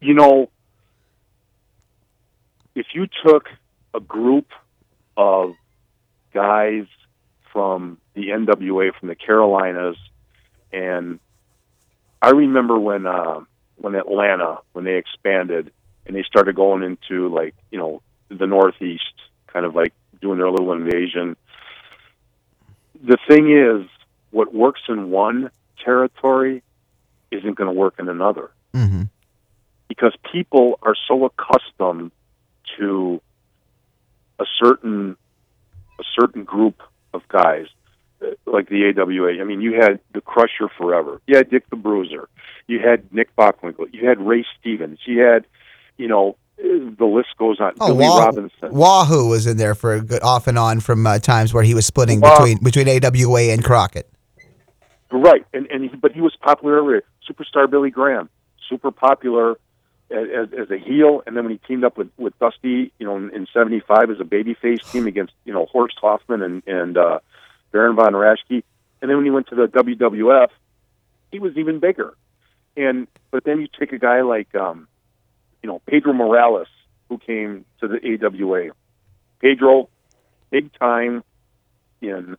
you 0.02 0.14
know 0.14 0.50
if 2.76 2.88
you 2.94 3.08
took 3.26 3.48
a 3.94 4.00
group 4.00 4.48
of 5.16 5.54
guys 6.34 6.86
from 7.54 7.98
the 8.14 8.28
NWA 8.28 8.92
from 9.00 9.08
the 9.08 9.16
Carolinas, 9.16 9.96
and 10.74 11.20
I 12.22 12.32
remember 12.32 12.78
when 12.78 13.06
uh, 13.08 13.42
when 13.78 13.96
Atlanta 13.96 14.60
when 14.74 14.84
they 14.84 14.96
expanded 14.96 15.72
and 16.06 16.16
they 16.16 16.24
started 16.24 16.56
going 16.56 16.84
into 16.84 17.34
like 17.34 17.56
you 17.72 17.78
know 17.78 18.02
the 18.30 18.48
Northeast, 18.48 19.14
kind 19.48 19.66
of 19.66 19.76
like 19.76 19.94
doing 20.22 20.38
their 20.38 20.50
little 20.50 20.74
invasion. 20.74 21.38
The 23.06 23.18
thing 23.28 23.52
is, 23.52 23.88
what 24.32 24.54
works 24.54 24.82
in 24.90 25.12
one 25.12 25.52
territory 25.84 26.64
isn't 27.32 27.56
going 27.56 27.68
to 27.74 27.80
work 27.80 27.96
in 28.00 28.10
another 28.10 28.52
Mm-hmm. 28.74 29.04
because 29.88 30.14
people 30.34 30.78
are 30.82 30.96
so 31.08 31.24
accustomed 31.24 32.12
to 32.78 33.22
a 34.38 34.44
certain 34.60 35.16
a 35.98 36.04
certain 36.20 36.44
group 36.44 36.82
of 37.14 37.26
guys 37.30 37.68
uh, 38.22 38.32
like 38.46 38.68
the 38.68 38.92
AWA. 38.98 39.40
I 39.40 39.46
mean, 39.46 39.62
you 39.62 39.76
had 39.80 40.02
the 40.14 40.20
Crusher 40.20 40.68
forever. 40.78 41.22
You 41.26 41.38
had 41.38 41.50
Dick 41.50 41.70
the 41.70 41.78
Bruiser. 41.78 42.28
You 42.68 42.80
had 42.80 43.14
Nick 43.14 43.34
Bockwinkel. 43.38 43.94
You 43.94 44.06
had 44.10 44.20
Ray 44.20 44.46
Stevens. 44.60 45.00
You 45.06 45.22
had, 45.22 45.46
you 45.96 46.10
know, 46.10 46.36
the 46.58 47.06
list 47.06 47.30
goes 47.38 47.60
on. 47.60 47.74
Oh, 47.80 47.88
Billy 47.88 48.06
Wah- 48.08 48.26
Robinson. 48.26 48.72
Wahoo 48.72 49.30
was 49.30 49.48
in 49.48 49.58
there 49.58 49.76
for 49.76 49.94
a 49.94 50.02
good, 50.02 50.22
off 50.24 50.48
and 50.48 50.58
on 50.58 50.80
from 50.80 51.06
uh, 51.06 51.20
times 51.20 51.54
where 51.54 51.64
he 51.64 51.74
was 51.74 51.86
splitting 51.86 52.22
Wah- 52.22 52.38
between 52.38 52.64
between 52.64 52.88
AWA 52.88 53.52
and 53.52 53.64
Crockett. 53.64 54.10
Right, 55.12 55.46
and 55.54 55.68
and 55.68 55.90
he, 55.90 55.96
but 55.96 56.12
he 56.12 56.22
was 56.22 56.36
popular 56.42 56.78
everywhere. 56.78 57.04
Superstar 57.30 57.70
Billy 57.70 57.90
Graham, 57.90 58.30
super 58.70 58.92
popular 58.92 59.58
as, 60.12 60.28
as 60.34 60.60
as 60.60 60.72
a 60.72 60.78
heel, 60.78 61.24
and 61.26 61.36
then 61.36 61.46
when 61.46 61.54
he 61.54 61.60
teamed 61.68 61.84
up 61.84 61.98
with 61.98 62.10
with 62.18 62.38
Dusty, 62.40 62.92
you 63.00 63.06
know, 63.06 63.16
in, 63.18 63.30
in 63.32 63.48
'75 63.54 64.12
as 64.12 64.20
a 64.20 64.24
babyface 64.24 64.80
team 64.92 65.08
against 65.08 65.34
you 65.46 65.54
know 65.54 65.66
Horst 65.66 65.98
Hoffman 66.02 66.42
and 66.42 66.64
and 66.68 66.98
uh, 66.98 67.20
Baron 67.72 67.96
von 67.96 68.14
Raschke, 68.14 68.64
and 69.02 69.10
then 69.10 69.18
when 69.18 69.26
he 69.26 69.32
went 69.32 69.48
to 69.48 69.56
the 69.56 69.68
WWF, 69.68 70.50
he 71.32 71.40
was 71.40 71.56
even 71.58 71.80
bigger. 71.80 72.14
And 72.78 73.08
but 73.32 73.44
then 73.44 73.62
you 73.62 73.68
take 73.80 73.94
a 73.94 74.00
guy 74.00 74.22
like 74.22 74.54
um, 74.56 74.88
you 75.66 75.72
know 75.72 75.82
Pedro 75.88 76.14
Morales, 76.14 76.68
who 77.10 77.18
came 77.18 77.66
to 77.80 77.88
the 77.88 77.98
AWA. 77.98 78.70
Pedro, 79.40 79.90
big 80.52 80.72
time 80.78 81.24
in 82.02 82.38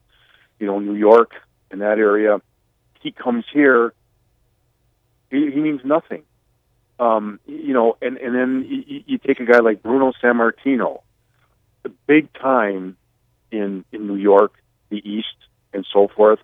you 0.60 0.66
know 0.68 0.78
New 0.78 0.94
York 0.94 1.32
in 1.72 1.80
that 1.80 1.98
area. 1.98 2.40
He 3.00 3.10
comes 3.10 3.44
here. 3.52 3.92
He, 5.28 5.50
he 5.50 5.58
means 5.58 5.80
nothing. 5.84 6.22
Um, 7.00 7.40
you 7.46 7.74
know, 7.74 7.96
and 8.00 8.16
and 8.16 8.32
then 8.32 8.64
you, 8.68 9.02
you 9.06 9.18
take 9.18 9.40
a 9.40 9.44
guy 9.44 9.58
like 9.58 9.82
Bruno 9.82 10.12
Sammartino, 10.22 11.00
the 11.82 11.90
big 12.06 12.32
time 12.32 12.96
in 13.50 13.84
in 13.90 14.06
New 14.06 14.14
York, 14.14 14.52
the 14.88 14.98
East, 14.98 15.36
and 15.72 15.84
so 15.92 16.06
forth. 16.14 16.38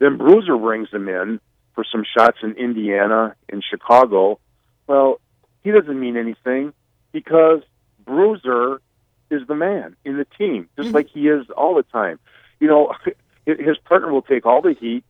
Then 0.00 0.18
Bruiser 0.18 0.56
brings 0.56 0.88
him 0.90 1.08
in 1.08 1.38
for 1.76 1.84
some 1.92 2.02
shots 2.02 2.38
in 2.42 2.56
Indiana, 2.56 3.36
in 3.48 3.62
Chicago. 3.70 4.40
Well, 4.88 5.20
he 5.64 5.70
doesn't 5.70 5.98
mean 5.98 6.16
anything 6.16 6.72
because 7.10 7.62
Bruiser 8.04 8.80
is 9.30 9.46
the 9.48 9.54
man 9.54 9.96
in 10.04 10.18
the 10.18 10.26
team, 10.38 10.68
just 10.76 10.88
mm-hmm. 10.88 10.96
like 10.96 11.08
he 11.08 11.28
is 11.28 11.48
all 11.56 11.74
the 11.74 11.82
time. 11.82 12.20
You 12.60 12.68
know, 12.68 12.92
his 13.46 13.78
partner 13.78 14.12
will 14.12 14.22
take 14.22 14.46
all 14.46 14.62
the 14.62 14.74
heat. 14.78 15.04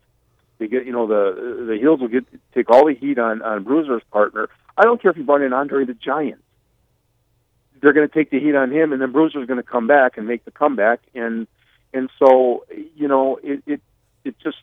They 0.58 0.68
get, 0.68 0.86
you 0.86 0.92
know, 0.92 1.06
the 1.06 1.66
the 1.66 1.76
heels 1.76 2.00
will 2.00 2.08
get 2.08 2.24
take 2.54 2.70
all 2.70 2.86
the 2.86 2.94
heat 2.94 3.18
on 3.18 3.42
on 3.42 3.64
Bruiser's 3.64 4.02
partner. 4.12 4.48
I 4.78 4.84
don't 4.84 5.02
care 5.02 5.10
if 5.10 5.16
you 5.16 5.24
brought 5.24 5.42
in 5.42 5.52
Andre 5.52 5.84
the 5.84 5.94
Giant. 5.94 6.40
They're 7.80 7.92
going 7.92 8.08
to 8.08 8.14
take 8.14 8.30
the 8.30 8.40
heat 8.40 8.54
on 8.54 8.72
him, 8.72 8.92
and 8.92 9.02
then 9.02 9.12
Bruiser's 9.12 9.46
going 9.46 9.58
to 9.58 9.68
come 9.68 9.86
back 9.86 10.16
and 10.16 10.26
make 10.26 10.44
the 10.44 10.52
comeback. 10.52 11.00
And 11.14 11.48
and 11.92 12.08
so, 12.18 12.64
you 12.94 13.08
know, 13.08 13.38
it 13.42 13.62
it 13.66 13.80
it 14.24 14.38
just 14.38 14.58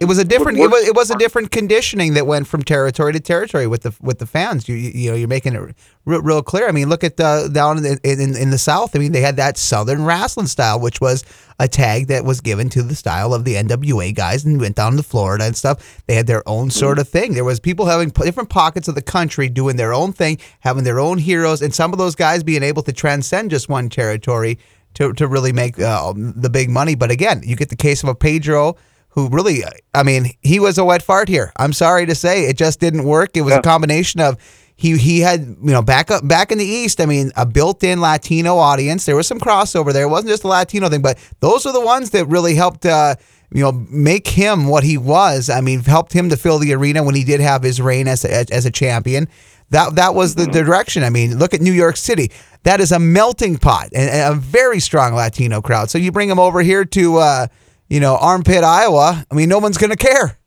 It 0.00 0.04
was 0.04 0.18
a 0.18 0.24
different. 0.24 0.58
It 0.58 0.68
was, 0.68 0.86
it 0.86 0.94
was 0.94 1.10
a 1.10 1.18
different 1.18 1.50
conditioning 1.50 2.14
that 2.14 2.24
went 2.24 2.46
from 2.46 2.62
territory 2.62 3.12
to 3.12 3.18
territory 3.18 3.66
with 3.66 3.82
the 3.82 3.92
with 4.00 4.20
the 4.20 4.26
fans. 4.26 4.68
You 4.68 4.76
you, 4.76 4.90
you 4.90 5.10
know 5.10 5.16
you're 5.16 5.26
making 5.26 5.56
it 5.56 5.74
real, 6.04 6.22
real 6.22 6.42
clear. 6.42 6.68
I 6.68 6.72
mean, 6.72 6.88
look 6.88 7.02
at 7.02 7.16
the 7.16 7.50
down 7.52 7.78
in, 7.78 7.82
the, 7.82 8.00
in 8.04 8.36
in 8.36 8.50
the 8.50 8.58
South. 8.58 8.94
I 8.94 9.00
mean, 9.00 9.10
they 9.10 9.22
had 9.22 9.34
that 9.36 9.58
Southern 9.58 10.04
wrestling 10.04 10.46
style, 10.46 10.78
which 10.78 11.00
was 11.00 11.24
a 11.58 11.66
tag 11.66 12.06
that 12.06 12.24
was 12.24 12.40
given 12.40 12.68
to 12.70 12.82
the 12.84 12.94
style 12.94 13.34
of 13.34 13.44
the 13.44 13.54
NWA 13.56 14.14
guys, 14.14 14.44
and 14.44 14.60
went 14.60 14.76
down 14.76 14.96
to 14.98 15.02
Florida 15.02 15.44
and 15.46 15.56
stuff. 15.56 16.00
They 16.06 16.14
had 16.14 16.28
their 16.28 16.48
own 16.48 16.70
sort 16.70 17.00
of 17.00 17.08
thing. 17.08 17.34
There 17.34 17.42
was 17.42 17.58
people 17.58 17.86
having 17.86 18.10
different 18.10 18.50
pockets 18.50 18.86
of 18.86 18.94
the 18.94 19.02
country 19.02 19.48
doing 19.48 19.74
their 19.74 19.92
own 19.92 20.12
thing, 20.12 20.38
having 20.60 20.84
their 20.84 21.00
own 21.00 21.18
heroes, 21.18 21.60
and 21.60 21.74
some 21.74 21.92
of 21.92 21.98
those 21.98 22.14
guys 22.14 22.44
being 22.44 22.62
able 22.62 22.84
to 22.84 22.92
transcend 22.92 23.50
just 23.50 23.68
one 23.68 23.88
territory 23.88 24.60
to 24.94 25.12
to 25.14 25.26
really 25.26 25.52
make 25.52 25.76
uh, 25.80 26.12
the 26.16 26.50
big 26.50 26.70
money. 26.70 26.94
But 26.94 27.10
again, 27.10 27.42
you 27.44 27.56
get 27.56 27.68
the 27.68 27.74
case 27.74 28.04
of 28.04 28.08
a 28.08 28.14
Pedro 28.14 28.76
who 29.10 29.28
really, 29.28 29.62
I 29.94 30.02
mean, 30.02 30.30
he 30.42 30.60
was 30.60 30.78
a 30.78 30.84
wet 30.84 31.02
fart 31.02 31.28
here. 31.28 31.52
I'm 31.56 31.72
sorry 31.72 32.06
to 32.06 32.14
say, 32.14 32.44
it 32.44 32.56
just 32.56 32.78
didn't 32.80 33.04
work. 33.04 33.30
It 33.36 33.42
was 33.42 33.52
Yeah. 33.52 33.58
a 33.58 33.62
combination 33.62 34.20
of 34.20 34.36
he 34.76 34.96
he 34.96 35.18
had 35.20 35.40
you 35.40 35.72
know 35.72 35.82
back 35.82 36.10
up 36.10 36.26
back 36.28 36.52
in 36.52 36.58
the 36.58 36.64
East. 36.64 37.00
I 37.00 37.06
mean, 37.06 37.32
a 37.36 37.44
built-in 37.44 38.00
Latino 38.00 38.56
audience. 38.58 39.06
There 39.06 39.16
was 39.16 39.26
some 39.26 39.40
crossover 39.40 39.92
there. 39.92 40.04
It 40.04 40.08
wasn't 40.08 40.30
just 40.30 40.44
a 40.44 40.48
Latino 40.48 40.88
thing, 40.88 41.02
but 41.02 41.18
those 41.40 41.66
are 41.66 41.72
the 41.72 41.80
ones 41.84 42.10
that 42.10 42.26
really 42.26 42.54
helped. 42.54 42.86
Uh, 42.86 43.16
you 43.50 43.62
know, 43.62 43.72
make 43.90 44.28
him 44.28 44.66
what 44.66 44.84
he 44.84 44.98
was. 44.98 45.48
I 45.48 45.62
mean, 45.62 45.80
helped 45.80 46.12
him 46.12 46.28
to 46.28 46.36
fill 46.36 46.58
the 46.58 46.74
arena 46.74 47.02
when 47.02 47.14
he 47.14 47.24
did 47.24 47.40
have 47.40 47.62
his 47.62 47.80
reign 47.80 48.06
as 48.06 48.22
a, 48.24 48.44
as 48.52 48.66
a 48.66 48.70
champion. 48.70 49.26
That 49.70 49.96
that 49.96 50.14
was 50.14 50.34
the, 50.34 50.44
the 50.44 50.62
direction. 50.62 51.02
I 51.02 51.08
mean, 51.10 51.38
look 51.38 51.54
at 51.54 51.60
New 51.62 51.72
York 51.72 51.96
City. 51.96 52.30
That 52.64 52.78
is 52.80 52.92
a 52.92 52.98
melting 52.98 53.56
pot 53.56 53.88
and, 53.94 54.10
and 54.10 54.34
a 54.34 54.36
very 54.36 54.80
strong 54.80 55.14
Latino 55.14 55.60
crowd. 55.62 55.88
So 55.90 55.96
you 55.98 56.12
bring 56.12 56.28
him 56.28 56.38
over 56.38 56.60
here 56.60 56.84
to, 56.84 57.16
uh, 57.16 57.46
you 57.88 58.00
know, 58.00 58.16
Armpit, 58.16 58.64
Iowa. 58.64 59.24
I 59.30 59.34
mean, 59.34 59.48
no 59.48 59.58
one's 59.58 59.78
going 59.78 59.90
to 59.90 59.96
care. 59.96 60.38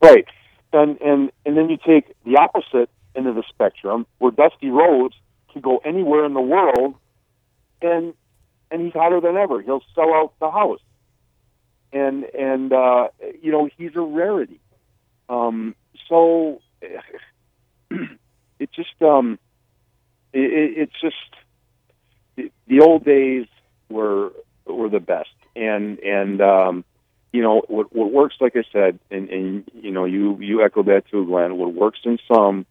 Right. 0.00 0.26
And 0.72 1.00
and 1.00 1.32
and 1.44 1.56
then 1.56 1.68
you 1.70 1.76
take 1.76 2.14
the 2.24 2.36
opposite 2.36 2.90
end 3.14 3.26
of 3.26 3.34
the 3.34 3.42
spectrum 3.48 4.06
where 4.18 4.30
Dusty 4.30 4.68
Rhodes 4.70 5.14
can 5.52 5.62
go 5.62 5.78
anywhere 5.78 6.24
in 6.24 6.34
the 6.34 6.40
world 6.40 6.94
and 7.82 8.14
and 8.70 8.82
he's 8.82 8.92
hotter 8.92 9.20
than 9.20 9.36
ever. 9.36 9.62
He'll 9.62 9.82
sell 9.94 10.12
out 10.14 10.34
the 10.40 10.50
house. 10.50 10.80
And 11.92 12.24
and 12.24 12.72
uh 12.72 13.08
you 13.42 13.50
know, 13.50 13.68
he's 13.76 13.96
a 13.96 14.00
rarity. 14.00 14.60
Um 15.28 15.74
so 16.08 16.60
it 17.90 18.70
just 18.72 19.00
um 19.02 19.38
it, 20.32 20.40
it, 20.40 20.78
it's 20.78 21.00
just 21.00 21.16
the 22.68 22.80
old 22.80 23.04
days 23.04 23.46
were 23.88 24.32
were 24.66 24.90
the 24.90 25.00
best 25.00 25.30
and 25.58 25.98
and 25.98 26.40
um 26.40 26.84
you 27.32 27.42
know 27.42 27.62
what 27.68 27.94
what 27.94 28.12
works 28.12 28.36
like 28.40 28.56
i 28.56 28.62
said 28.72 28.98
and 29.10 29.28
and 29.28 29.70
you 29.74 29.90
know 29.90 30.04
you 30.04 30.38
you 30.40 30.64
echoed 30.64 30.86
that 30.86 31.04
too 31.10 31.26
glen. 31.26 31.56
What 31.56 31.74
works 31.74 32.00
in 32.04 32.18
some 32.32 32.66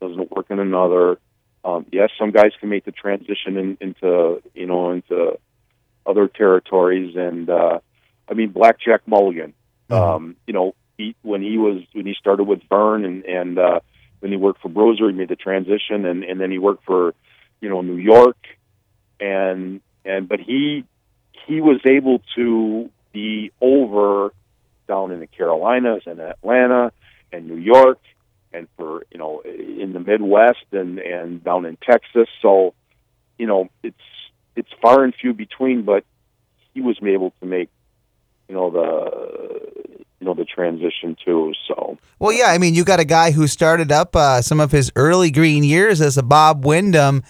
doesn't 0.00 0.30
work 0.30 0.46
in 0.50 0.58
another. 0.58 1.18
Um 1.64 1.86
yes 1.92 2.10
some 2.18 2.30
guys 2.30 2.52
can 2.60 2.68
make 2.68 2.84
the 2.84 2.92
transition 2.92 3.56
in, 3.56 3.78
into 3.80 4.42
you 4.54 4.66
know 4.66 4.90
into 4.92 5.38
other 6.04 6.26
territories 6.26 7.14
and 7.16 7.48
uh 7.48 7.78
i 8.28 8.34
mean 8.34 8.50
blackjack 8.50 9.06
mulligan 9.06 9.54
um 9.88 10.36
you 10.46 10.52
know 10.52 10.74
he 10.98 11.14
when 11.22 11.42
he 11.42 11.58
was 11.58 11.82
when 11.92 12.06
he 12.06 12.14
started 12.14 12.44
with 12.44 12.60
verne 12.68 13.04
and 13.04 13.24
and 13.24 13.58
uh 13.58 13.80
when 14.22 14.30
he 14.30 14.36
worked 14.36 14.62
for 14.62 14.68
Bruiser, 14.68 15.10
he 15.10 15.16
made 15.16 15.28
the 15.28 15.36
transition, 15.36 16.06
and 16.06 16.22
and 16.22 16.40
then 16.40 16.52
he 16.52 16.58
worked 16.58 16.84
for, 16.84 17.12
you 17.60 17.68
know, 17.68 17.82
New 17.82 17.96
York, 17.96 18.36
and 19.18 19.80
and 20.04 20.28
but 20.28 20.38
he 20.38 20.84
he 21.46 21.60
was 21.60 21.80
able 21.84 22.22
to 22.36 22.90
be 23.12 23.52
over 23.60 24.32
down 24.88 25.12
in 25.12 25.20
the 25.20 25.26
Carolinas 25.26 26.02
and 26.06 26.20
Atlanta 26.20 26.92
and 27.32 27.48
New 27.48 27.56
York, 27.56 27.98
and 28.52 28.68
for 28.76 29.04
you 29.10 29.18
know 29.18 29.40
in 29.40 29.92
the 29.92 30.00
Midwest 30.00 30.66
and 30.72 30.98
and 30.98 31.42
down 31.42 31.66
in 31.66 31.76
Texas. 31.76 32.28
So, 32.40 32.74
you 33.38 33.46
know, 33.46 33.68
it's 33.82 33.96
it's 34.56 34.70
far 34.80 35.04
and 35.04 35.14
few 35.14 35.32
between, 35.32 35.82
but 35.82 36.04
he 36.74 36.80
was 36.80 36.98
able 37.02 37.32
to 37.40 37.46
make, 37.46 37.70
you 38.48 38.54
know, 38.54 38.70
the 38.70 40.02
you 40.20 40.26
know 40.26 40.34
the 40.34 40.44
transition 40.44 41.16
too. 41.24 41.52
So. 41.66 41.98
Well, 42.18 42.32
yeah, 42.32 42.46
I 42.46 42.58
mean, 42.58 42.74
you 42.74 42.84
got 42.84 43.00
a 43.00 43.04
guy 43.04 43.32
who 43.32 43.46
started 43.46 43.90
up 43.90 44.14
uh, 44.14 44.42
some 44.42 44.60
of 44.60 44.70
his 44.70 44.92
early 44.94 45.30
green 45.30 45.64
years 45.64 46.00
as 46.00 46.16
a 46.16 46.22
Bob 46.22 46.64
Windham. 46.64 47.22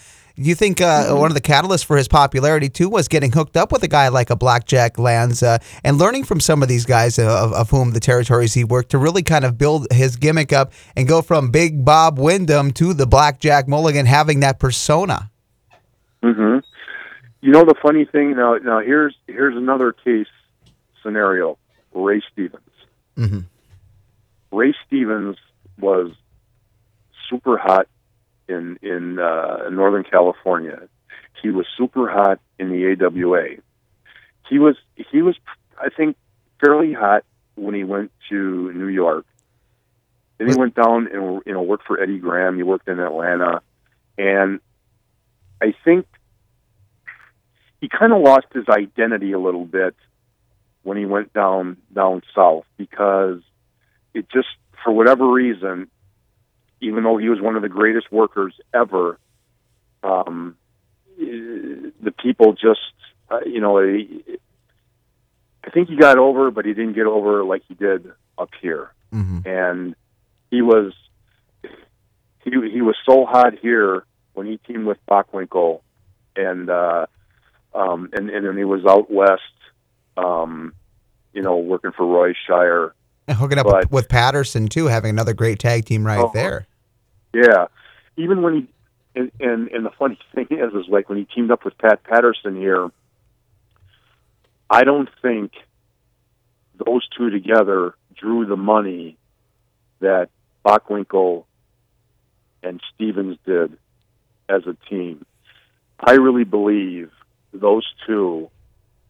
Do 0.43 0.49
you 0.49 0.57
think 0.57 0.81
uh, 0.81 1.15
one 1.15 1.31
of 1.31 1.35
the 1.35 1.41
catalysts 1.41 1.85
for 1.85 1.97
his 1.97 2.09
popularity 2.09 2.69
too 2.69 2.89
was 2.89 3.07
getting 3.07 3.31
hooked 3.31 3.57
up 3.57 3.71
with 3.71 3.85
a 3.85 3.89
guy 3.89 4.09
like 4.09 4.29
a 4.29 4.35
Blackjack 4.35 4.99
Lanza 4.99 5.61
and 5.85 5.99
learning 5.99 6.25
from 6.25 6.41
some 6.41 6.63
of 6.63 6.69
these 6.69 6.85
guys 6.85 7.17
uh, 7.17 7.45
of, 7.45 7.53
of 7.53 7.71
whom 7.71 7.93
the 7.93 8.01
territories 8.01 8.53
he 8.53 8.65
worked 8.65 8.91
to 8.91 8.99
really 8.99 9.23
kind 9.23 9.45
of 9.45 9.57
build 9.57 9.87
his 9.93 10.17
gimmick 10.17 10.53
up 10.53 10.73
and 10.97 11.07
go 11.07 11.23
from 11.23 11.53
Big 11.53 11.85
Bob 11.85 12.19
Windham 12.19 12.73
to 12.73 12.93
the 12.93 13.07
Blackjack 13.07 13.69
Mulligan, 13.69 14.05
having 14.05 14.41
that 14.41 14.59
persona. 14.59 15.31
hmm 16.23 16.59
You 17.41 17.53
know 17.53 17.65
the 17.65 17.77
funny 17.81 18.05
thing 18.05 18.35
now. 18.35 18.57
Now 18.57 18.81
here's 18.81 19.15
here's 19.29 19.57
another 19.57 19.93
case 19.93 20.27
scenario. 21.05 21.57
Ray 21.95 22.21
Stevens. 22.33 22.63
Mm-hmm. 23.17 23.41
Ray 24.51 24.75
Stevens 24.87 25.37
was 25.79 26.11
super 27.29 27.57
hot 27.59 27.87
in 28.49 28.79
in 28.83 29.19
uh, 29.19 29.69
Northern 29.71 30.05
California. 30.05 30.89
He 31.43 31.51
was 31.51 31.67
super 31.77 32.09
hot 32.09 32.41
in 32.59 32.71
the 32.71 32.97
AWA. 33.05 33.57
He 34.49 34.59
was 34.59 34.77
he 35.11 35.23
was 35.23 35.37
I 35.79 35.89
think 35.89 36.17
fairly 36.61 36.93
hot 36.93 37.25
when 37.55 37.75
he 37.75 37.85
went 37.85 38.13
to 38.31 38.73
New 38.73 38.89
York. 38.89 39.27
Then 40.39 40.49
he 40.49 40.55
went 40.55 40.75
down 40.75 41.09
and 41.13 41.43
you 41.47 41.53
know 41.53 41.63
worked 41.63 41.87
for 41.87 42.01
Eddie 42.01 42.19
Graham. 42.19 42.57
He 42.57 42.63
worked 42.63 42.89
in 42.89 42.99
Atlanta, 42.99 43.63
and 44.19 44.61
I 45.61 45.75
think 45.85 46.07
he 47.81 47.89
kind 47.89 48.13
of 48.13 48.23
lost 48.23 48.47
his 48.53 48.69
identity 48.69 49.33
a 49.33 49.39
little 49.39 49.67
bit 49.67 49.95
when 50.83 50.97
he 50.97 51.07
went 51.07 51.33
down 51.33 51.77
down 51.95 52.23
south 52.35 52.65
because 52.77 53.41
it 54.15 54.29
just 54.31 54.49
for 54.83 54.93
whatever 54.93 55.31
reason, 55.31 55.89
even 56.83 57.05
though 57.05 57.17
he 57.17 57.29
was 57.29 57.41
one 57.41 57.57
of 57.57 57.63
the 57.63 57.69
greatest 57.69 58.11
workers 58.13 58.55
ever, 58.75 59.19
um, 60.03 60.57
the 61.17 62.13
people 62.23 62.53
just 62.53 62.81
uh, 63.31 63.41
you 63.47 63.61
know 63.61 63.79
I 63.79 65.71
think 65.71 65.89
he 65.89 65.97
got 65.97 66.19
over, 66.19 66.51
but 66.51 66.65
he 66.65 66.75
didn't 66.75 66.95
get 66.95 67.07
over 67.07 67.45
like 67.45 67.63
he 67.69 67.75
did 67.75 68.11
up 68.37 68.51
here, 68.61 68.93
mm-hmm. 69.13 69.47
and 69.47 69.95
he 70.51 70.61
was 70.61 70.93
he 72.45 72.51
he 72.51 72.83
was 72.83 72.97
so 73.07 73.25
hot 73.25 73.59
here 73.61 74.05
when 74.35 74.47
he 74.47 74.59
teamed 74.59 74.87
with 74.87 74.99
Bockwinkel, 75.09 75.81
and 76.35 76.69
uh, 76.69 77.07
um, 77.75 78.11
and 78.13 78.29
and 78.29 78.47
then 78.47 78.57
he 78.57 78.65
was 78.65 78.85
out 78.85 79.11
west, 79.11 79.43
um, 80.17 80.75
you 81.33 81.43
know, 81.43 81.57
working 81.57 81.93
for 81.93 82.07
Roy 82.07 82.35
Shire. 82.47 82.95
And 83.29 83.37
hooking 83.37 83.59
up 83.59 83.67
but, 83.67 83.93
with 83.93 84.09
Patterson 84.09 84.67
too, 84.67 84.87
having 84.87 85.11
another 85.11 85.33
great 85.33 85.61
tag 85.61 85.85
team 85.85 86.05
right 86.05 86.19
oh, 86.19 86.33
there. 86.35 86.67
Yeah, 87.33 87.67
even 88.17 88.43
when 88.43 88.55
he 88.55 88.69
and, 89.15 89.31
and 89.41 89.69
and 89.69 89.87
the 89.87 89.91
funny 89.99 90.19
thing 90.35 90.49
is, 90.51 90.73
is 90.75 90.89
like 90.89 91.09
when 91.09 91.19
he 91.19 91.25
teamed 91.25 91.51
up 91.51 91.65
with 91.65 91.77
Pat 91.79 92.03
Patterson 92.05 92.57
here. 92.57 92.91
I 94.71 94.85
don't 94.85 95.09
think 95.21 95.53
those 96.85 97.07
two 97.17 97.29
together 97.29 97.95
drew 98.17 98.47
the 98.47 98.57
money 98.57 99.19
that 100.01 100.31
Bockwinkel 100.65 101.45
and 102.63 102.81
Stevens 102.95 103.37
did 103.45 103.77
as 104.49 104.63
a 104.67 104.77
team. 104.89 105.27
I 106.01 106.13
really 106.13 106.45
believe 106.45 107.11
those 107.53 107.87
two 108.07 108.51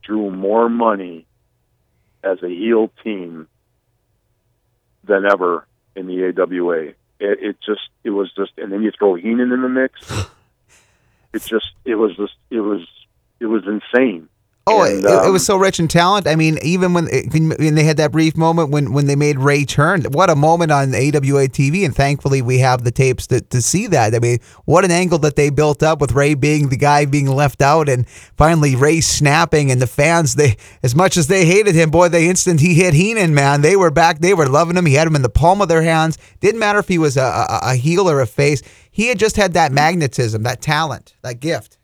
drew 0.02 0.30
more 0.30 0.68
money 0.68 1.26
as 2.24 2.42
a 2.42 2.48
heel 2.48 2.90
team 3.04 3.48
than 5.04 5.24
ever 5.30 5.66
in 5.94 6.06
the 6.06 6.32
AWA. 6.36 6.92
It, 7.22 7.38
it 7.40 7.56
just, 7.64 7.88
it 8.02 8.10
was 8.10 8.32
just, 8.34 8.50
and 8.58 8.72
then 8.72 8.82
you 8.82 8.90
throw 8.90 9.14
Heenan 9.14 9.52
in 9.52 9.62
the 9.62 9.68
mix. 9.68 10.00
It 11.34 11.40
just, 11.44 11.72
it 11.86 11.94
was 11.94 12.14
just, 12.14 12.34
it 12.50 12.60
was, 12.60 12.86
it 13.40 13.46
was 13.46 13.62
insane. 13.66 14.28
Oh, 14.64 14.84
and, 14.84 15.04
um, 15.04 15.26
it, 15.26 15.30
was 15.30 15.44
so 15.44 15.56
rich 15.56 15.80
in 15.80 15.88
talent. 15.88 16.28
I 16.28 16.36
mean, 16.36 16.56
even 16.62 16.94
when, 16.94 17.08
when 17.32 17.74
they 17.74 17.82
had 17.82 17.96
that 17.96 18.12
brief 18.12 18.36
moment 18.36 18.70
when, 18.70 18.92
when 18.92 19.06
they 19.06 19.16
made 19.16 19.38
Ray 19.38 19.64
turn, 19.64 20.04
what 20.04 20.30
a 20.30 20.36
moment 20.36 20.70
on 20.70 20.94
AWA 20.94 21.48
TV. 21.48 21.84
And 21.84 21.94
thankfully, 21.94 22.42
we 22.42 22.58
have 22.58 22.84
the 22.84 22.92
tapes 22.92 23.26
to, 23.28 23.40
to 23.40 23.60
see 23.60 23.88
that. 23.88 24.14
I 24.14 24.20
mean, 24.20 24.38
what 24.64 24.84
an 24.84 24.92
angle 24.92 25.18
that 25.20 25.34
they 25.34 25.50
built 25.50 25.82
up 25.82 26.00
with 26.00 26.12
Ray 26.12 26.34
being 26.34 26.68
the 26.68 26.76
guy 26.76 27.06
being 27.06 27.26
left 27.26 27.60
out, 27.60 27.88
and 27.88 28.08
finally 28.08 28.76
Ray 28.76 29.00
snapping, 29.00 29.72
and 29.72 29.82
the 29.82 29.88
fans. 29.88 30.36
They 30.36 30.56
as 30.84 30.94
much 30.94 31.16
as 31.16 31.26
they 31.26 31.44
hated 31.44 31.74
him, 31.74 31.90
boy, 31.90 32.08
the 32.08 32.22
instant 32.22 32.60
he 32.60 32.74
hit 32.74 32.94
Heenan, 32.94 33.34
man, 33.34 33.62
they 33.62 33.74
were 33.74 33.90
back. 33.90 34.20
They 34.20 34.34
were 34.34 34.48
loving 34.48 34.76
him. 34.76 34.86
He 34.86 34.94
had 34.94 35.08
him 35.08 35.16
in 35.16 35.22
the 35.22 35.28
palm 35.28 35.60
of 35.60 35.68
their 35.68 35.82
hands. 35.82 36.18
Didn't 36.38 36.60
matter 36.60 36.78
if 36.78 36.86
he 36.86 36.98
was 36.98 37.16
a, 37.16 37.22
a, 37.22 37.60
a 37.62 37.74
heel 37.74 38.08
or 38.08 38.20
a 38.20 38.26
face. 38.26 38.62
He 38.92 39.08
had 39.08 39.18
just 39.18 39.36
had 39.36 39.54
that 39.54 39.72
magnetism, 39.72 40.44
that 40.44 40.60
talent, 40.60 41.14
that 41.22 41.40
gift. 41.40 41.78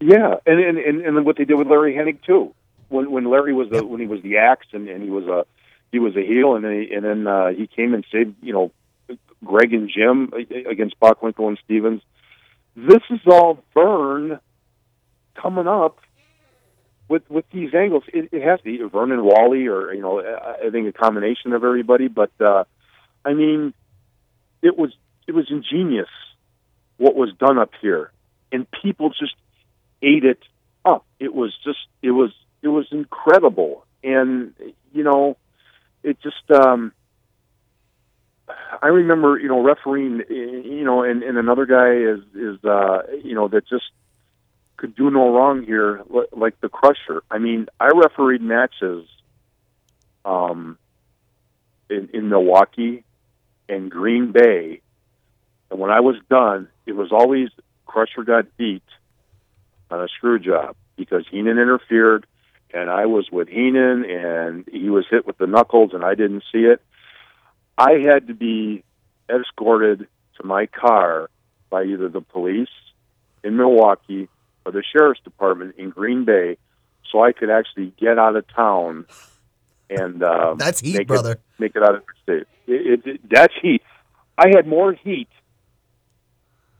Yeah, 0.00 0.34
and 0.44 0.60
and 0.60 0.78
and, 0.78 1.00
and 1.00 1.26
what 1.26 1.36
they 1.36 1.44
did 1.44 1.54
with 1.54 1.68
Larry 1.68 1.94
Hennig 1.94 2.22
too. 2.22 2.54
When 2.88 3.10
when 3.10 3.24
Larry 3.30 3.52
was 3.52 3.70
the, 3.70 3.84
when 3.84 4.00
he 4.00 4.06
was 4.06 4.22
the 4.22 4.38
axe 4.38 4.66
and, 4.72 4.88
and 4.88 5.02
he 5.02 5.10
was 5.10 5.24
a 5.24 5.46
he 5.90 5.98
was 5.98 6.16
a 6.16 6.22
heel 6.24 6.54
and 6.54 6.64
then 6.64 6.72
he, 6.72 6.94
and 6.94 7.04
then 7.04 7.26
uh, 7.26 7.48
he 7.48 7.66
came 7.66 7.94
and 7.94 8.04
saved 8.12 8.36
you 8.42 8.52
know 8.52 8.72
Greg 9.44 9.72
and 9.72 9.90
Jim 9.90 10.32
against 10.68 10.98
Bockwinkel 11.00 11.48
and 11.48 11.58
Stevens. 11.64 12.02
This 12.76 13.02
is 13.10 13.20
all 13.26 13.62
Verne 13.74 14.38
coming 15.34 15.66
up 15.66 15.98
with 17.08 17.22
with 17.30 17.44
these 17.50 17.74
angles. 17.74 18.04
It, 18.08 18.28
it 18.32 18.42
has 18.42 18.58
to 18.60 18.64
be 18.64 18.78
Vernon 18.78 19.24
Wally 19.24 19.66
or 19.66 19.94
you 19.94 20.02
know 20.02 20.20
I 20.20 20.70
think 20.70 20.88
a 20.88 20.92
combination 20.92 21.52
of 21.52 21.64
everybody. 21.64 22.08
But 22.08 22.32
uh, 22.40 22.64
I 23.24 23.32
mean, 23.34 23.72
it 24.62 24.76
was 24.76 24.92
it 25.26 25.32
was 25.32 25.46
ingenious 25.50 26.08
what 26.98 27.14
was 27.14 27.32
done 27.38 27.58
up 27.58 27.70
here, 27.80 28.10
and 28.52 28.66
people 28.82 29.10
just 29.10 29.34
ate 30.06 30.24
it 30.24 30.42
up. 30.84 31.04
It 31.18 31.34
was 31.34 31.52
just 31.64 31.78
it 32.02 32.12
was 32.12 32.32
it 32.62 32.68
was 32.68 32.86
incredible, 32.90 33.84
and 34.02 34.54
you 34.92 35.04
know, 35.04 35.36
it 36.02 36.20
just. 36.22 36.50
um 36.50 36.92
I 38.80 38.88
remember, 38.88 39.38
you 39.40 39.48
know, 39.48 39.60
refereeing, 39.62 40.22
you 40.28 40.84
know, 40.84 41.02
and, 41.02 41.24
and 41.24 41.36
another 41.36 41.66
guy 41.66 41.94
is 41.94 42.20
is 42.34 42.64
uh, 42.64 43.02
you 43.24 43.34
know 43.34 43.48
that 43.48 43.66
just 43.68 43.90
could 44.76 44.94
do 44.94 45.10
no 45.10 45.34
wrong 45.34 45.64
here, 45.64 46.02
like 46.32 46.60
the 46.60 46.68
Crusher. 46.68 47.22
I 47.30 47.38
mean, 47.38 47.66
I 47.80 47.88
refereed 47.94 48.42
matches 48.42 49.08
um, 50.24 50.78
in, 51.88 52.10
in 52.12 52.28
Milwaukee 52.28 53.04
and 53.68 53.90
Green 53.90 54.32
Bay, 54.32 54.80
and 55.70 55.80
when 55.80 55.90
I 55.90 56.00
was 56.00 56.16
done, 56.28 56.68
it 56.84 56.92
was 56.92 57.10
always 57.10 57.48
Crusher 57.86 58.22
got 58.22 58.56
beat, 58.56 58.84
on 59.90 60.02
a 60.02 60.08
screw 60.08 60.38
job 60.38 60.76
because 60.96 61.24
Heenan 61.30 61.58
interfered, 61.58 62.26
and 62.72 62.90
I 62.90 63.06
was 63.06 63.28
with 63.30 63.48
Heenan, 63.48 64.04
and 64.04 64.64
he 64.70 64.90
was 64.90 65.04
hit 65.10 65.26
with 65.26 65.38
the 65.38 65.46
knuckles, 65.46 65.92
and 65.92 66.04
I 66.04 66.14
didn't 66.14 66.44
see 66.52 66.60
it. 66.60 66.80
I 67.78 67.92
had 68.04 68.28
to 68.28 68.34
be 68.34 68.84
escorted 69.28 70.06
to 70.38 70.46
my 70.46 70.66
car 70.66 71.30
by 71.70 71.84
either 71.84 72.08
the 72.08 72.20
police 72.20 72.68
in 73.44 73.56
Milwaukee 73.56 74.28
or 74.64 74.72
the 74.72 74.82
sheriff's 74.82 75.20
department 75.22 75.76
in 75.78 75.90
Green 75.90 76.24
Bay, 76.24 76.56
so 77.10 77.22
I 77.22 77.32
could 77.32 77.50
actually 77.50 77.92
get 77.98 78.18
out 78.18 78.36
of 78.36 78.44
town 78.48 79.06
and 79.88 80.22
uh, 80.22 80.54
that's 80.58 80.80
heat, 80.80 80.96
make 80.96 81.08
brother. 81.08 81.32
It, 81.32 81.40
make 81.58 81.76
it 81.76 81.82
out 81.82 81.94
of 81.96 82.02
the 82.06 82.12
state. 82.22 82.48
It, 82.66 82.86
it, 82.86 83.06
it, 83.06 83.20
that's 83.30 83.54
heat. 83.60 83.82
I 84.38 84.48
had 84.54 84.66
more 84.66 84.92
heat 84.92 85.28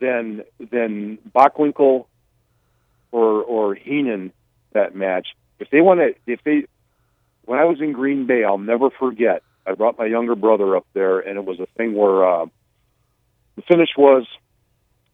than 0.01 0.43
than 0.59 1.19
Bockwinkel 1.35 2.07
or 3.17 3.43
or 3.43 3.75
Heenan 3.75 4.33
that 4.73 4.95
match. 4.95 5.29
If 5.59 5.71
they 5.71 5.81
want 5.81 6.01
to, 6.01 6.15
if 6.31 6.41
they, 6.45 6.67
when 7.47 7.59
I 7.59 7.65
was 7.65 7.81
in 7.81 7.93
Green 7.93 8.27
Bay, 8.27 8.45
I'll 8.45 8.59
never 8.59 8.91
forget. 8.91 9.43
I 9.67 9.73
brought 9.73 9.99
my 9.99 10.07
younger 10.07 10.37
brother 10.37 10.77
up 10.77 10.87
there, 10.93 11.19
and 11.21 11.39
it 11.39 11.45
was 11.45 11.59
a 11.59 11.67
thing 11.77 11.95
where 11.95 12.25
uh, 12.25 12.47
the 13.57 13.63
finish 13.63 13.91
was 13.97 14.27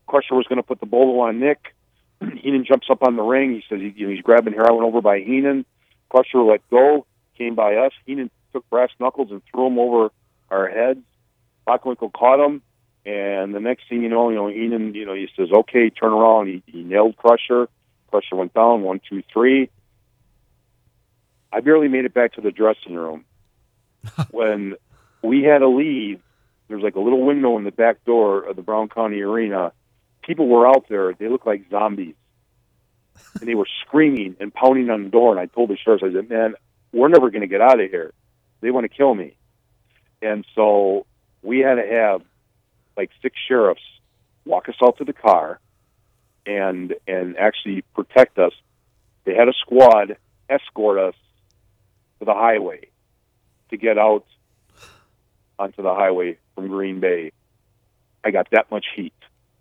Crusher 0.06 0.34
was 0.34 0.46
going 0.46 0.58
to 0.58 0.62
put 0.62 0.80
the 0.80 0.86
bolo 0.86 1.20
on 1.20 1.38
Nick. 1.38 1.74
Heenan 2.20 2.64
jumps 2.64 2.88
up 2.90 3.02
on 3.02 3.16
the 3.16 3.22
ring. 3.22 3.52
He 3.52 3.64
says 3.68 3.80
he, 3.80 3.94
you 3.96 4.06
know, 4.06 4.14
he's 4.14 4.22
grabbing 4.22 4.52
hair. 4.52 4.66
I 4.66 4.72
went 4.72 4.84
over 4.84 5.00
by 5.00 5.20
Heenan. 5.20 5.64
Crusher 6.10 6.42
let 6.42 6.68
go. 6.70 7.06
Came 7.38 7.54
by 7.54 7.76
us. 7.76 7.92
Heenan 8.04 8.30
took 8.52 8.68
brass 8.68 8.90
knuckles 9.00 9.30
and 9.30 9.40
threw 9.50 9.68
him 9.68 9.78
over 9.78 10.10
our 10.50 10.68
heads. 10.68 11.00
Bockwinkel 11.66 12.12
caught 12.12 12.44
him, 12.44 12.60
and 13.06 13.54
the 13.54 13.60
next 13.60 13.88
thing 13.88 14.02
you 14.02 14.08
know, 14.08 14.28
you 14.30 14.36
know, 14.36 14.48
Heenan, 14.48 14.94
you 14.94 15.06
know, 15.06 15.14
he 15.14 15.28
says, 15.36 15.48
"Okay, 15.50 15.90
turn 15.90 16.12
around." 16.12 16.48
He, 16.48 16.62
he 16.66 16.82
nailed 16.82 17.16
Crusher. 17.16 17.68
Crusher 18.12 18.36
went 18.36 18.52
down, 18.52 18.82
one, 18.82 19.00
two, 19.08 19.22
three. 19.32 19.70
I 21.50 21.60
barely 21.60 21.88
made 21.88 22.04
it 22.04 22.12
back 22.12 22.34
to 22.34 22.42
the 22.42 22.50
dressing 22.50 22.94
room. 22.94 23.24
when 24.30 24.74
we 25.22 25.42
had 25.42 25.58
to 25.58 25.68
leave, 25.68 26.20
there 26.68 26.76
was 26.76 26.84
like 26.84 26.96
a 26.96 27.00
little 27.00 27.24
window 27.24 27.56
in 27.56 27.64
the 27.64 27.70
back 27.70 28.04
door 28.04 28.42
of 28.42 28.56
the 28.56 28.62
Brown 28.62 28.88
County 28.88 29.22
Arena. 29.22 29.72
People 30.22 30.46
were 30.46 30.66
out 30.68 30.86
there. 30.88 31.14
They 31.14 31.28
looked 31.28 31.46
like 31.46 31.70
zombies. 31.70 32.14
and 33.40 33.48
they 33.48 33.54
were 33.54 33.68
screaming 33.86 34.36
and 34.40 34.52
pounding 34.52 34.90
on 34.90 35.04
the 35.04 35.10
door. 35.10 35.30
And 35.30 35.40
I 35.40 35.46
told 35.46 35.70
the 35.70 35.76
sheriff, 35.76 36.02
I 36.02 36.12
said, 36.12 36.28
man, 36.28 36.54
we're 36.92 37.08
never 37.08 37.30
going 37.30 37.42
to 37.42 37.46
get 37.46 37.62
out 37.62 37.80
of 37.80 37.90
here. 37.90 38.12
They 38.60 38.70
want 38.70 38.84
to 38.84 38.94
kill 38.94 39.14
me. 39.14 39.36
And 40.20 40.44
so 40.54 41.06
we 41.42 41.60
had 41.60 41.76
to 41.76 41.86
have 41.86 42.22
like 42.94 43.10
six 43.22 43.36
sheriffs 43.48 43.82
walk 44.44 44.68
us 44.68 44.74
out 44.82 44.98
to 44.98 45.04
the 45.04 45.12
car 45.12 45.60
and 46.46 46.94
and 47.06 47.36
actually 47.36 47.82
protect 47.94 48.38
us. 48.38 48.52
They 49.24 49.34
had 49.34 49.48
a 49.48 49.52
squad 49.52 50.16
escort 50.48 50.98
us 50.98 51.14
to 52.18 52.24
the 52.24 52.34
highway 52.34 52.88
to 53.70 53.76
get 53.76 53.98
out 53.98 54.24
onto 55.58 55.82
the 55.82 55.94
highway 55.94 56.38
from 56.54 56.68
Green 56.68 57.00
Bay. 57.00 57.32
I 58.24 58.30
got 58.30 58.48
that 58.50 58.70
much 58.70 58.86
heat. 58.94 59.14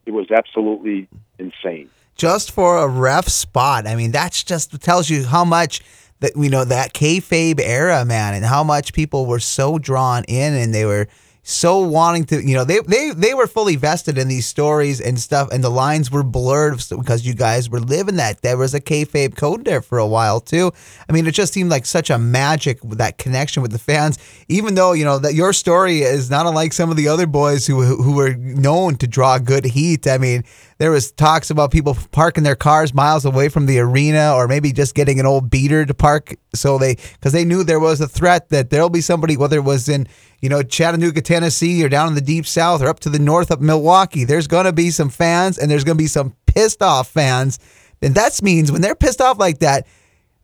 It 0.06 0.12
was 0.12 0.32
absolutely 0.32 1.08
insane. 1.40 1.90
just 2.16 2.52
for 2.52 2.78
a 2.78 2.88
ref 2.88 3.28
spot. 3.28 3.88
I 3.88 3.96
mean, 3.96 4.12
that's 4.12 4.44
just 4.44 4.80
tells 4.82 5.10
you 5.10 5.26
how 5.26 5.46
much 5.46 5.82
that 6.20 6.34
you 6.36 6.50
know 6.50 6.66
that 6.66 6.94
kayfabe 6.94 7.60
era, 7.60 8.06
man, 8.06 8.34
and 8.34 8.46
how 8.46 8.64
much 8.64 8.94
people 8.94 9.26
were 9.26 9.40
so 9.40 9.80
drawn 9.80 10.24
in 10.26 10.54
and 10.54 10.74
they 10.74 10.86
were 10.86 11.08
so 11.44 11.80
wanting 11.80 12.26
to, 12.26 12.40
you 12.40 12.54
know, 12.54 12.64
they 12.64 12.80
they 12.82 13.12
they 13.12 13.34
were 13.34 13.48
fully 13.48 13.76
vested 13.76 14.18
in 14.20 14.28
these 14.28 14.46
stories 14.46 15.02
and 15.02 15.20
stuff, 15.20 15.50
and 15.52 15.64
the 15.64 15.72
lines 15.72 16.12
were 16.12 16.22
blurred 16.22 16.84
because 16.90 17.26
you 17.26 17.34
guys 17.34 17.68
were 17.68 17.80
living 17.80 18.18
that. 18.18 18.44
There 18.44 18.58
was 18.58 18.76
a 18.76 18.80
kayfabe 18.80 19.36
code 19.36 19.66
there 19.66 19.82
for 19.82 19.98
a 19.98 20.06
while 20.06 20.40
too. 20.40 20.72
I 21.10 21.14
mean, 21.14 21.26
it 21.26 21.32
just 21.32 21.52
seemed 21.52 21.72
like 21.72 21.88
such 21.88 22.12
a 22.12 22.20
magic 22.20 22.80
that 22.84 23.18
connection 23.18 23.64
with 23.64 23.72
the 23.72 23.80
fans. 23.80 24.20
Even 24.50 24.76
though 24.76 24.94
you 24.94 25.04
know 25.04 25.18
that 25.18 25.34
your 25.34 25.52
story 25.52 26.02
is 26.02 26.30
not 26.30 26.46
unlike 26.46 26.74
some 26.74 26.92
of 26.92 26.96
the 26.96 27.08
other 27.08 27.26
boys 27.26 27.66
who 27.66 27.82
who 27.82 28.16
were 28.16 28.36
known 28.36 28.96
to 28.98 29.08
draw 29.08 29.40
good 29.40 29.66
heat. 29.66 30.06
I 30.06 30.20
mean, 30.20 30.44
there 30.82 30.90
was 30.90 31.12
talks 31.12 31.52
about 31.52 31.70
people 31.70 31.96
parking 32.12 32.44
their 32.44 32.56
cars 32.56 32.92
miles 32.92 33.24
away 33.24 33.50
from 33.50 33.68
the 33.68 33.78
arena, 33.78 34.34
or 34.34 34.48
maybe 34.48 34.72
just 34.72 34.96
getting 34.96 35.20
an 35.20 35.28
old 35.28 35.48
beater 35.48 35.86
to 35.86 35.94
park 35.94 36.34
so 36.56 36.80
they 36.80 36.96
because 36.96 37.34
they 37.34 37.46
knew 37.46 37.64
there 37.64 37.80
was 37.80 38.02
a 38.02 38.08
threat 38.08 38.50
that 38.50 38.72
there'll 38.72 38.90
be 38.90 39.02
somebody 39.02 39.38
whether 39.38 39.58
it 39.58 39.64
was 39.64 39.88
in 39.88 40.08
you 40.42 40.50
know, 40.50 40.64
Chattanooga, 40.64 41.22
Tennessee, 41.22 41.86
or 41.86 41.90
down 41.90 42.08
in 42.08 42.16
the 42.16 42.22
deep 42.22 42.48
south, 42.48 42.82
or 42.82 42.88
up 42.88 43.00
to 43.02 43.10
the 43.10 43.20
north 43.20 43.52
of 43.52 43.62
Milwaukee, 43.62 44.24
there's 44.24 44.48
going 44.48 44.66
to 44.66 44.74
be 44.74 44.90
some 44.90 45.10
fans 45.10 45.60
and 45.60 45.70
there's 45.70 45.84
going 45.84 45.98
to 45.98 46.02
be 46.02 46.08
some 46.08 46.36
pissed 46.48 46.82
off 46.82 47.08
fans. 47.08 47.60
And 48.02 48.16
that 48.16 48.42
means 48.42 48.72
when 48.72 48.82
they're 48.82 48.96
pissed 48.96 49.22
off 49.22 49.38
like 49.38 49.60
that, 49.60 49.86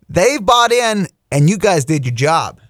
they've 0.07 0.45
bought 0.45 0.71
in 0.71 1.07
and 1.31 1.49
you 1.49 1.57
guys 1.57 1.83
did 1.83 2.05
your 2.05 2.13
job. 2.13 2.61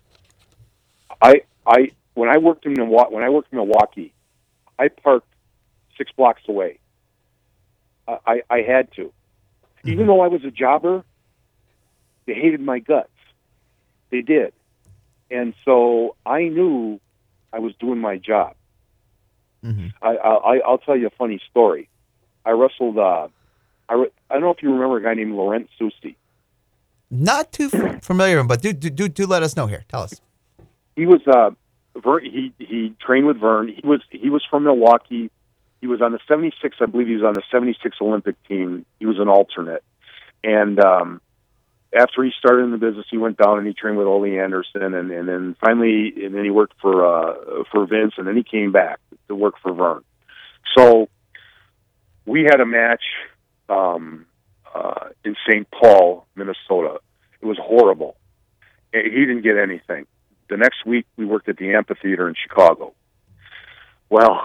I, 1.22 1.42
I, 1.66 1.92
when 2.14 2.30
I 2.30 2.38
worked 2.38 2.66
in 2.66 2.74
Milwaukee, 2.74 3.14
when 3.14 3.26
I 3.26 3.30
worked 3.30 3.52
in 3.52 3.58
Milwaukee, 3.58 4.14
I 4.80 4.88
parked 4.88 5.28
six 5.98 6.12
blocks 6.16 6.44
away. 6.48 6.80
I, 8.08 8.42
I 8.50 8.62
had 8.62 8.92
to. 8.94 9.04
Mm-hmm. 9.04 9.90
Even 9.90 10.08
though 10.08 10.22
I 10.22 10.28
was 10.28 10.44
a 10.44 10.52
jobber, 10.52 11.04
they 12.26 12.34
hated 12.34 12.62
my 12.62 12.80
guts. 12.80 13.10
They 14.10 14.22
did. 14.22 14.54
And 15.30 15.54
so 15.66 16.16
I 16.26 16.44
knew 16.44 17.00
I 17.52 17.60
was 17.60 17.74
doing 17.80 18.00
my 18.00 18.18
job. 18.18 18.56
Mm-hmm. 19.64 19.88
I, 20.02 20.16
I 20.16 20.60
I'll 20.66 20.78
tell 20.78 20.96
you 20.96 21.08
a 21.08 21.12
funny 21.12 21.42
story. 21.50 21.90
I 22.46 22.52
wrestled. 22.52 22.98
Uh, 22.98 23.28
I 23.90 23.94
re- 23.94 24.12
I 24.30 24.36
don't 24.36 24.44
know 24.44 24.52
if 24.52 24.62
you 24.62 24.72
remember 24.72 24.98
a 24.98 25.04
guy 25.04 25.14
named 25.14 25.34
Laurent 25.34 25.68
Soucy. 25.80 26.16
Not 27.10 27.52
too 27.52 27.70
familiar, 28.02 28.44
but 28.44 28.62
do, 28.62 28.72
do 28.72 28.90
do 28.90 29.10
do 29.10 29.26
let 29.26 29.44
us 29.44 29.56
know 29.56 29.68
here. 29.68 29.84
Tell 29.90 30.02
us. 30.04 30.22
He 30.96 31.06
was 31.06 31.22
uh, 31.28 31.52
Verne, 31.96 32.26
he 32.26 32.54
he 32.60 32.96
trained 33.00 33.28
with 33.28 33.40
Verne. 33.40 33.70
He 33.70 33.86
was 33.86 34.02
he 34.10 34.30
was 34.30 34.44
from 34.50 34.64
Milwaukee. 34.64 35.30
He 35.82 35.88
was 35.88 36.02
on 36.02 36.12
the 36.12 36.20
'76. 36.28 36.78
I 36.82 36.86
believe 36.86 37.08
he 37.08 37.16
was 37.16 37.24
on 37.24 37.34
the 37.34 37.44
'76 37.52 37.98
Olympic 38.02 38.36
team. 38.48 38.86
He 39.00 39.06
was 39.06 39.20
an 39.20 39.28
alternate, 39.28 39.84
and 40.44 40.80
um, 40.84 41.22
after 41.94 42.24
he 42.24 42.32
started 42.38 42.64
in 42.64 42.72
the 42.72 42.78
business, 42.78 43.06
he 43.10 43.18
went 43.18 43.38
down 43.38 43.58
and 43.58 43.68
he 43.68 43.74
trained 43.74 43.98
with 43.98 44.08
Ole 44.08 44.26
Anderson, 44.26 44.94
and, 44.94 45.12
and 45.12 45.28
then 45.28 45.56
finally, 45.64 46.14
and 46.24 46.36
then 46.36 46.44
he 46.44 46.50
worked 46.50 46.74
for 46.82 47.06
uh, 47.06 47.64
for 47.72 47.86
Vince, 47.86 48.14
and 48.18 48.28
then 48.28 48.36
he 48.36 48.44
came 48.44 48.72
back 48.72 49.00
to 49.28 49.36
work 49.36 49.56
for 49.62 49.74
Verne. 49.74 50.04
So 50.78 51.10
we 52.26 52.44
had 52.44 52.60
a 52.60 52.66
match 52.66 53.04
um, 53.70 54.26
uh, 54.74 55.10
in 55.24 55.36
St. 55.48 55.68
Paul, 55.72 56.28
Minnesota. 56.36 57.00
It 57.42 57.46
was 57.46 57.58
horrible. 57.62 58.18
He 58.92 59.02
didn't 59.02 59.44
get 59.44 59.58
anything. 59.58 60.08
The 60.50 60.58
next 60.58 60.86
week, 60.86 61.06
we 61.18 61.26
worked 61.26 61.50
at 61.50 61.58
the 61.58 61.74
amphitheater 61.74 62.28
in 62.28 62.36
Chicago. 62.36 62.94
Well, 64.10 64.42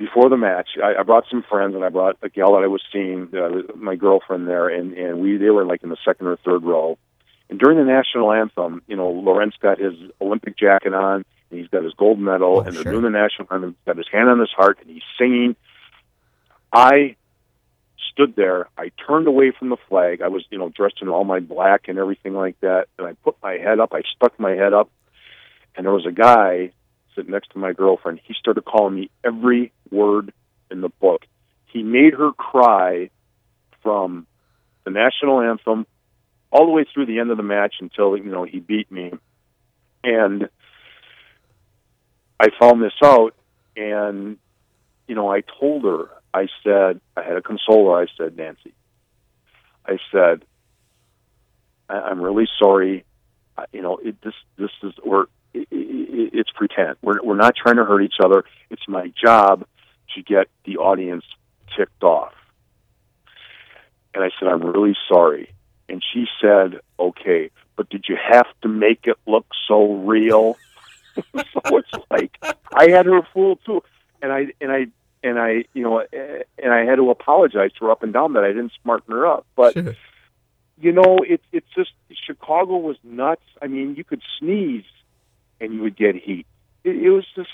before 0.00 0.30
the 0.30 0.36
match, 0.38 0.70
I, 0.82 1.00
I 1.00 1.02
brought 1.02 1.24
some 1.30 1.44
friends 1.46 1.74
and 1.74 1.84
I 1.84 1.90
brought 1.90 2.16
a 2.22 2.30
gal 2.30 2.54
that 2.54 2.64
I 2.64 2.68
was 2.68 2.82
seeing, 2.90 3.28
uh, 3.36 3.76
my 3.76 3.96
girlfriend 3.96 4.48
there, 4.48 4.70
and 4.70 4.94
and 4.94 5.20
we 5.20 5.36
they 5.36 5.50
were 5.50 5.66
like 5.66 5.82
in 5.82 5.90
the 5.90 5.98
second 6.04 6.26
or 6.26 6.36
third 6.36 6.64
row. 6.64 6.98
And 7.50 7.58
during 7.58 7.76
the 7.76 7.84
national 7.84 8.32
anthem, 8.32 8.80
you 8.86 8.96
know, 8.96 9.10
Laurent's 9.10 9.58
got 9.60 9.78
his 9.78 9.92
Olympic 10.18 10.56
jacket 10.56 10.94
on, 10.94 11.24
and 11.50 11.60
he's 11.60 11.68
got 11.68 11.84
his 11.84 11.92
gold 11.94 12.18
medal, 12.18 12.56
oh, 12.56 12.60
and 12.60 12.74
they're 12.74 12.84
doing 12.84 13.02
the 13.02 13.10
national 13.10 13.48
anthem. 13.50 13.76
He's 13.76 13.86
got 13.86 13.98
his 13.98 14.08
hand 14.10 14.30
on 14.30 14.40
his 14.40 14.52
heart, 14.56 14.78
and 14.80 14.88
he's 14.88 15.02
singing. 15.18 15.54
I 16.72 17.16
stood 18.10 18.34
there. 18.36 18.68
I 18.78 18.92
turned 19.06 19.26
away 19.26 19.52
from 19.56 19.68
the 19.68 19.76
flag. 19.88 20.22
I 20.22 20.28
was, 20.28 20.46
you 20.50 20.56
know, 20.56 20.70
dressed 20.70 21.02
in 21.02 21.08
all 21.08 21.24
my 21.24 21.40
black 21.40 21.88
and 21.88 21.98
everything 21.98 22.32
like 22.32 22.58
that, 22.60 22.86
and 22.96 23.06
I 23.06 23.12
put 23.22 23.36
my 23.42 23.58
head 23.58 23.80
up. 23.80 23.92
I 23.92 24.00
stuck 24.16 24.40
my 24.40 24.52
head 24.52 24.72
up, 24.72 24.88
and 25.76 25.84
there 25.84 25.92
was 25.92 26.06
a 26.06 26.12
guy 26.12 26.72
sitting 27.14 27.30
next 27.32 27.50
to 27.52 27.58
my 27.58 27.72
girlfriend. 27.72 28.20
He 28.24 28.34
started 28.34 28.64
calling 28.64 28.94
me 28.94 29.10
every 29.24 29.72
word 29.90 30.32
in 30.70 30.80
the 30.80 30.88
book. 30.88 31.22
He 31.66 31.82
made 31.82 32.14
her 32.14 32.32
cry 32.32 33.10
from 33.82 34.26
the 34.84 34.90
national 34.90 35.40
anthem 35.40 35.86
all 36.50 36.66
the 36.66 36.72
way 36.72 36.84
through 36.92 37.06
the 37.06 37.18
end 37.20 37.30
of 37.30 37.36
the 37.36 37.42
match 37.42 37.76
until 37.80 38.16
you 38.16 38.24
know 38.24 38.44
he 38.44 38.58
beat 38.60 38.90
me. 38.90 39.12
And 40.02 40.48
I 42.38 42.48
found 42.58 42.82
this 42.82 42.92
out, 43.04 43.34
and 43.76 44.38
you 45.06 45.14
know 45.14 45.30
I 45.30 45.42
told 45.60 45.84
her. 45.84 46.08
I 46.32 46.46
said 46.62 47.00
I 47.16 47.22
had 47.24 47.36
a 47.36 47.42
consoler. 47.42 48.00
I 48.00 48.06
said 48.16 48.36
Nancy. 48.36 48.72
I 49.84 49.98
said 50.12 50.44
I- 51.88 52.02
I'm 52.02 52.20
really 52.20 52.48
sorry. 52.58 53.04
I, 53.58 53.64
You 53.72 53.82
know, 53.82 53.98
it, 53.98 54.20
this 54.22 54.34
this 54.56 54.70
is 54.82 54.94
or 55.02 55.28
it's 55.52 56.50
pretend. 56.50 56.96
We're 57.02 57.22
we're 57.22 57.36
not 57.36 57.54
trying 57.56 57.76
to 57.76 57.84
hurt 57.84 58.02
each 58.02 58.20
other. 58.22 58.44
It's 58.70 58.86
my 58.88 59.12
job 59.22 59.66
to 60.14 60.22
get 60.22 60.48
the 60.64 60.78
audience 60.78 61.24
ticked 61.76 62.02
off. 62.02 62.32
And 64.14 64.24
I 64.24 64.30
said, 64.38 64.48
I'm 64.48 64.62
really 64.62 64.96
sorry. 65.08 65.52
And 65.88 66.02
she 66.12 66.26
said, 66.40 66.80
okay, 66.98 67.50
but 67.76 67.88
did 67.90 68.06
you 68.08 68.16
have 68.16 68.46
to 68.62 68.68
make 68.68 69.00
it 69.04 69.16
look 69.26 69.46
so 69.66 69.94
real? 69.94 70.56
so 71.16 71.78
it's 71.78 71.90
like 72.10 72.36
I 72.72 72.90
had 72.90 73.06
her 73.06 73.22
fooled 73.32 73.58
too, 73.64 73.82
and 74.22 74.32
I 74.32 74.46
and 74.60 74.70
I 74.70 74.86
and 75.22 75.38
I 75.38 75.64
you 75.74 75.82
know 75.82 76.04
and 76.10 76.72
I 76.72 76.84
had 76.84 76.96
to 76.96 77.10
apologize 77.10 77.72
to 77.78 77.86
her 77.86 77.90
up 77.90 78.02
and 78.02 78.12
down 78.12 78.34
that 78.34 78.44
I 78.44 78.48
didn't 78.48 78.72
smarten 78.82 79.12
her 79.12 79.26
up, 79.26 79.46
but. 79.56 79.74
Sure. 79.74 79.94
You 80.82 80.92
know, 80.92 81.18
it's 81.28 81.44
it's 81.52 81.66
just 81.76 81.90
Chicago 82.26 82.78
was 82.78 82.96
nuts. 83.04 83.42
I 83.60 83.66
mean, 83.66 83.96
you 83.96 84.02
could 84.02 84.22
sneeze 84.38 84.84
and 85.60 85.72
you 85.74 85.82
would 85.82 85.96
get 85.96 86.14
heat. 86.16 86.46
It, 86.84 86.96
it 86.96 87.10
was 87.10 87.26
just 87.34 87.50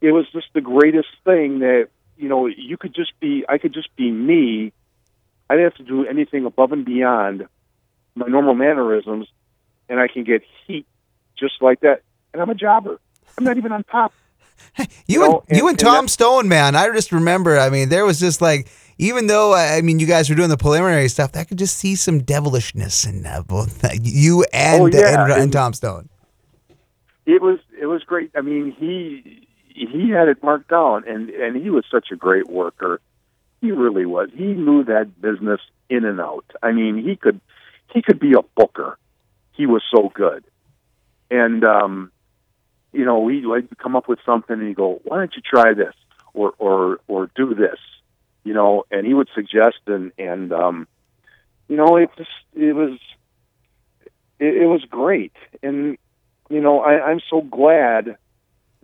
it 0.00 0.12
was 0.12 0.26
just 0.32 0.46
the 0.54 0.60
greatest 0.60 1.08
thing 1.24 1.60
that 1.60 1.88
you 2.16 2.28
know 2.28 2.46
you 2.46 2.76
could 2.76 2.94
just 2.94 3.18
be 3.20 3.44
I 3.48 3.58
could 3.58 3.72
just 3.72 3.94
be 3.96 4.10
me. 4.10 4.72
I 5.48 5.54
didn't 5.54 5.72
have 5.72 5.86
to 5.86 5.92
do 5.92 6.06
anything 6.06 6.44
above 6.44 6.72
and 6.72 6.84
beyond 6.84 7.46
my 8.14 8.26
normal 8.26 8.54
mannerisms, 8.54 9.28
and 9.88 10.00
I 10.00 10.08
can 10.08 10.24
get 10.24 10.42
heat 10.66 10.86
just 11.38 11.60
like 11.60 11.80
that. 11.80 12.02
And 12.32 12.42
I'm 12.42 12.50
a 12.50 12.54
jobber. 12.54 12.98
I'm 13.38 13.44
not 13.44 13.56
even 13.56 13.72
on 13.72 13.84
top. 13.84 14.12
you, 14.78 14.86
you 15.06 15.20
know, 15.20 15.44
and, 15.48 15.58
you 15.58 15.68
and, 15.68 15.74
and 15.74 15.78
Tom 15.78 16.08
Stone, 16.08 16.48
man. 16.48 16.74
I 16.74 16.90
just 16.90 17.12
remember. 17.12 17.58
I 17.58 17.70
mean, 17.70 17.88
there 17.88 18.04
was 18.04 18.18
just 18.18 18.40
like, 18.40 18.68
even 18.98 19.26
though 19.26 19.54
I 19.54 19.80
mean, 19.82 19.98
you 19.98 20.06
guys 20.06 20.28
were 20.28 20.36
doing 20.36 20.48
the 20.48 20.56
preliminary 20.56 21.08
stuff, 21.08 21.30
I 21.34 21.44
could 21.44 21.58
just 21.58 21.76
see 21.76 21.94
some 21.94 22.22
devilishness 22.22 23.04
in 23.04 23.26
uh, 23.26 23.42
both 23.42 23.84
you 24.02 24.44
and, 24.52 24.82
oh, 24.82 24.86
yeah. 24.86 25.24
and, 25.24 25.32
and 25.32 25.52
Tom 25.52 25.72
Stone. 25.72 26.08
It 27.26 27.42
was 27.42 27.58
it 27.78 27.86
was 27.86 28.02
great. 28.04 28.30
I 28.36 28.40
mean, 28.40 28.72
he 28.72 29.46
he 29.68 30.10
had 30.10 30.28
it 30.28 30.42
marked 30.42 30.68
down, 30.68 31.04
and 31.06 31.28
and 31.30 31.56
he 31.56 31.70
was 31.70 31.84
such 31.90 32.08
a 32.12 32.16
great 32.16 32.48
worker. 32.48 33.00
He 33.60 33.72
really 33.72 34.06
was. 34.06 34.30
He 34.34 34.44
knew 34.44 34.84
that 34.84 35.20
business 35.20 35.60
in 35.90 36.04
and 36.04 36.20
out. 36.20 36.44
I 36.62 36.72
mean, 36.72 37.02
he 37.02 37.16
could 37.16 37.40
he 37.92 38.00
could 38.02 38.20
be 38.20 38.32
a 38.32 38.42
booker. 38.54 38.98
He 39.52 39.66
was 39.66 39.82
so 39.94 40.10
good, 40.14 40.44
and 41.30 41.64
um, 41.64 42.12
you 42.92 43.04
know, 43.04 43.26
he'd 43.28 43.44
like 43.44 43.66
come 43.78 43.96
up 43.96 44.08
with 44.08 44.20
something, 44.24 44.58
and 44.58 44.68
he'd 44.68 44.76
go, 44.76 45.00
"Why 45.04 45.18
don't 45.18 45.34
you 45.34 45.42
try 45.42 45.74
this?" 45.74 45.94
or 46.36 46.54
or 46.58 47.00
or 47.08 47.30
do 47.34 47.54
this, 47.54 47.78
you 48.44 48.54
know, 48.54 48.84
and 48.90 49.04
he 49.06 49.14
would 49.14 49.28
suggest, 49.34 49.78
and 49.86 50.12
and 50.16 50.52
um, 50.52 50.86
you 51.68 51.76
know, 51.76 51.96
it 51.96 52.10
just 52.16 52.30
it 52.54 52.74
was 52.74 52.98
it, 54.38 54.62
it 54.62 54.66
was 54.66 54.84
great, 54.88 55.32
and 55.62 55.98
you 56.48 56.60
know, 56.60 56.80
I, 56.80 57.10
I'm 57.10 57.20
so 57.28 57.40
glad 57.40 58.16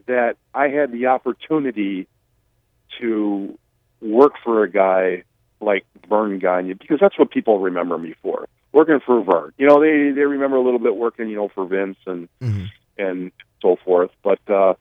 that 0.07 0.37
I 0.55 0.69
had 0.69 0.93
the 0.93 1.07
opportunity 1.07 2.09
to 3.01 3.59
work 4.01 4.35
for 4.43 4.65
a 4.65 4.71
guy 4.71 5.25
like 5.61 5.87
Verne 6.09 6.39
Gagne 6.39 6.75
because 6.75 6.99
that's 7.01 7.19
what 7.19 7.31
people 7.31 7.61
remember 7.61 7.97
me 7.97 8.15
for. 8.23 8.49
Working 8.73 9.01
for 9.05 9.23
Verne, 9.23 9.53
you 9.59 9.67
know, 9.67 9.81
they 9.81 10.13
they 10.15 10.25
remember 10.25 10.57
a 10.57 10.63
little 10.63 10.79
bit 10.79 10.97
working, 10.97 11.29
you 11.29 11.37
know, 11.37 11.49
for 11.49 11.67
Vince 11.67 11.99
and 12.07 12.29
mm-hmm. 12.41 12.65
and 12.99 13.33
so 13.61 13.77
forth. 13.85 14.11
But 14.23 14.41
uh, 14.51 14.75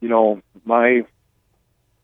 you 0.00 0.08
know, 0.08 0.42
my 0.64 1.06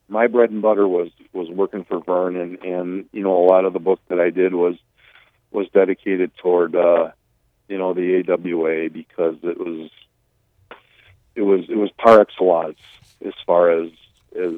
my 0.09 0.27
bread 0.27 0.51
and 0.51 0.63
butter 0.63 0.89
was 0.89 1.11
was 1.33 1.49
working 1.51 1.85
for 1.85 2.01
Verne, 2.01 2.37
and 2.37 2.59
and 2.65 3.05
you 3.13 3.23
know, 3.23 3.37
a 3.37 3.47
lot 3.47 3.67
of 3.67 3.75
the 3.75 3.79
book 3.79 4.01
that 4.09 4.19
I 4.19 4.31
did 4.31 4.55
was 4.55 4.77
was 5.51 5.69
dedicated 5.73 6.33
toward 6.39 6.75
uh, 6.75 7.11
you 7.69 7.77
know 7.77 7.93
the 7.93 8.25
AWA 8.27 8.89
because 8.91 9.37
it 9.43 9.59
was 9.59 9.91
it 11.35 11.43
was 11.43 11.65
it 11.69 11.77
was 11.77 11.91
par 11.99 12.21
excellence 12.21 12.79
as 13.25 13.35
far 13.47 13.71
as 13.71 13.91
as 14.37 14.53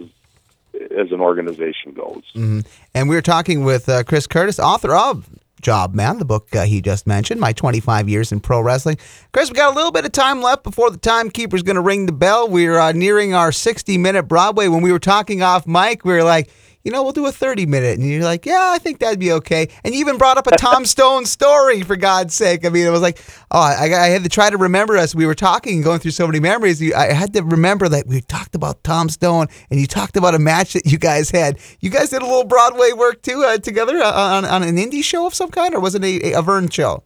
as 0.74 1.12
an 1.12 1.20
organization 1.20 1.92
goes. 1.94 2.22
Mm-hmm. 2.34 2.60
And 2.94 3.08
we 3.08 3.14
were 3.14 3.22
talking 3.22 3.64
with 3.64 3.88
uh, 3.88 4.04
Chris 4.04 4.26
Curtis, 4.26 4.58
author 4.58 4.94
of 4.94 5.28
Job 5.60 5.94
Man, 5.94 6.18
the 6.18 6.24
book 6.24 6.54
uh, 6.54 6.64
he 6.64 6.80
just 6.80 7.06
mentioned, 7.06 7.40
My 7.40 7.52
25 7.52 8.08
Years 8.08 8.32
in 8.32 8.40
Pro 8.40 8.60
Wrestling. 8.60 8.98
Chris, 9.32 9.50
we 9.50 9.56
got 9.56 9.72
a 9.72 9.76
little 9.76 9.92
bit 9.92 10.04
of 10.04 10.12
time 10.12 10.42
left 10.42 10.62
before 10.62 10.90
the 10.90 10.96
timekeeper's 10.96 11.62
going 11.62 11.76
to 11.76 11.82
ring 11.82 12.06
the 12.06 12.12
bell. 12.12 12.48
We're 12.48 12.78
uh, 12.78 12.92
nearing 12.92 13.34
our 13.34 13.52
60 13.52 13.98
minute 13.98 14.24
Broadway. 14.24 14.68
When 14.68 14.82
we 14.82 14.92
were 14.92 14.98
talking 14.98 15.42
off 15.42 15.66
mic, 15.66 16.04
we 16.04 16.12
were 16.12 16.24
like, 16.24 16.50
you 16.84 16.90
know, 16.90 17.02
we'll 17.02 17.12
do 17.12 17.26
a 17.26 17.32
30 17.32 17.66
minute. 17.66 17.98
And 17.98 18.08
you're 18.08 18.22
like, 18.22 18.46
yeah, 18.46 18.70
I 18.72 18.78
think 18.78 19.00
that'd 19.00 19.18
be 19.18 19.32
okay. 19.32 19.68
And 19.84 19.94
you 19.94 20.00
even 20.00 20.16
brought 20.16 20.38
up 20.38 20.46
a 20.46 20.56
Tom 20.56 20.84
Stone 20.86 21.26
story, 21.26 21.82
for 21.82 21.96
God's 21.96 22.34
sake. 22.34 22.64
I 22.64 22.68
mean, 22.68 22.86
it 22.86 22.90
was 22.90 23.02
like, 23.02 23.22
oh, 23.50 23.60
I, 23.60 23.84
I 23.84 24.08
had 24.08 24.22
to 24.22 24.28
try 24.28 24.50
to 24.50 24.56
remember 24.56 24.96
as 24.96 25.14
we 25.14 25.26
were 25.26 25.34
talking 25.34 25.74
and 25.74 25.84
going 25.84 26.00
through 26.00 26.12
so 26.12 26.26
many 26.26 26.40
memories. 26.40 26.80
I 26.92 27.12
had 27.12 27.32
to 27.34 27.42
remember 27.42 27.88
that 27.88 28.06
we 28.06 28.20
talked 28.22 28.54
about 28.54 28.82
Tom 28.84 29.08
Stone 29.08 29.48
and 29.70 29.80
you 29.80 29.86
talked 29.86 30.16
about 30.16 30.34
a 30.34 30.38
match 30.38 30.72
that 30.72 30.86
you 30.86 30.98
guys 30.98 31.30
had. 31.30 31.58
You 31.80 31.90
guys 31.90 32.10
did 32.10 32.22
a 32.22 32.26
little 32.26 32.44
Broadway 32.44 32.92
work 32.92 33.22
too 33.22 33.44
uh, 33.44 33.58
together 33.58 33.98
uh, 33.98 34.12
on, 34.12 34.44
on 34.44 34.62
an 34.62 34.76
indie 34.76 35.04
show 35.04 35.26
of 35.26 35.34
some 35.34 35.50
kind, 35.50 35.74
or 35.74 35.80
was 35.80 35.94
it 35.94 36.04
a, 36.04 36.32
a 36.32 36.42
Verne 36.42 36.70
show? 36.70 37.04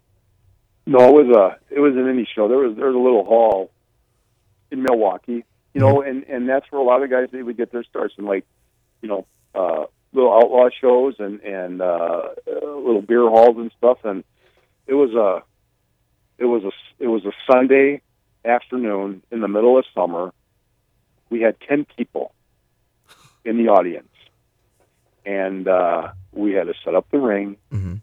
No, 0.87 0.99
it 0.99 1.27
was 1.27 1.37
a 1.37 1.75
it 1.75 1.81
was 1.81 1.95
an 1.95 2.03
indie 2.03 2.27
show. 2.35 2.47
There 2.47 2.59
was 2.59 2.77
there 2.77 2.87
was 2.87 2.95
a 2.95 2.99
little 2.99 3.25
hall 3.25 3.71
in 4.71 4.83
Milwaukee, 4.83 5.45
you 5.73 5.81
know, 5.81 5.97
mm-hmm. 5.97 6.09
and 6.09 6.25
and 6.25 6.49
that's 6.49 6.71
where 6.71 6.81
a 6.81 6.85
lot 6.85 7.03
of 7.03 7.11
guys 7.11 7.29
they 7.33 7.43
would 7.43 7.57
get 7.57 7.73
their 7.73 7.85
starts 7.85 8.15
in 8.19 8.27
like, 8.27 8.45
you 9.01 9.09
know, 9.09 9.27
uh, 9.55 9.85
little 10.13 10.33
outlaw 10.33 10.69
shows 10.81 11.17
and 11.19 11.41
and 11.41 11.83
uh, 11.83 12.29
uh, 12.47 12.77
little 12.77 13.03
beer 13.03 13.29
halls 13.29 13.57
and 13.57 13.71
stuff. 13.77 13.99
And 14.05 14.25
it 14.87 14.95
was 14.95 15.13
a 15.13 15.43
it 16.39 16.47
was 16.47 16.65
a 16.65 16.73
it 16.99 17.09
was 17.09 17.25
a 17.25 17.33
Sunday 17.51 18.03
afternoon 18.45 19.23
in 19.31 19.41
the 19.41 19.49
middle 19.49 19.79
of 19.79 19.85
summer. 19.95 20.33
We 21.31 21.41
had 21.41 21.57
ten 21.61 21.87
people 21.97 22.33
in 23.45 23.59
the 23.59 23.71
audience, 23.71 24.09
and 25.25 25.67
uh, 25.67 26.13
we 26.33 26.53
had 26.53 26.67
to 26.67 26.75
set 26.85 26.95
up 26.95 27.11
the 27.11 27.19
ring. 27.19 27.57
Mm-hmm. 27.73 27.95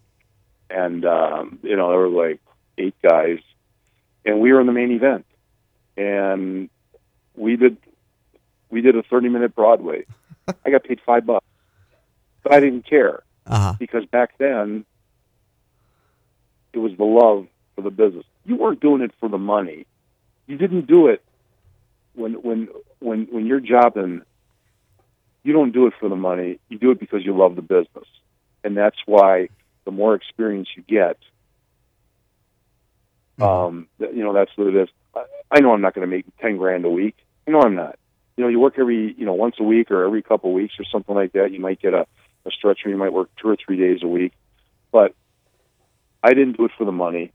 And 0.70 1.06
um, 1.06 1.60
you 1.64 1.76
know 1.76 1.90
there 1.90 2.00
were 2.00 2.28
like 2.28 2.40
eight 2.78 2.96
guys, 3.02 3.40
and 4.26 4.40
we 4.40 4.54
were 4.54 4.62
in 4.62 4.68
the 4.68 4.74
main 4.74 4.92
event, 4.92 5.26
and 5.98 6.70
we 7.36 7.56
did 7.58 7.78
we 8.70 8.82
did 8.82 8.96
a 8.96 9.04
thirty 9.04 9.30
minute 9.30 9.54
Broadway. 9.56 10.06
I 10.48 10.70
got 10.70 10.84
paid 10.84 11.00
five 11.06 11.26
bucks, 11.26 11.46
but 12.44 12.54
I 12.54 12.60
didn't 12.60 12.86
care 12.86 13.24
uh-huh. 13.46 13.76
because 13.80 14.06
back 14.06 14.38
then 14.38 14.86
it 16.74 16.80
was 16.80 16.94
the 16.98 17.04
love 17.04 17.48
for 17.76 17.82
the 17.82 17.90
business. 17.90 18.26
You 18.46 18.56
weren't 18.56 18.80
doing 18.80 19.02
it 19.02 19.12
for 19.20 19.30
the 19.30 19.38
money. 19.38 19.86
You 20.48 20.58
didn't 20.58 20.88
do 20.88 21.08
it 21.08 21.24
when 22.14 22.34
when 22.34 22.70
when 23.00 23.28
when 23.32 23.46
you're 23.46 23.60
jobbing. 23.60 24.22
You 25.44 25.54
don't 25.54 25.72
do 25.72 25.88
it 25.88 25.94
for 26.00 26.08
the 26.08 26.16
money. 26.16 26.60
You 26.70 26.78
do 26.78 26.92
it 26.92 27.00
because 27.00 27.26
you 27.26 27.36
love 27.36 27.56
the 27.56 27.62
business, 27.62 28.08
and 28.64 28.78
that's 28.78 28.98
why 29.06 29.50
the 29.86 29.92
more 29.92 30.14
experience 30.14 30.70
you 30.76 30.84
get, 30.84 31.18
mm-hmm. 33.40 33.44
um, 33.44 33.88
you 34.00 34.24
know 34.24 34.34
that's 34.34 34.52
what 34.56 34.68
it 34.68 34.76
is. 34.76 34.90
I, 35.16 35.24
I 35.52 35.60
know 35.60 35.74
I'm 35.74 35.82
not 35.82 35.96
going 35.96 36.08
to 36.08 36.16
make 36.16 36.26
ten 36.40 36.58
grand 36.58 36.86
a 36.86 36.90
week. 36.90 37.16
I 37.48 37.52
know 37.52 37.62
I'm 37.62 37.76
not 37.76 37.98
you 38.38 38.44
know, 38.44 38.50
you 38.50 38.60
work 38.60 38.76
every, 38.78 39.14
you 39.18 39.26
know, 39.26 39.34
once 39.34 39.56
a 39.60 39.64
week 39.64 39.92
or 39.92 40.06
every 40.06 40.22
couple 40.22 40.50
of 40.50 40.56
weeks 40.56 40.76
or 40.80 40.86
something 40.86 41.16
like 41.16 41.34
that. 41.34 41.52
You 41.52 41.60
might 41.60 41.82
get 41.82 41.94
a, 41.94 42.08
a 42.46 42.52
stretch 42.52 42.80
where 42.84 42.92
you 42.92 42.98
might 42.98 43.14
work 43.14 43.30
two 43.42 43.50
or 43.50 43.58
three 43.58 43.78
days 43.78 44.00
a 44.04 44.08
week. 44.08 44.34
But 44.92 45.16
I 46.24 46.34
didn't 46.34 46.58
do 46.58 46.66
it 46.66 46.72
for 46.78 46.86
the 46.86 46.92
money. 46.92 47.32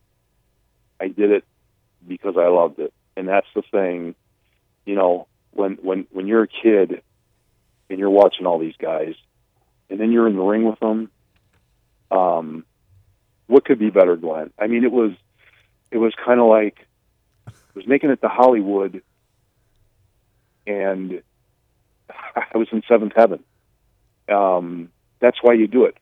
I 1.00 1.08
did 1.08 1.30
it 1.30 1.44
because 2.06 2.36
I 2.36 2.48
loved 2.48 2.78
it. 2.78 2.92
And 3.16 3.28
that's 3.28 3.46
the 3.54 3.62
thing, 3.62 4.14
you 4.84 4.94
know, 4.94 5.26
when 5.52 5.74
when 5.76 6.06
when 6.10 6.26
you're 6.26 6.42
a 6.42 6.48
kid 6.48 7.02
and 7.88 7.98
you're 7.98 8.10
watching 8.10 8.46
all 8.46 8.58
these 8.58 8.76
guys 8.78 9.14
and 9.88 9.98
then 9.98 10.12
you're 10.12 10.28
in 10.28 10.36
the 10.36 10.42
ring 10.42 10.64
with 10.64 10.78
them, 10.80 11.10
um, 12.10 12.64
what 13.46 13.64
could 13.64 13.78
be 13.78 13.90
better, 13.90 14.16
Glen? 14.16 14.52
I 14.58 14.66
mean, 14.66 14.84
it 14.84 14.92
was 14.92 15.12
it 15.90 15.98
was 15.98 16.12
kind 16.24 16.40
of 16.40 16.46
like 16.46 16.86
was 17.74 17.86
making 17.86 18.10
it 18.10 18.20
to 18.22 18.28
Hollywood 18.28 19.02
and 20.66 21.22
I 22.10 22.56
was 22.56 22.68
in 22.72 22.82
seventh 22.88 23.12
heaven. 23.16 23.42
Um, 24.28 24.90
that's 25.20 25.38
why 25.42 25.54
you 25.54 25.66
do 25.66 25.84
it. 25.84 25.96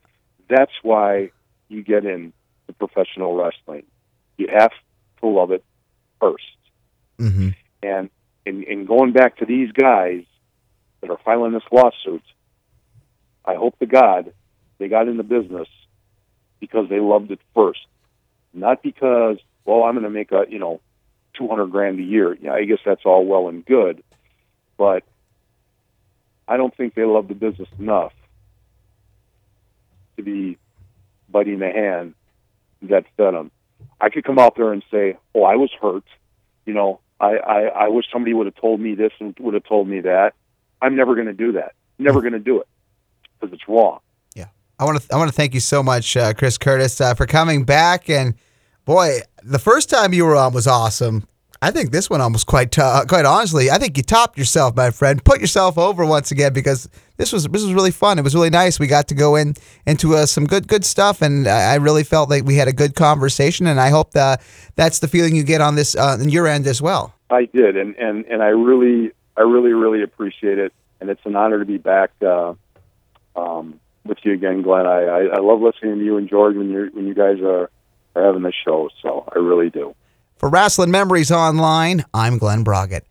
That's 0.48 0.72
why 0.82 1.30
you 1.68 1.82
get 1.82 2.04
in 2.04 2.32
the 2.66 2.72
professional 2.72 3.34
wrestling. 3.34 3.84
You 4.36 4.48
have 4.52 4.72
to 5.20 5.28
love 5.28 5.50
it 5.52 5.64
1st 6.20 6.36
mm-hmm. 7.18 7.48
And 7.82 8.10
in, 8.46 8.62
in 8.64 8.86
going 8.86 9.12
back 9.12 9.38
to 9.38 9.46
these 9.46 9.70
guys 9.72 10.24
that 11.00 11.10
are 11.10 11.18
filing 11.24 11.52
this 11.52 11.62
lawsuit, 11.70 12.22
I 13.44 13.54
hope 13.54 13.78
to 13.78 13.86
God 13.86 14.32
they 14.78 14.88
got 14.88 15.08
in 15.08 15.16
the 15.16 15.22
business 15.22 15.68
because 16.60 16.88
they 16.88 17.00
loved 17.00 17.30
it 17.30 17.40
first, 17.54 17.86
not 18.52 18.82
because 18.82 19.36
well 19.64 19.82
I'm 19.84 19.94
going 19.94 20.04
to 20.04 20.10
make 20.10 20.32
a 20.32 20.44
you 20.48 20.58
know 20.58 20.80
two 21.34 21.46
hundred 21.48 21.70
grand 21.70 22.00
a 22.00 22.02
year. 22.02 22.34
Yeah, 22.34 22.52
I 22.52 22.64
guess 22.64 22.78
that's 22.84 23.04
all 23.04 23.26
well 23.26 23.48
and 23.48 23.64
good, 23.64 24.02
but 24.76 25.02
I 26.46 26.56
don't 26.56 26.74
think 26.76 26.94
they 26.94 27.04
love 27.04 27.28
the 27.28 27.34
business 27.34 27.68
enough 27.78 28.12
to 30.16 30.22
be 30.22 30.58
biting 31.28 31.58
the 31.58 31.70
hand 31.70 32.14
that 32.82 33.04
fed 33.16 33.34
them. 33.34 33.50
I 34.00 34.10
could 34.10 34.24
come 34.24 34.38
out 34.38 34.56
there 34.56 34.72
and 34.72 34.82
say, 34.90 35.16
"Oh, 35.34 35.42
I 35.44 35.56
was 35.56 35.70
hurt," 35.80 36.04
you 36.66 36.74
know. 36.74 37.00
I, 37.20 37.36
I, 37.36 37.60
I 37.84 37.88
wish 37.88 38.06
somebody 38.12 38.34
would 38.34 38.46
have 38.46 38.56
told 38.56 38.80
me 38.80 38.94
this 38.94 39.12
and 39.20 39.34
would 39.38 39.54
have 39.54 39.64
told 39.64 39.88
me 39.88 40.00
that. 40.00 40.34
I'm 40.82 40.96
never 40.96 41.14
going 41.14 41.28
to 41.28 41.32
do 41.32 41.52
that. 41.52 41.72
Never 41.98 42.20
going 42.20 42.32
to 42.32 42.38
do 42.40 42.60
it 42.60 42.66
because 43.40 43.54
it's 43.54 43.66
wrong. 43.68 44.00
Yeah, 44.34 44.46
I 44.78 44.84
want 44.84 45.00
to 45.00 45.14
I 45.14 45.16
want 45.16 45.30
to 45.30 45.34
thank 45.34 45.54
you 45.54 45.60
so 45.60 45.82
much, 45.82 46.16
uh, 46.16 46.34
Chris 46.34 46.58
Curtis, 46.58 47.00
uh, 47.00 47.14
for 47.14 47.26
coming 47.26 47.64
back. 47.64 48.10
And 48.10 48.34
boy, 48.84 49.20
the 49.42 49.58
first 49.58 49.88
time 49.88 50.12
you 50.12 50.24
were 50.24 50.36
on 50.36 50.52
was 50.52 50.66
awesome. 50.66 51.26
I 51.64 51.70
think 51.70 51.92
this 51.92 52.10
one 52.10 52.20
almost 52.20 52.46
quite 52.46 52.78
uh, 52.78 53.06
quite 53.08 53.24
honestly, 53.24 53.70
I 53.70 53.78
think 53.78 53.96
you 53.96 54.02
topped 54.02 54.36
yourself, 54.36 54.76
my 54.76 54.90
friend. 54.90 55.24
Put 55.24 55.40
yourself 55.40 55.78
over 55.78 56.04
once 56.04 56.30
again 56.30 56.52
because 56.52 56.90
this 57.16 57.32
was 57.32 57.44
this 57.48 57.62
was 57.62 57.72
really 57.72 57.90
fun. 57.90 58.18
It 58.18 58.22
was 58.22 58.34
really 58.34 58.50
nice. 58.50 58.78
We 58.78 58.86
got 58.86 59.08
to 59.08 59.14
go 59.14 59.34
in 59.34 59.54
into 59.86 60.14
uh, 60.14 60.26
some 60.26 60.44
good 60.44 60.68
good 60.68 60.84
stuff, 60.84 61.22
and 61.22 61.48
I 61.48 61.76
really 61.76 62.04
felt 62.04 62.28
like 62.28 62.44
we 62.44 62.56
had 62.56 62.68
a 62.68 62.72
good 62.74 62.94
conversation. 62.94 63.66
And 63.66 63.80
I 63.80 63.88
hope 63.88 64.10
that 64.10 64.42
that's 64.76 64.98
the 64.98 65.08
feeling 65.08 65.34
you 65.34 65.42
get 65.42 65.62
on 65.62 65.74
this 65.74 65.96
uh, 65.96 66.18
on 66.20 66.28
your 66.28 66.46
end 66.46 66.66
as 66.66 66.82
well. 66.82 67.14
I 67.30 67.46
did, 67.46 67.78
and 67.78 67.96
and 67.96 68.26
and 68.26 68.42
I 68.42 68.48
really 68.48 69.12
I 69.34 69.40
really 69.40 69.72
really 69.72 70.02
appreciate 70.02 70.58
it, 70.58 70.74
and 71.00 71.08
it's 71.08 71.24
an 71.24 71.34
honor 71.34 71.60
to 71.60 71.64
be 71.64 71.78
back. 71.78 72.10
Uh, 72.20 72.52
um, 73.36 73.80
with 74.04 74.18
you 74.22 74.34
again, 74.34 74.60
Glen. 74.60 74.86
I, 74.86 75.04
I, 75.04 75.20
I 75.36 75.40
love 75.40 75.62
listening 75.62 75.98
to 75.98 76.04
you 76.04 76.18
and 76.18 76.28
George 76.28 76.56
when 76.56 76.68
you 76.68 76.90
when 76.92 77.06
you 77.06 77.14
guys 77.14 77.40
are, 77.40 77.70
are 78.14 78.22
having 78.22 78.42
the 78.42 78.52
show. 78.52 78.90
So 79.00 79.24
I 79.34 79.38
really 79.38 79.70
do. 79.70 79.94
For 80.44 80.50
Rasslin 80.50 80.88
Memories 80.88 81.32
Online, 81.32 82.04
I'm 82.12 82.36
Glen 82.36 82.64
Braget. 82.64 83.06